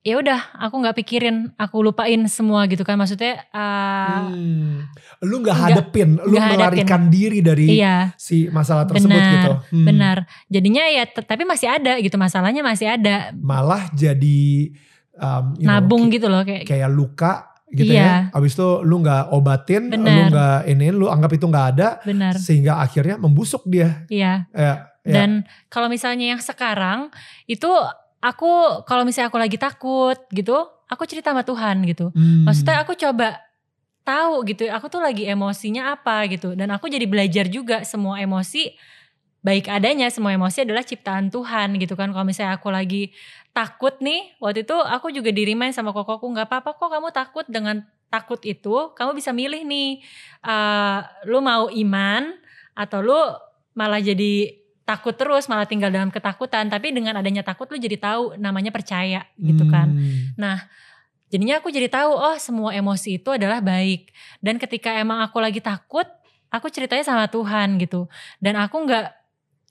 ya 0.00 0.16
udah 0.16 0.56
aku 0.56 0.80
nggak 0.80 0.96
pikirin 1.04 1.52
aku 1.60 1.84
lupain 1.84 2.24
semua 2.24 2.64
gitu 2.64 2.80
kan 2.88 2.96
maksudnya 2.96 3.44
uh, 3.52 4.32
hmm. 4.32 4.88
lu 5.28 5.44
nggak 5.44 5.56
hadepin 5.60 6.16
lu 6.24 6.40
gak 6.40 6.56
melarikan 6.56 7.04
hadepin. 7.04 7.12
diri 7.12 7.38
dari 7.44 7.66
iya. 7.68 8.16
si 8.16 8.48
masalah 8.48 8.88
tersebut 8.88 9.12
benar, 9.12 9.32
gitu 9.36 9.52
hmm. 9.76 9.84
benar 9.84 10.16
jadinya 10.48 10.88
ya 10.88 11.04
tapi 11.04 11.44
masih 11.44 11.68
ada 11.68 12.00
gitu 12.00 12.16
masalahnya 12.16 12.64
masih 12.64 12.96
ada 12.96 13.28
malah 13.36 13.92
jadi 13.92 14.72
um, 15.20 15.52
nabung 15.60 16.08
know, 16.08 16.14
gitu 16.16 16.26
loh 16.32 16.48
kayak 16.48 16.64
kayak 16.64 16.88
luka 16.88 17.52
gitu 17.68 17.92
iya. 17.92 18.32
ya 18.32 18.40
abis 18.40 18.56
itu 18.56 18.68
lu 18.80 19.04
nggak 19.04 19.36
obatin 19.36 19.92
Bener. 19.92 20.08
lu 20.16 20.22
nggak 20.32 20.58
ini 20.64 20.86
lu 20.96 21.06
anggap 21.12 21.30
itu 21.36 21.44
nggak 21.44 21.66
ada 21.76 21.88
Bener. 22.02 22.34
sehingga 22.40 22.80
akhirnya 22.80 23.20
membusuk 23.20 23.68
dia 23.68 24.08
iya 24.08 24.48
ya, 24.56 24.96
ya. 25.04 25.12
dan 25.12 25.44
kalau 25.68 25.92
misalnya 25.92 26.34
yang 26.34 26.40
sekarang 26.40 27.12
itu 27.44 27.68
aku 28.20 28.84
kalau 28.84 29.02
misalnya 29.08 29.32
aku 29.32 29.40
lagi 29.40 29.56
takut 29.56 30.16
gitu, 30.30 30.56
aku 30.86 31.02
cerita 31.08 31.32
sama 31.32 31.42
Tuhan 31.42 31.82
gitu. 31.88 32.12
Hmm. 32.12 32.44
Maksudnya 32.46 32.84
aku 32.84 32.92
coba 32.94 33.40
tahu 34.04 34.44
gitu, 34.48 34.68
aku 34.68 34.86
tuh 34.92 35.00
lagi 35.00 35.24
emosinya 35.28 35.96
apa 35.96 36.28
gitu. 36.28 36.52
Dan 36.52 36.72
aku 36.72 36.88
jadi 36.88 37.04
belajar 37.08 37.48
juga 37.48 37.82
semua 37.82 38.20
emosi 38.20 38.76
baik 39.40 39.72
adanya, 39.72 40.12
semua 40.12 40.36
emosi 40.36 40.68
adalah 40.68 40.84
ciptaan 40.84 41.32
Tuhan 41.32 41.80
gitu 41.80 41.96
kan. 41.96 42.12
Kalau 42.12 42.26
misalnya 42.28 42.60
aku 42.60 42.68
lagi 42.68 43.12
takut 43.56 43.96
nih, 44.04 44.36
waktu 44.38 44.68
itu 44.68 44.76
aku 44.76 45.08
juga 45.10 45.32
dirimain 45.32 45.72
sama 45.72 45.96
kokoku, 45.96 46.28
nggak 46.28 46.46
apa-apa 46.46 46.76
kok 46.76 46.90
kamu 46.92 47.08
takut 47.10 47.46
dengan 47.48 47.82
takut 48.12 48.42
itu, 48.44 48.92
kamu 48.92 49.16
bisa 49.16 49.32
milih 49.32 49.64
nih, 49.64 50.02
uh, 50.44 51.06
lu 51.24 51.40
mau 51.40 51.70
iman 51.72 52.36
atau 52.76 53.00
lu 53.00 53.20
malah 53.72 54.02
jadi 54.02 54.59
takut 54.90 55.14
terus 55.14 55.46
malah 55.46 55.70
tinggal 55.70 55.94
dalam 55.94 56.10
ketakutan 56.10 56.66
tapi 56.66 56.90
dengan 56.90 57.14
adanya 57.22 57.46
takut 57.46 57.70
lu 57.70 57.78
jadi 57.78 57.94
tahu 57.94 58.34
namanya 58.34 58.74
percaya 58.74 59.22
gitu 59.38 59.62
kan 59.70 59.94
hmm. 59.94 60.34
nah 60.34 60.66
jadinya 61.30 61.62
aku 61.62 61.70
jadi 61.70 61.86
tahu 61.86 62.10
oh 62.10 62.36
semua 62.42 62.74
emosi 62.74 63.22
itu 63.22 63.30
adalah 63.30 63.62
baik 63.62 64.10
dan 64.42 64.58
ketika 64.58 64.98
emang 64.98 65.22
aku 65.22 65.38
lagi 65.38 65.62
takut 65.62 66.10
aku 66.50 66.66
ceritanya 66.66 67.06
sama 67.06 67.30
Tuhan 67.30 67.78
gitu 67.78 68.10
dan 68.42 68.58
aku 68.58 68.82
nggak 68.82 69.06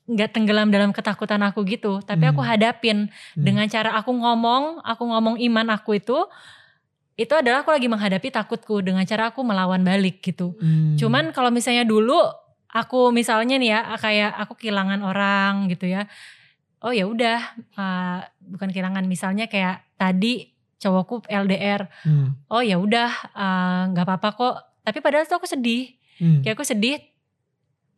nggak 0.10 0.30
tenggelam 0.32 0.72
dalam 0.72 0.96
ketakutan 0.96 1.44
aku 1.44 1.68
gitu 1.68 2.00
tapi 2.00 2.24
hmm. 2.24 2.32
aku 2.32 2.42
hadapin 2.42 3.12
hmm. 3.12 3.44
dengan 3.44 3.68
cara 3.68 4.00
aku 4.00 4.16
ngomong 4.16 4.80
aku 4.88 5.04
ngomong 5.04 5.36
iman 5.52 5.68
aku 5.76 6.00
itu 6.00 6.18
itu 7.20 7.36
adalah 7.36 7.68
aku 7.68 7.76
lagi 7.76 7.92
menghadapi 7.92 8.32
takutku 8.32 8.80
dengan 8.80 9.04
cara 9.04 9.28
aku 9.36 9.44
melawan 9.44 9.84
balik 9.84 10.24
gitu. 10.24 10.56
Hmm. 10.56 10.96
Cuman 10.96 11.36
kalau 11.36 11.52
misalnya 11.52 11.84
dulu 11.84 12.16
aku 12.70 13.10
misalnya 13.10 13.58
nih 13.58 13.70
ya 13.74 13.80
kayak 13.98 14.32
aku 14.46 14.54
kehilangan 14.62 15.02
orang 15.02 15.70
gitu 15.74 15.90
ya 15.90 16.06
oh 16.86 16.94
ya 16.94 17.10
udah 17.10 17.40
uh, 17.76 18.20
bukan 18.40 18.70
kehilangan 18.72 19.04
misalnya 19.10 19.50
kayak 19.50 19.84
tadi 20.00 20.54
cowokku 20.80 21.28
LDR 21.28 21.92
hmm. 22.08 22.48
oh 22.48 22.64
ya 22.64 22.80
udah 22.80 23.10
nggak 23.92 24.06
uh, 24.06 24.08
apa-apa 24.08 24.30
kok 24.38 24.56
tapi 24.86 25.04
padahal 25.04 25.28
tuh 25.28 25.38
aku 25.42 25.50
sedih 25.50 25.92
hmm. 26.24 26.46
kayak 26.46 26.56
aku 26.56 26.64
sedih 26.64 27.04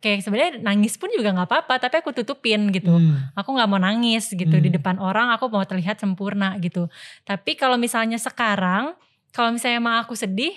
kayak 0.02 0.26
sebenarnya 0.26 0.66
nangis 0.66 0.98
pun 0.98 1.14
juga 1.14 1.30
nggak 1.30 1.46
apa-apa 1.46 1.78
tapi 1.78 2.02
aku 2.02 2.10
tutupin 2.10 2.74
gitu 2.74 2.98
hmm. 2.98 3.38
aku 3.38 3.54
nggak 3.54 3.70
mau 3.70 3.78
nangis 3.78 4.34
gitu 4.34 4.58
hmm. 4.58 4.66
di 4.66 4.70
depan 4.74 4.98
orang 4.98 5.30
aku 5.30 5.46
mau 5.54 5.62
terlihat 5.62 6.02
sempurna 6.02 6.58
gitu 6.58 6.90
tapi 7.22 7.54
kalau 7.54 7.78
misalnya 7.78 8.18
sekarang 8.18 8.98
kalau 9.30 9.54
misalnya 9.54 9.78
emang 9.78 10.02
aku 10.02 10.18
sedih 10.18 10.52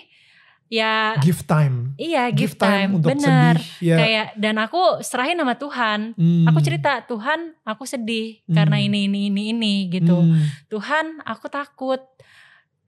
ya 0.73 1.15
give 1.21 1.45
time 1.45 1.93
iya 2.01 2.33
give, 2.33 2.53
give 2.53 2.55
time, 2.57 2.89
time 2.89 2.91
untuk 2.99 3.11
bener 3.15 3.61
sedih, 3.61 3.85
ya. 3.85 3.97
kayak 4.01 4.27
dan 4.41 4.57
aku 4.59 4.83
serahin 5.05 5.37
sama 5.37 5.55
Tuhan 5.61 6.01
hmm. 6.17 6.45
aku 6.49 6.59
cerita 6.65 7.05
Tuhan 7.05 7.41
aku 7.62 7.85
sedih 7.85 8.41
hmm. 8.49 8.55
karena 8.57 8.77
ini 8.81 9.07
ini 9.07 9.21
ini 9.29 9.43
ini 9.53 9.75
gitu 9.93 10.25
hmm. 10.25 10.73
Tuhan 10.73 11.21
aku 11.25 11.47
takut 11.53 12.01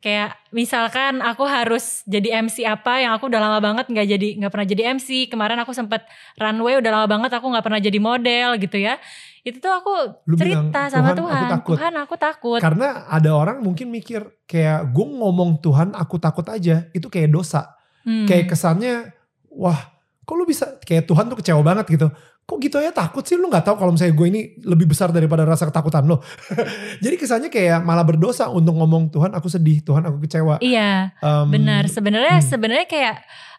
kayak 0.06 0.38
misalkan 0.54 1.18
aku 1.18 1.42
harus 1.48 2.06
jadi 2.06 2.44
MC 2.44 2.62
apa 2.62 3.02
yang 3.02 3.16
aku 3.16 3.26
udah 3.26 3.42
lama 3.42 3.58
banget 3.58 3.90
nggak 3.90 4.06
jadi 4.06 4.28
nggak 4.38 4.52
pernah 4.54 4.68
jadi 4.68 4.82
MC 4.94 5.08
kemarin 5.26 5.58
aku 5.58 5.72
sempat 5.74 6.06
runway 6.38 6.78
udah 6.78 6.90
lama 6.94 7.06
banget 7.10 7.34
aku 7.34 7.50
nggak 7.50 7.64
pernah 7.64 7.80
jadi 7.82 7.98
model 7.98 8.48
gitu 8.60 8.78
ya 8.78 9.02
itu 9.46 9.62
tuh 9.62 9.70
aku 9.70 9.94
Lu 10.26 10.34
cerita 10.34 10.58
bilang, 10.58 10.90
sama 10.90 11.14
Tuhan, 11.14 11.22
Tuhan 11.22 11.38
aku 11.38 11.54
takut. 11.54 11.76
Tuhan 11.78 11.94
aku 12.02 12.14
takut 12.18 12.58
karena 12.58 12.88
ada 13.06 13.30
orang 13.30 13.62
mungkin 13.62 13.94
mikir 13.94 14.26
kayak 14.50 14.90
gue 14.90 15.06
ngomong 15.06 15.62
Tuhan 15.62 15.94
aku 15.94 16.18
takut 16.18 16.42
aja 16.50 16.90
itu 16.90 17.06
kayak 17.06 17.30
dosa 17.30 17.76
Hmm. 18.06 18.24
Kayak 18.24 18.54
kesannya, 18.54 19.10
wah 19.50 19.98
kok 20.22 20.34
lu 20.38 20.46
bisa, 20.46 20.78
kayak 20.86 21.10
Tuhan 21.10 21.26
tuh 21.26 21.42
kecewa 21.42 21.60
banget 21.66 21.86
gitu. 21.90 22.06
Kok 22.46 22.62
gitu 22.62 22.78
aja 22.78 22.94
takut 22.94 23.26
sih 23.26 23.34
lu 23.34 23.50
gak 23.50 23.66
tahu 23.66 23.74
kalau 23.74 23.90
misalnya 23.90 24.14
gue 24.14 24.26
ini 24.30 24.40
lebih 24.62 24.86
besar 24.86 25.10
daripada 25.10 25.42
rasa 25.42 25.66
ketakutan 25.66 26.06
lo. 26.06 26.22
Jadi 27.04 27.18
kesannya 27.18 27.50
kayak 27.50 27.82
malah 27.82 28.06
berdosa 28.06 28.46
untuk 28.46 28.78
ngomong 28.78 29.10
Tuhan 29.10 29.34
aku 29.34 29.50
sedih, 29.50 29.82
Tuhan 29.82 30.06
aku 30.06 30.22
kecewa. 30.22 30.62
Iya 30.62 31.10
um, 31.18 31.50
benar. 31.50 31.90
Sebenarnya 31.90 32.38
hmm. 32.38 32.46
sebenarnya 32.46 32.86
kayak 32.86 33.16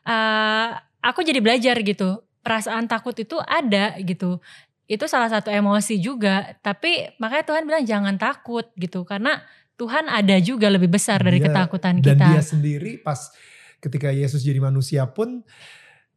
uh, 0.08 0.80
aku 1.04 1.28
jadi 1.28 1.44
belajar 1.44 1.76
gitu. 1.84 2.24
Perasaan 2.48 2.88
takut 2.88 3.12
itu 3.20 3.36
ada 3.44 4.00
gitu 4.00 4.40
itu 4.88 5.04
salah 5.06 5.28
satu 5.28 5.52
emosi 5.52 6.00
juga 6.00 6.56
tapi 6.64 7.12
makanya 7.20 7.44
Tuhan 7.44 7.64
bilang 7.68 7.84
jangan 7.84 8.16
takut 8.16 8.72
gitu 8.80 9.04
karena 9.04 9.44
Tuhan 9.78 10.10
ada 10.10 10.40
juga 10.42 10.72
lebih 10.74 10.90
besar 10.90 11.22
dari 11.22 11.38
dia, 11.38 11.52
ketakutan 11.52 12.02
kita 12.02 12.16
dan 12.18 12.34
dia 12.34 12.42
sendiri 12.42 12.98
pas 13.04 13.30
ketika 13.78 14.10
Yesus 14.10 14.42
jadi 14.42 14.58
manusia 14.58 15.06
pun 15.06 15.46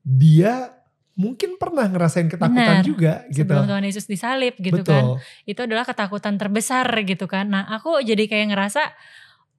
dia 0.01 0.81
mungkin 1.21 1.61
pernah 1.61 1.85
ngerasain 1.85 2.33
ketakutan 2.33 2.81
Benar. 2.81 2.87
juga 2.87 3.13
gitu. 3.29 3.45
Sebelum 3.45 3.69
Tuhan 3.69 3.85
Yesus 3.85 4.09
disalib 4.09 4.57
gitu 4.57 4.81
kan. 4.81 5.05
Betul. 5.05 5.21
kan. 5.21 5.45
Itu 5.45 5.61
adalah 5.69 5.85
ketakutan 5.85 6.35
terbesar 6.41 6.89
gitu 7.05 7.29
kan. 7.29 7.53
Nah 7.53 7.69
aku 7.69 8.01
jadi 8.01 8.25
kayak 8.25 8.57
ngerasa, 8.57 8.83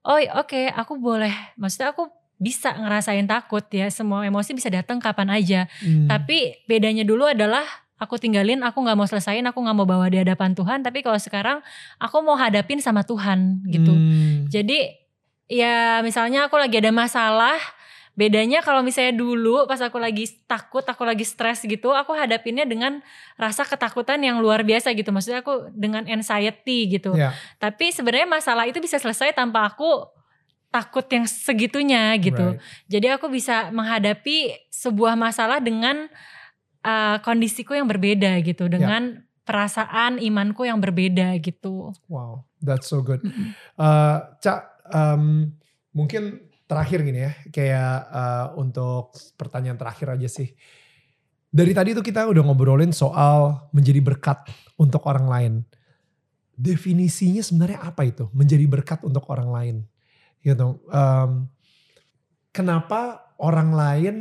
oh 0.09 0.17
oke 0.17 0.49
okay, 0.49 0.65
aku 0.73 0.97
boleh, 0.97 1.31
maksudnya 1.61 1.93
aku 1.93 2.09
bisa 2.41 2.73
ngerasain 2.73 3.29
takut 3.29 3.61
ya. 3.69 3.93
Semua 3.93 4.25
emosi 4.25 4.57
bisa 4.57 4.73
datang 4.73 4.97
kapan 4.97 5.29
aja. 5.37 5.69
Hmm. 5.85 6.09
Tapi 6.09 6.65
bedanya 6.65 7.05
dulu 7.05 7.29
adalah 7.29 7.63
aku 8.01 8.17
tinggalin, 8.17 8.65
aku 8.65 8.81
gak 8.81 8.97
mau 8.97 9.05
selesain, 9.05 9.45
aku 9.45 9.61
gak 9.61 9.77
mau 9.77 9.85
bawa 9.85 10.09
di 10.09 10.17
hadapan 10.17 10.57
Tuhan. 10.57 10.81
Tapi 10.81 11.05
kalau 11.05 11.21
sekarang 11.21 11.61
aku 12.01 12.17
mau 12.25 12.33
hadapin 12.33 12.81
sama 12.81 13.05
Tuhan 13.05 13.61
gitu. 13.69 13.93
Hmm. 13.93 14.49
Jadi 14.49 14.89
ya 15.45 16.01
misalnya 16.01 16.49
aku 16.49 16.57
lagi 16.57 16.81
ada 16.81 16.89
masalah, 16.89 17.61
Bedanya 18.11 18.59
kalau 18.59 18.83
misalnya 18.83 19.15
dulu 19.15 19.63
pas 19.71 19.79
aku 19.79 19.95
lagi 19.95 20.27
takut, 20.43 20.83
aku 20.83 21.07
lagi 21.07 21.23
stres 21.23 21.63
gitu, 21.63 21.95
aku 21.95 22.11
hadapinnya 22.11 22.67
dengan 22.67 22.99
rasa 23.39 23.63
ketakutan 23.63 24.19
yang 24.19 24.43
luar 24.43 24.67
biasa 24.67 24.91
gitu. 24.91 25.15
Maksudnya 25.15 25.39
aku 25.39 25.71
dengan 25.71 26.03
anxiety 26.03 26.91
gitu. 26.91 27.15
Yeah. 27.15 27.31
Tapi 27.55 27.95
sebenarnya 27.95 28.27
masalah 28.27 28.67
itu 28.67 28.83
bisa 28.83 28.99
selesai 28.99 29.31
tanpa 29.31 29.63
aku 29.63 30.11
takut 30.67 31.07
yang 31.07 31.23
segitunya 31.23 32.11
gitu. 32.19 32.59
Right. 32.59 32.59
Jadi 32.91 33.07
aku 33.15 33.31
bisa 33.31 33.71
menghadapi 33.71 34.59
sebuah 34.67 35.15
masalah 35.15 35.63
dengan 35.63 36.11
uh, 36.85 37.17
kondisiku 37.21 37.73
yang 37.77 37.89
berbeda 37.89 38.37
gitu, 38.45 38.67
ya. 38.67 38.77
dengan 38.77 39.03
yeah. 39.17 39.43
perasaan 39.45 40.21
imanku 40.21 40.65
yang 40.65 40.77
berbeda 40.77 41.37
gitu. 41.41 41.93
Wow, 42.05 42.45
that's 42.61 42.89
so 42.89 43.01
good. 43.01 43.21
Uh, 43.75 44.21
Cak, 44.41 44.85
um, 44.93 45.53
mungkin 45.95 46.45
terakhir 46.69 47.03
gini 47.03 47.27
ya, 47.27 47.33
kayak 47.51 47.95
uh, 48.07 48.45
untuk 48.55 49.11
pertanyaan 49.35 49.75
terakhir 49.75 50.15
aja 50.15 50.29
sih. 50.31 50.55
Dari 51.51 51.75
tadi 51.75 51.91
tuh 51.91 51.99
kita 51.99 52.31
udah 52.31 52.47
ngobrolin 52.47 52.95
soal 52.95 53.67
menjadi 53.75 53.99
berkat 53.99 54.47
untuk 54.79 55.03
orang 55.03 55.27
lain. 55.27 55.53
Definisinya 56.55 57.43
sebenarnya 57.43 57.83
apa 57.83 58.07
itu? 58.07 58.31
Menjadi 58.31 58.63
berkat 58.71 59.03
untuk 59.03 59.27
orang 59.27 59.49
lain. 59.51 59.75
Gitu. 60.39 60.79
Um, 60.87 61.51
kenapa 62.55 63.35
orang 63.35 63.75
lain 63.75 64.15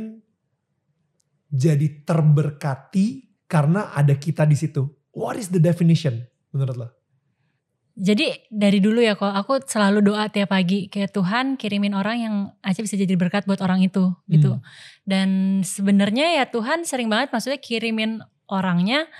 jadi 1.51 2.07
terberkati 2.07 3.35
karena 3.51 3.91
ada 3.91 4.15
kita 4.15 4.47
di 4.47 4.55
situ? 4.55 4.87
What 5.11 5.35
is 5.35 5.51
the 5.51 5.59
definition 5.59 6.23
menurut 6.55 6.75
lo? 6.79 6.87
Jadi 7.91 8.47
dari 8.47 8.79
dulu 8.79 9.03
ya 9.03 9.19
kok 9.19 9.35
aku 9.35 9.67
selalu 9.67 9.99
doa 9.99 10.31
tiap 10.31 10.55
pagi 10.55 10.87
kayak 10.87 11.11
Tuhan 11.11 11.59
kirimin 11.59 11.91
orang 11.91 12.17
yang 12.23 12.35
aja 12.63 12.79
bisa 12.79 12.95
jadi 12.95 13.19
berkat 13.19 13.43
buat 13.43 13.59
orang 13.59 13.83
itu 13.83 14.15
gitu. 14.31 14.57
Hmm. 14.57 14.63
Dan 15.03 15.29
sebenarnya 15.67 16.39
ya 16.39 16.47
Tuhan 16.47 16.87
sering 16.87 17.11
banget 17.11 17.35
maksudnya 17.35 17.59
kirimin 17.59 18.23
orangnya 18.47 19.11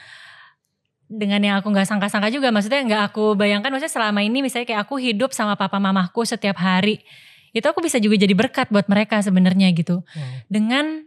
dengan 1.12 1.44
yang 1.44 1.56
aku 1.60 1.68
nggak 1.76 1.84
sangka-sangka 1.84 2.32
juga 2.32 2.56
maksudnya 2.56 2.88
nggak 2.88 3.04
aku 3.12 3.36
bayangkan 3.36 3.68
maksudnya 3.68 3.92
selama 3.92 4.24
ini 4.24 4.40
misalnya 4.40 4.64
kayak 4.64 4.88
aku 4.88 4.96
hidup 4.96 5.36
sama 5.36 5.60
papa 5.60 5.76
mamaku 5.76 6.24
setiap 6.24 6.56
hari 6.56 7.04
itu 7.52 7.68
aku 7.68 7.84
bisa 7.84 8.00
juga 8.00 8.16
jadi 8.16 8.32
berkat 8.32 8.72
buat 8.72 8.88
mereka 8.88 9.20
sebenarnya 9.20 9.76
gitu 9.76 10.08
hmm. 10.08 10.48
dengan 10.48 11.04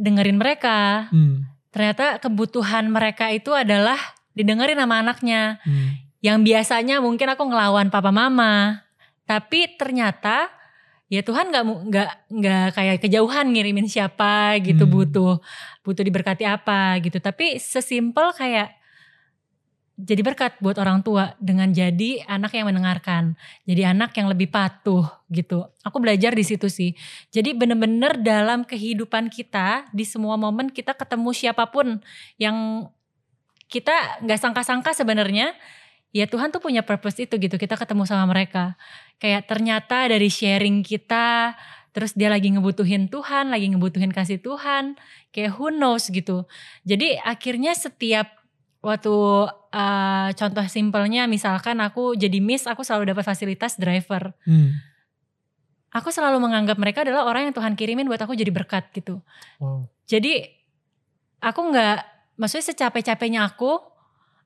dengerin 0.00 0.40
mereka. 0.40 1.08
Hmm. 1.12 1.44
ternyata 1.70 2.18
kebutuhan 2.18 2.90
mereka 2.90 3.30
itu 3.30 3.54
adalah 3.54 3.94
didengerin 4.34 4.74
sama 4.74 5.06
anaknya. 5.06 5.62
Hmm. 5.62 6.02
Yang 6.18 6.38
biasanya 6.50 6.98
mungkin 6.98 7.30
aku 7.30 7.46
ngelawan 7.46 7.94
papa 7.94 8.10
mama. 8.10 8.82
Tapi 9.22 9.78
ternyata 9.78 10.50
ya 11.06 11.22
Tuhan 11.22 11.54
nggak 11.54 11.64
nggak 11.86 12.10
nggak 12.26 12.66
kayak 12.74 12.96
kejauhan 13.06 13.54
ngirimin 13.54 13.86
siapa 13.86 14.58
gitu 14.58 14.82
hmm. 14.82 14.94
butuh 14.98 15.34
butuh 15.86 16.02
diberkati 16.02 16.42
apa 16.42 16.98
gitu. 17.06 17.22
Tapi 17.22 17.62
sesimpel 17.62 18.34
kayak 18.34 18.79
jadi 20.00 20.24
berkat 20.24 20.56
buat 20.64 20.80
orang 20.80 21.04
tua 21.04 21.36
dengan 21.36 21.68
jadi 21.68 22.24
anak 22.24 22.56
yang 22.56 22.72
mendengarkan, 22.72 23.36
jadi 23.68 23.92
anak 23.92 24.16
yang 24.16 24.32
lebih 24.32 24.48
patuh 24.48 25.04
gitu. 25.28 25.68
Aku 25.84 26.00
belajar 26.00 26.32
di 26.32 26.42
situ 26.42 26.72
sih. 26.72 26.96
Jadi 27.28 27.52
bener-bener 27.52 28.16
dalam 28.18 28.64
kehidupan 28.64 29.28
kita 29.28 29.88
di 29.92 30.08
semua 30.08 30.40
momen 30.40 30.72
kita 30.72 30.96
ketemu 30.96 31.30
siapa 31.36 31.68
pun 31.68 32.00
yang 32.40 32.88
kita 33.70 34.24
nggak 34.26 34.40
sangka-sangka 34.40 34.90
sebenarnya 34.96 35.54
ya 36.10 36.26
Tuhan 36.26 36.50
tuh 36.50 36.58
punya 36.58 36.82
purpose 36.82 37.22
itu 37.22 37.38
gitu 37.38 37.54
kita 37.54 37.78
ketemu 37.78 38.02
sama 38.02 38.26
mereka 38.26 38.74
kayak 39.22 39.46
ternyata 39.46 40.10
dari 40.10 40.26
sharing 40.26 40.82
kita 40.82 41.54
terus 41.94 42.14
dia 42.18 42.26
lagi 42.26 42.50
ngebutuhin 42.50 43.06
Tuhan 43.06 43.54
lagi 43.54 43.70
ngebutuhin 43.70 44.10
kasih 44.10 44.42
Tuhan 44.42 44.98
kayak 45.30 45.54
who 45.54 45.70
knows 45.70 46.10
gitu 46.10 46.50
jadi 46.82 47.22
akhirnya 47.22 47.74
setiap 47.78 48.39
waktu 48.80 49.12
uh, 49.52 50.28
contoh 50.32 50.66
simpelnya 50.66 51.28
misalkan 51.28 51.78
aku 51.84 52.16
jadi 52.16 52.40
miss 52.40 52.64
aku 52.64 52.80
selalu 52.80 53.12
dapat 53.12 53.24
fasilitas 53.28 53.76
driver 53.76 54.32
hmm. 54.48 54.72
aku 55.92 56.08
selalu 56.08 56.40
menganggap 56.40 56.80
mereka 56.80 57.04
adalah 57.04 57.28
orang 57.28 57.48
yang 57.48 57.54
Tuhan 57.54 57.76
kirimin 57.76 58.08
buat 58.08 58.20
aku 58.20 58.32
jadi 58.32 58.48
berkat 58.48 58.88
gitu 58.96 59.20
wow. 59.60 59.84
jadi 60.08 60.48
aku 61.44 61.60
nggak 61.72 61.98
maksudnya 62.40 62.72
secapek-capeknya 62.72 63.44
aku 63.44 63.80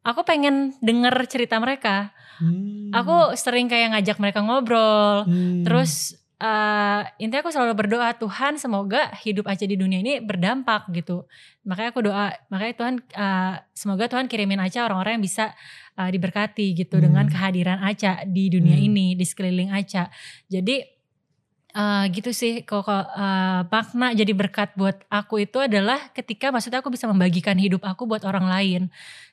aku 0.03 0.21
pengen 0.27 0.75
denger 0.83 1.15
cerita 1.31 1.63
mereka 1.63 2.11
hmm. 2.43 2.91
aku 2.91 3.39
sering 3.39 3.71
kayak 3.71 3.95
ngajak 3.95 4.19
mereka 4.19 4.43
ngobrol 4.43 5.31
hmm. 5.31 5.63
terus 5.63 6.19
uh, 6.45 7.01
intinya 7.17 7.41
aku 7.41 7.53
selalu 7.53 7.73
berdoa 7.75 8.13
Tuhan 8.21 8.61
semoga 8.61 9.09
hidup 9.25 9.49
Aca 9.49 9.65
di 9.65 9.77
dunia 9.81 10.05
ini 10.05 10.21
berdampak 10.21 10.93
gitu 10.93 11.25
makanya 11.65 11.89
aku 11.97 12.01
doa 12.05 12.37
makanya 12.53 12.75
Tuhan 12.77 12.95
uh, 13.17 13.55
semoga 13.73 14.05
Tuhan 14.13 14.29
kirimin 14.29 14.61
Aca 14.61 14.85
orang-orang 14.85 15.19
yang 15.21 15.25
bisa 15.25 15.57
uh, 15.97 16.11
diberkati 16.13 16.77
gitu 16.77 17.01
hmm. 17.01 17.05
dengan 17.09 17.25
kehadiran 17.33 17.81
Aca 17.81 18.29
di 18.29 18.53
dunia 18.53 18.77
hmm. 18.77 18.89
ini 18.93 19.07
di 19.17 19.25
sekeliling 19.25 19.73
Aca 19.73 20.13
jadi 20.53 20.93
Uh, 21.75 22.07
gitu 22.15 22.31
sih 22.31 22.63
kok 22.63 22.87
uh, 22.87 23.67
makna 23.67 24.15
jadi 24.15 24.31
berkat 24.31 24.79
buat 24.79 24.95
aku 25.11 25.43
itu 25.43 25.59
adalah 25.59 25.99
ketika 26.15 26.55
maksudnya 26.55 26.79
aku 26.79 26.87
bisa 26.95 27.11
membagikan 27.11 27.59
hidup 27.59 27.83
aku 27.83 28.07
buat 28.07 28.23
orang 28.23 28.47
lain. 28.47 28.83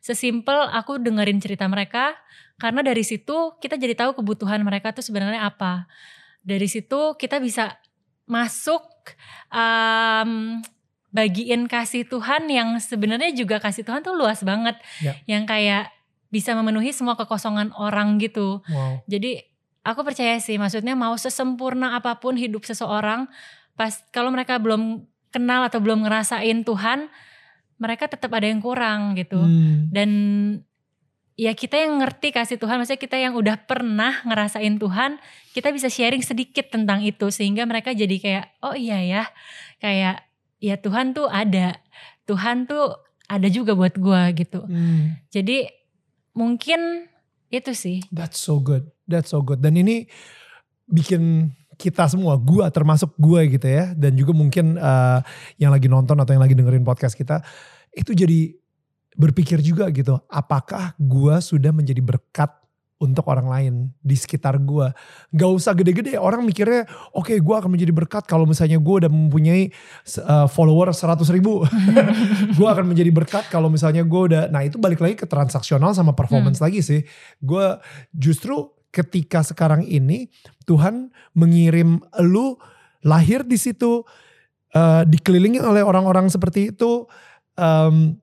Sesimpel 0.01 0.57
aku 0.73 0.97
dengerin 0.97 1.37
cerita 1.37 1.69
mereka 1.69 2.17
karena 2.57 2.81
dari 2.81 3.05
situ 3.05 3.53
kita 3.61 3.77
jadi 3.77 3.93
tahu 3.93 4.17
kebutuhan 4.17 4.57
mereka 4.65 4.89
tuh 4.89 5.05
sebenarnya 5.05 5.53
apa. 5.53 5.85
Dari 6.41 6.67
situ 6.67 7.15
kita 7.17 7.37
bisa 7.37 7.77
masuk 8.25 8.83
um, 9.53 10.61
bagiin 11.11 11.67
kasih 11.67 12.07
Tuhan 12.07 12.47
yang 12.47 12.79
sebenarnya 12.79 13.35
juga 13.35 13.59
kasih 13.59 13.83
Tuhan 13.83 14.01
tuh 14.01 14.15
luas 14.15 14.41
banget. 14.41 14.79
Ya. 15.03 15.17
Yang 15.27 15.43
kayak 15.49 15.85
bisa 16.31 16.55
memenuhi 16.55 16.95
semua 16.95 17.19
kekosongan 17.19 17.75
orang 17.75 18.15
gitu. 18.17 18.63
Wow. 18.65 19.03
Jadi 19.05 19.51
aku 19.83 20.05
percaya 20.05 20.37
sih 20.37 20.55
maksudnya 20.61 20.93
mau 20.93 21.13
sesempurna 21.17 21.97
apa 21.97 22.17
pun 22.21 22.37
hidup 22.37 22.65
seseorang 22.65 23.25
pas 23.73 23.97
kalau 24.13 24.29
mereka 24.29 24.61
belum 24.61 25.09
kenal 25.33 25.65
atau 25.65 25.81
belum 25.81 26.05
ngerasain 26.05 26.61
Tuhan 26.61 27.09
mereka 27.81 28.05
tetap 28.05 28.29
ada 28.29 28.45
yang 28.45 28.61
kurang 28.61 29.17
gitu 29.17 29.41
hmm. 29.41 29.89
dan 29.89 30.09
ya 31.41 31.57
kita 31.57 31.73
yang 31.81 31.97
ngerti 31.97 32.29
kasih 32.29 32.61
Tuhan. 32.61 32.77
Maksudnya 32.77 33.01
kita 33.01 33.17
yang 33.17 33.33
udah 33.33 33.57
pernah 33.65 34.21
ngerasain 34.21 34.77
Tuhan 34.77 35.17
kita 35.57 35.73
bisa 35.73 35.89
sharing 35.89 36.21
sedikit 36.21 36.69
tentang 36.69 37.01
itu 37.01 37.33
sehingga 37.33 37.65
mereka 37.65 37.97
jadi 37.97 38.13
kayak 38.21 38.45
oh 38.61 38.77
iya 38.77 39.01
ya. 39.01 39.23
Kayak 39.81 40.29
ya 40.61 40.77
Tuhan 40.77 41.17
tuh 41.17 41.25
ada. 41.25 41.81
Tuhan 42.29 42.69
tuh 42.69 42.93
ada 43.25 43.49
juga 43.49 43.73
buat 43.73 43.97
gua 43.97 44.29
gitu. 44.37 44.61
Hmm. 44.61 45.17
jadi 45.33 45.73
mungkin 46.37 47.09
itu 47.49 47.73
sih. 47.73 48.05
That's 48.13 48.37
so 48.37 48.61
good. 48.61 48.87
That's 49.09 49.33
so 49.33 49.41
good. 49.41 49.59
Dan 49.59 49.75
ini 49.75 50.07
bikin 50.87 51.51
kita 51.75 52.07
semua, 52.07 52.37
gua 52.37 52.69
termasuk 52.69 53.17
gua 53.17 53.43
gitu 53.49 53.65
ya, 53.65 53.91
dan 53.97 54.13
juga 54.15 54.31
mungkin 54.31 54.77
uh, 54.77 55.19
yang 55.57 55.73
lagi 55.73 55.89
nonton 55.89 56.15
atau 56.15 56.31
yang 56.31 56.43
lagi 56.43 56.53
dengerin 56.53 56.85
podcast 56.85 57.17
kita, 57.17 57.41
itu 57.91 58.13
jadi 58.13 58.60
berpikir 59.15 59.59
juga 59.59 59.87
gitu, 59.91 60.19
apakah 60.31 60.95
gua 60.95 61.43
sudah 61.43 61.75
menjadi 61.75 61.99
berkat 61.99 62.51
untuk 63.01 63.25
orang 63.33 63.49
lain 63.49 63.73
di 64.05 64.13
sekitar 64.13 64.61
gua. 64.61 64.93
Gak 65.33 65.49
usah 65.49 65.73
gede-gede, 65.73 66.21
orang 66.21 66.45
mikirnya 66.45 66.85
oke 67.17 67.33
okay, 67.33 67.37
gue 67.41 67.55
akan 67.57 67.73
menjadi 67.73 67.89
berkat 67.89 68.29
kalau 68.29 68.45
misalnya 68.45 68.77
gue 68.77 68.95
udah 69.01 69.09
mempunyai 69.09 69.73
uh, 70.21 70.45
follower 70.45 70.93
100 70.93 71.25
ribu. 71.33 71.65
gue 72.57 72.67
akan 72.69 72.85
menjadi 72.85 73.09
berkat 73.09 73.49
kalau 73.49 73.73
misalnya 73.73 74.05
gue 74.05 74.21
udah, 74.29 74.53
nah 74.53 74.61
itu 74.61 74.77
balik 74.77 75.01
lagi 75.01 75.17
ke 75.17 75.25
transaksional 75.25 75.97
sama 75.97 76.13
performance 76.13 76.61
hmm. 76.61 76.65
lagi 76.69 76.79
sih. 76.85 77.01
Gue 77.41 77.81
justru 78.13 78.69
ketika 78.93 79.41
sekarang 79.41 79.81
ini 79.89 80.29
Tuhan 80.69 81.09
mengirim 81.33 82.05
lu 82.21 82.59
lahir 83.01 83.41
di 83.41 83.57
situ 83.57 84.05
uh, 84.77 85.03
dikelilingi 85.09 85.57
oleh 85.57 85.81
orang-orang 85.81 86.29
seperti 86.29 86.69
itu 86.69 87.09
um, 87.57 88.13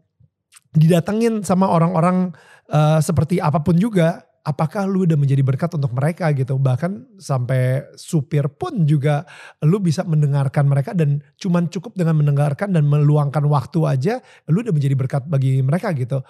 didatengin 0.77 1.45
sama 1.45 1.69
orang-orang 1.69 2.33
uh, 2.69 3.01
seperti 3.01 3.41
apa 3.41 3.64
pun 3.64 3.77
juga 3.77 4.29
apakah 4.49 4.89
lu 4.89 5.05
udah 5.05 5.21
menjadi 5.21 5.45
berkat 5.45 5.77
untuk 5.77 5.93
mereka 5.93 6.33
gitu? 6.33 6.57
Bahkan 6.57 7.21
sampai 7.21 7.85
supir 8.01 8.49
pun 8.49 8.89
juga 8.89 9.29
lu 9.61 9.77
bisa 9.77 10.09
mendengarkan 10.09 10.64
mereka 10.64 10.97
dan 10.97 11.21
cuman 11.37 11.69
cukup 11.69 11.93
dengan 11.93 12.16
mendengarkan 12.16 12.73
dan 12.73 12.89
meluangkan 12.89 13.45
waktu 13.45 13.85
aja 13.85 14.14
lu 14.49 14.64
udah 14.64 14.73
menjadi 14.73 14.97
berkat 14.97 15.23
bagi 15.29 15.61
mereka 15.61 15.93
gitu. 15.93 16.25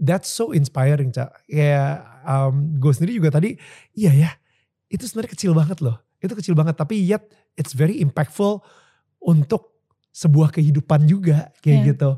That's 0.00 0.32
so 0.32 0.56
inspiring 0.56 1.12
cak 1.12 1.44
ya 1.50 2.00
um, 2.24 2.78
gue 2.78 2.92
sendiri 2.94 3.18
juga 3.18 3.34
tadi 3.34 3.58
iya 3.98 4.14
ya 4.14 4.30
itu 4.88 5.04
sebenarnya 5.04 5.32
kecil 5.36 5.52
banget 5.52 5.84
loh. 5.84 6.00
Itu 6.22 6.32
kecil 6.32 6.56
banget 6.56 6.80
tapi 6.80 7.02
yet 7.04 7.28
it's 7.58 7.76
very 7.76 8.00
impactful 8.00 8.64
untuk 9.20 9.76
sebuah 10.12 10.52
kehidupan 10.52 11.08
juga 11.08 11.52
kayak 11.60 11.78
yeah. 11.82 11.88
gitu 11.92 12.10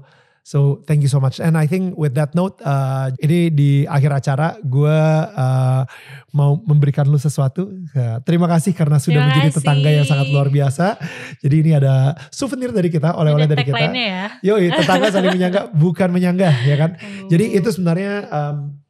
So 0.45 0.85
thank 0.85 1.01
you 1.01 1.09
so 1.09 1.25
much. 1.25 1.41
And 1.41 1.57
I 1.57 1.65
think 1.65 1.97
with 1.97 2.13
that 2.21 2.37
note, 2.37 2.61
uh, 2.61 3.09
ini 3.17 3.49
di 3.49 3.89
akhir 3.89 4.13
acara 4.13 4.61
gue 4.61 4.99
uh, 5.33 5.89
mau 6.37 6.61
memberikan 6.69 7.09
lu 7.09 7.17
sesuatu. 7.17 7.73
Uh, 7.97 8.21
terima 8.29 8.45
kasih 8.53 8.77
karena 8.77 9.01
sudah 9.01 9.25
terima 9.25 9.33
menjadi 9.33 9.49
kasih. 9.49 9.59
tetangga 9.65 9.89
yang 9.89 10.05
sangat 10.05 10.29
luar 10.29 10.53
biasa. 10.53 11.01
Jadi 11.41 11.57
ini 11.65 11.71
ada 11.73 12.13
souvenir 12.29 12.77
dari 12.77 12.93
kita, 12.93 13.17
oleh-oleh 13.17 13.49
dari 13.49 13.65
kita. 13.65 13.89
Ya. 13.89 14.37
Yoi, 14.45 14.69
tetangga 14.69 15.09
saling 15.09 15.33
menyangga, 15.33 15.73
bukan 15.73 16.13
menyanggah, 16.13 16.53
ya 16.69 16.77
kan? 16.77 17.01
Uh. 17.01 17.33
Jadi 17.33 17.57
itu 17.57 17.69
sebenarnya 17.73 18.29
um, 18.29 18.84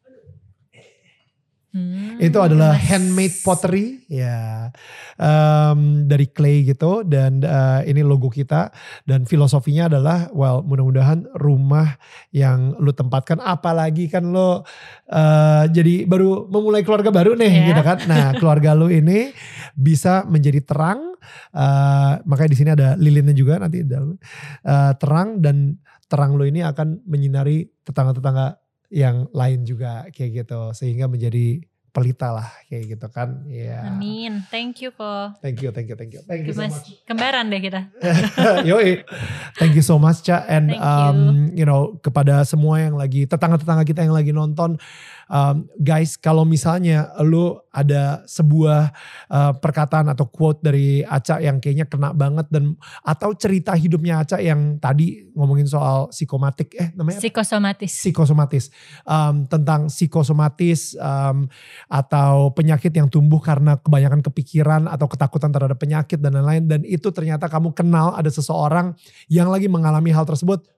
Hmm, 1.75 2.22
itu 2.22 2.39
adalah 2.39 2.79
nice. 2.79 2.87
handmade 2.87 3.37
pottery 3.43 3.87
ya. 4.07 4.70
Um, 5.18 6.07
dari 6.07 6.31
clay 6.31 6.62
gitu 6.62 7.03
dan 7.03 7.43
uh, 7.43 7.83
ini 7.83 8.07
logo 8.07 8.31
kita. 8.31 8.70
Dan 9.03 9.27
filosofinya 9.27 9.91
adalah 9.91 10.31
well 10.31 10.62
mudah-mudahan 10.62 11.27
rumah 11.35 11.99
yang 12.31 12.79
lu 12.79 12.95
tempatkan 12.95 13.43
apalagi 13.43 14.07
kan 14.07 14.31
lo 14.31 14.62
uh, 15.11 15.66
jadi 15.66 16.07
baru 16.07 16.47
memulai 16.47 16.87
keluarga 16.87 17.11
baru 17.11 17.35
nih 17.35 17.51
yeah. 17.51 17.66
gitu 17.75 17.83
kan. 17.83 17.99
Nah 18.07 18.25
keluarga 18.39 18.70
lu 18.79 18.87
ini 18.87 19.35
bisa 19.75 20.22
menjadi 20.31 20.62
terang 20.62 21.18
uh, 21.59 22.22
makanya 22.22 22.51
di 22.55 22.59
sini 22.62 22.70
ada 22.70 22.95
lilinnya 22.95 23.35
juga 23.35 23.59
nanti 23.59 23.83
uh, 23.83 24.95
terang. 24.95 25.43
Dan 25.43 25.75
terang 26.07 26.39
lu 26.39 26.47
ini 26.47 26.62
akan 26.62 27.03
menyinari 27.03 27.66
tetangga-tetangga 27.83 28.64
yang 28.95 29.26
lain 29.34 29.66
juga 29.66 30.07
kayak 30.14 30.47
gitu. 30.47 30.70
Sehingga 30.70 31.11
menjadi 31.11 31.66
pelita 31.95 32.34
lah 32.34 32.51
kayak 32.66 32.99
gitu 32.99 33.07
kan. 33.07 33.47
Ya 33.47 33.86
amin. 33.86 34.42
Thank 34.51 34.82
you 34.82 34.90
kok 34.90 35.38
thank 35.38 35.62
you 35.62 35.70
thank 35.70 35.86
you 35.86 35.95
thank 35.95 36.11
you. 36.11 36.26
Thank 36.26 36.51
you 36.51 36.55
so 36.55 36.66
much. 36.66 36.90
kembaran 37.07 37.47
deh 37.47 37.62
kita. 37.62 37.86
Yoi. 38.68 39.07
Thank 39.55 39.78
you 39.78 39.84
so 39.86 39.95
much 40.03 40.26
Ca. 40.26 40.42
And 40.51 40.74
um, 40.74 41.55
you. 41.55 41.62
you 41.62 41.64
know 41.70 41.95
kepada 42.03 42.42
semua 42.42 42.82
yang 42.82 42.99
lagi 42.99 43.30
tetangga-tetangga 43.30 43.86
kita 43.86 44.03
yang 44.03 44.11
lagi 44.11 44.34
nonton 44.34 44.82
um, 45.29 45.68
guys 45.81 46.16
kalau 46.16 46.43
misalnya 46.47 47.12
lu 47.25 47.57
ada 47.75 48.22
sebuah 48.25 48.95
uh, 49.29 49.53
perkataan 49.59 50.07
atau 50.11 50.31
quote 50.31 50.62
dari 50.62 51.03
Aca 51.03 51.43
yang 51.43 51.59
kayaknya 51.59 51.91
kena 51.91 52.14
banget 52.14 52.47
dan 52.49 52.79
atau 53.03 53.35
cerita 53.35 53.75
hidupnya 53.75 54.22
Aca 54.22 54.39
yang 54.39 54.79
tadi 54.79 55.27
ngomongin 55.35 55.66
soal 55.66 56.09
psikomatik 56.14 56.72
eh 56.79 56.95
namanya 56.95 57.18
psikosomatis. 57.18 57.93
Psikosomatis. 57.93 58.64
Um, 59.03 59.45
tentang 59.51 59.91
psikosomatis 59.91 60.95
um, 60.97 61.51
atau 61.91 62.55
penyakit 62.55 62.95
yang 62.95 63.11
tumbuh 63.11 63.43
karena 63.43 63.77
kebanyakan 63.83 64.22
kepikiran 64.22 64.87
atau 64.87 65.11
ketakutan 65.11 65.51
terhadap 65.51 65.79
penyakit 65.79 66.22
dan 66.22 66.39
lain-lain. 66.39 66.64
Dan 66.70 66.81
itu 66.87 67.11
ternyata 67.11 67.51
kamu 67.51 67.75
kenal 67.75 68.14
ada 68.14 68.31
seseorang 68.31 68.95
yang 69.27 69.51
lagi 69.51 69.66
mengalami 69.66 70.14
hal 70.14 70.25
tersebut 70.25 70.74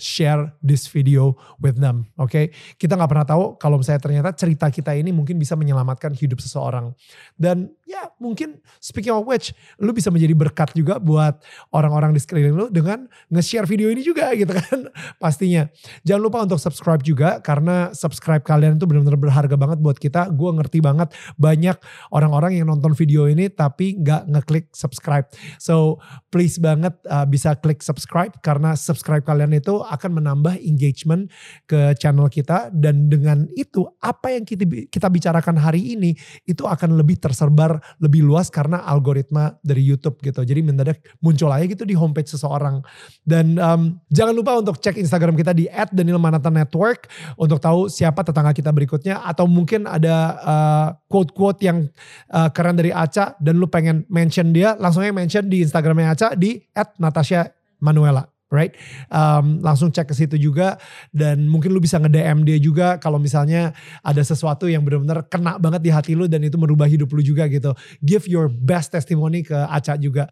share 0.00 0.56
this 0.64 0.88
video 0.88 1.36
with 1.60 1.76
them. 1.76 2.08
Oke, 2.16 2.32
okay? 2.32 2.44
kita 2.80 2.96
nggak 2.96 3.10
pernah 3.12 3.26
tahu 3.28 3.44
kalau 3.60 3.76
misalnya 3.76 4.00
ternyata 4.00 4.32
cerita 4.32 4.72
kita 4.72 4.96
ini 4.96 5.12
mungkin 5.12 5.36
bisa 5.36 5.52
menyelamatkan 5.54 6.16
hidup 6.16 6.40
seseorang. 6.40 6.96
Dan 7.36 7.68
ya 7.84 8.08
mungkin 8.16 8.58
speaking 8.80 9.12
of 9.12 9.28
which, 9.28 9.52
lu 9.76 9.92
bisa 9.92 10.08
menjadi 10.08 10.32
berkat 10.32 10.72
juga 10.72 10.96
buat 10.96 11.36
orang-orang 11.76 12.16
di 12.16 12.20
sekeliling 12.24 12.56
lu 12.56 12.66
dengan 12.72 13.04
nge-share 13.28 13.68
video 13.68 13.92
ini 13.92 14.00
juga 14.00 14.32
gitu 14.40 14.50
kan 14.50 14.88
pastinya. 15.20 15.68
Jangan 16.08 16.22
lupa 16.24 16.38
untuk 16.48 16.56
subscribe 16.56 17.04
juga 17.04 17.38
karena 17.44 17.92
subscribe 17.92 18.40
kalian 18.40 18.80
itu 18.80 18.88
benar-benar 18.88 19.20
berharga 19.20 19.56
banget 19.60 19.78
buat 19.84 20.00
kita. 20.00 20.32
Gue 20.32 20.50
ngerti 20.56 20.80
banget 20.80 21.12
banyak 21.36 21.76
orang-orang 22.08 22.56
yang 22.56 22.72
nonton 22.72 22.96
video 22.96 23.28
ini 23.28 23.52
tapi 23.52 24.00
nggak 24.00 24.32
ngeklik 24.32 24.66
subscribe. 24.72 25.28
So 25.60 26.00
please 26.32 26.56
banget 26.56 26.96
uh, 27.10 27.28
bisa 27.28 27.52
klik 27.58 27.84
subscribe 27.84 28.32
karena 28.40 28.72
subscribe 28.78 29.26
kalian 29.26 29.52
itu 29.52 29.82
akan 29.90 30.22
menambah 30.22 30.62
engagement 30.62 31.26
ke 31.66 31.98
channel 31.98 32.30
kita 32.30 32.70
dan 32.70 33.10
dengan 33.10 33.50
itu 33.58 33.84
apa 33.98 34.32
yang 34.32 34.46
kita 34.46 34.64
kita 34.86 35.10
bicarakan 35.10 35.58
hari 35.58 35.98
ini 35.98 36.14
itu 36.46 36.64
akan 36.64 36.94
lebih 36.94 37.18
tersebar 37.18 37.82
lebih 37.98 38.22
luas 38.22 38.48
karena 38.48 38.80
algoritma 38.86 39.58
dari 39.60 39.82
YouTube 39.82 40.22
gitu. 40.22 40.46
Jadi 40.46 40.60
mendadak 40.62 41.02
muncul 41.18 41.50
aja 41.50 41.66
gitu 41.66 41.82
di 41.82 41.98
homepage 41.98 42.30
seseorang. 42.30 42.80
Dan 43.26 43.58
um, 43.58 43.98
jangan 44.08 44.34
lupa 44.36 44.56
untuk 44.56 44.78
cek 44.78 44.96
Instagram 44.96 45.34
kita 45.34 45.50
di 45.50 45.66
@danielmanata_network 45.68 47.10
untuk 47.36 47.58
tahu 47.58 47.90
siapa 47.90 48.22
tetangga 48.22 48.54
kita 48.54 48.70
berikutnya 48.70 49.20
atau 49.26 49.50
mungkin 49.50 49.90
ada 49.90 50.16
uh, 50.40 50.88
quote-quote 51.10 51.60
yang 51.66 51.90
uh, 52.30 52.48
keren 52.54 52.78
dari 52.78 52.94
Aca 52.94 53.34
dan 53.42 53.58
lu 53.58 53.66
pengen 53.66 54.06
mention 54.06 54.54
dia, 54.54 54.78
langsung 54.78 55.02
aja 55.02 55.10
mention 55.10 55.50
di 55.50 55.66
Instagramnya 55.66 56.14
Aca 56.14 56.28
di 56.38 56.62
@natasha_manuela 56.74 58.29
right? 58.50 58.74
Um, 59.08 59.62
langsung 59.62 59.94
cek 59.94 60.10
ke 60.10 60.14
situ 60.14 60.36
juga 60.36 60.76
dan 61.14 61.46
mungkin 61.46 61.70
lu 61.70 61.80
bisa 61.80 61.96
nge-DM 62.02 62.42
dia 62.42 62.58
juga 62.58 62.98
kalau 62.98 63.16
misalnya 63.16 63.72
ada 64.02 64.20
sesuatu 64.20 64.66
yang 64.66 64.82
benar-benar 64.82 65.24
kena 65.30 65.56
banget 65.56 65.80
di 65.86 65.90
hati 65.94 66.12
lu 66.18 66.26
dan 66.26 66.42
itu 66.42 66.58
merubah 66.58 66.90
hidup 66.90 67.08
lu 67.14 67.22
juga 67.22 67.46
gitu. 67.46 67.72
Give 68.02 68.26
your 68.26 68.50
best 68.50 68.90
testimony 68.90 69.46
ke 69.46 69.54
Aca 69.54 69.94
juga. 69.96 70.28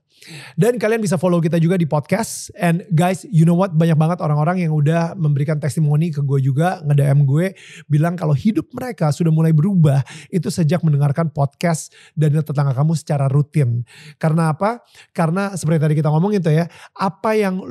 Dan 0.58 0.82
kalian 0.82 0.98
bisa 0.98 1.14
follow 1.14 1.38
kita 1.38 1.62
juga 1.62 1.78
di 1.78 1.86
podcast. 1.86 2.50
And 2.58 2.82
guys, 2.90 3.22
you 3.30 3.46
know 3.46 3.54
what? 3.54 3.70
Banyak 3.78 3.94
banget 3.94 4.18
orang-orang 4.18 4.66
yang 4.66 4.74
udah 4.74 5.14
memberikan 5.14 5.62
testimoni 5.62 6.10
ke 6.10 6.20
gue 6.26 6.42
juga, 6.42 6.82
nge-DM 6.82 7.22
gue 7.22 7.54
bilang 7.86 8.18
kalau 8.18 8.34
hidup 8.34 8.66
mereka 8.74 9.14
sudah 9.14 9.30
mulai 9.30 9.54
berubah 9.54 10.02
itu 10.34 10.50
sejak 10.50 10.82
mendengarkan 10.82 11.30
podcast 11.30 11.94
dan 12.18 12.34
tetangga 12.34 12.74
kamu 12.74 12.98
secara 12.98 13.30
rutin. 13.30 13.86
Karena 14.18 14.50
apa? 14.50 14.82
Karena 15.14 15.54
seperti 15.54 15.78
tadi 15.78 15.94
kita 15.94 16.10
ngomong 16.10 16.34
itu 16.34 16.50
ya, 16.50 16.66
apa 16.98 17.38
yang 17.38 17.62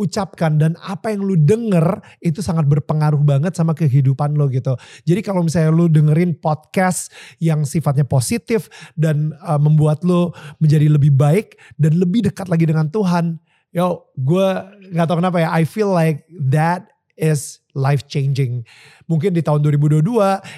ucapkan 0.00 0.56
dan 0.56 0.72
apa 0.80 1.12
yang 1.12 1.24
lu 1.24 1.36
denger 1.36 2.00
itu 2.24 2.40
sangat 2.40 2.64
berpengaruh 2.64 3.20
banget 3.20 3.52
sama 3.54 3.76
kehidupan 3.76 4.34
lo 4.34 4.48
gitu. 4.48 4.74
Jadi 5.04 5.20
kalau 5.20 5.44
misalnya 5.44 5.70
lu 5.72 5.86
dengerin 5.92 6.36
podcast 6.40 7.12
yang 7.38 7.68
sifatnya 7.68 8.08
positif 8.08 8.72
dan 8.96 9.36
uh, 9.44 9.60
membuat 9.60 10.02
lu 10.06 10.32
menjadi 10.58 10.88
lebih 10.88 11.12
baik 11.12 11.60
dan 11.76 12.00
lebih 12.00 12.26
dekat 12.26 12.48
lagi 12.48 12.64
dengan 12.64 12.88
Tuhan, 12.88 13.36
yo 13.76 14.08
gue 14.16 14.48
nggak 14.96 15.06
tahu 15.06 15.20
kenapa 15.20 15.38
ya, 15.44 15.48
I 15.52 15.68
feel 15.68 15.92
like 15.92 16.24
that 16.32 16.95
is 17.16 17.64
life 17.76 18.08
changing. 18.08 18.64
Mungkin 19.04 19.36
di 19.36 19.44
tahun 19.44 19.60
2022, 19.60 20.00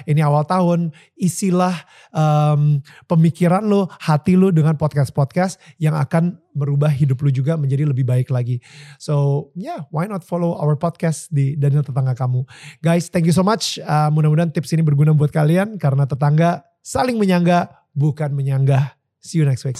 ini 0.07 0.21
awal 0.23 0.47
tahun, 0.47 0.95
isilah 1.19 1.75
um, 2.15 2.79
pemikiran 3.07 3.63
lo, 3.67 3.91
hati 3.99 4.39
lo 4.39 4.51
dengan 4.55 4.79
podcast-podcast 4.79 5.59
yang 5.79 5.99
akan 5.99 6.39
merubah 6.55 6.91
hidup 6.91 7.19
lo 7.19 7.31
juga 7.31 7.59
menjadi 7.59 7.87
lebih 7.87 8.07
baik 8.07 8.31
lagi. 8.31 8.63
So 8.99 9.49
yeah, 9.55 9.83
why 9.91 10.07
not 10.07 10.23
follow 10.23 10.55
our 10.55 10.79
podcast 10.79 11.31
di 11.31 11.59
Daniel 11.59 11.83
Tetangga 11.83 12.15
Kamu. 12.15 12.47
Guys, 12.79 13.11
thank 13.11 13.27
you 13.27 13.35
so 13.35 13.43
much. 13.43 13.79
Uh, 13.83 14.07
mudah-mudahan 14.11 14.51
tips 14.51 14.71
ini 14.71 14.83
berguna 14.83 15.11
buat 15.11 15.31
kalian 15.31 15.75
karena 15.75 16.07
tetangga 16.07 16.63
saling 16.79 17.19
menyangga, 17.19 17.71
bukan 17.91 18.31
menyanggah. 18.31 18.95
See 19.19 19.39
you 19.39 19.47
next 19.47 19.67
week. 19.67 19.79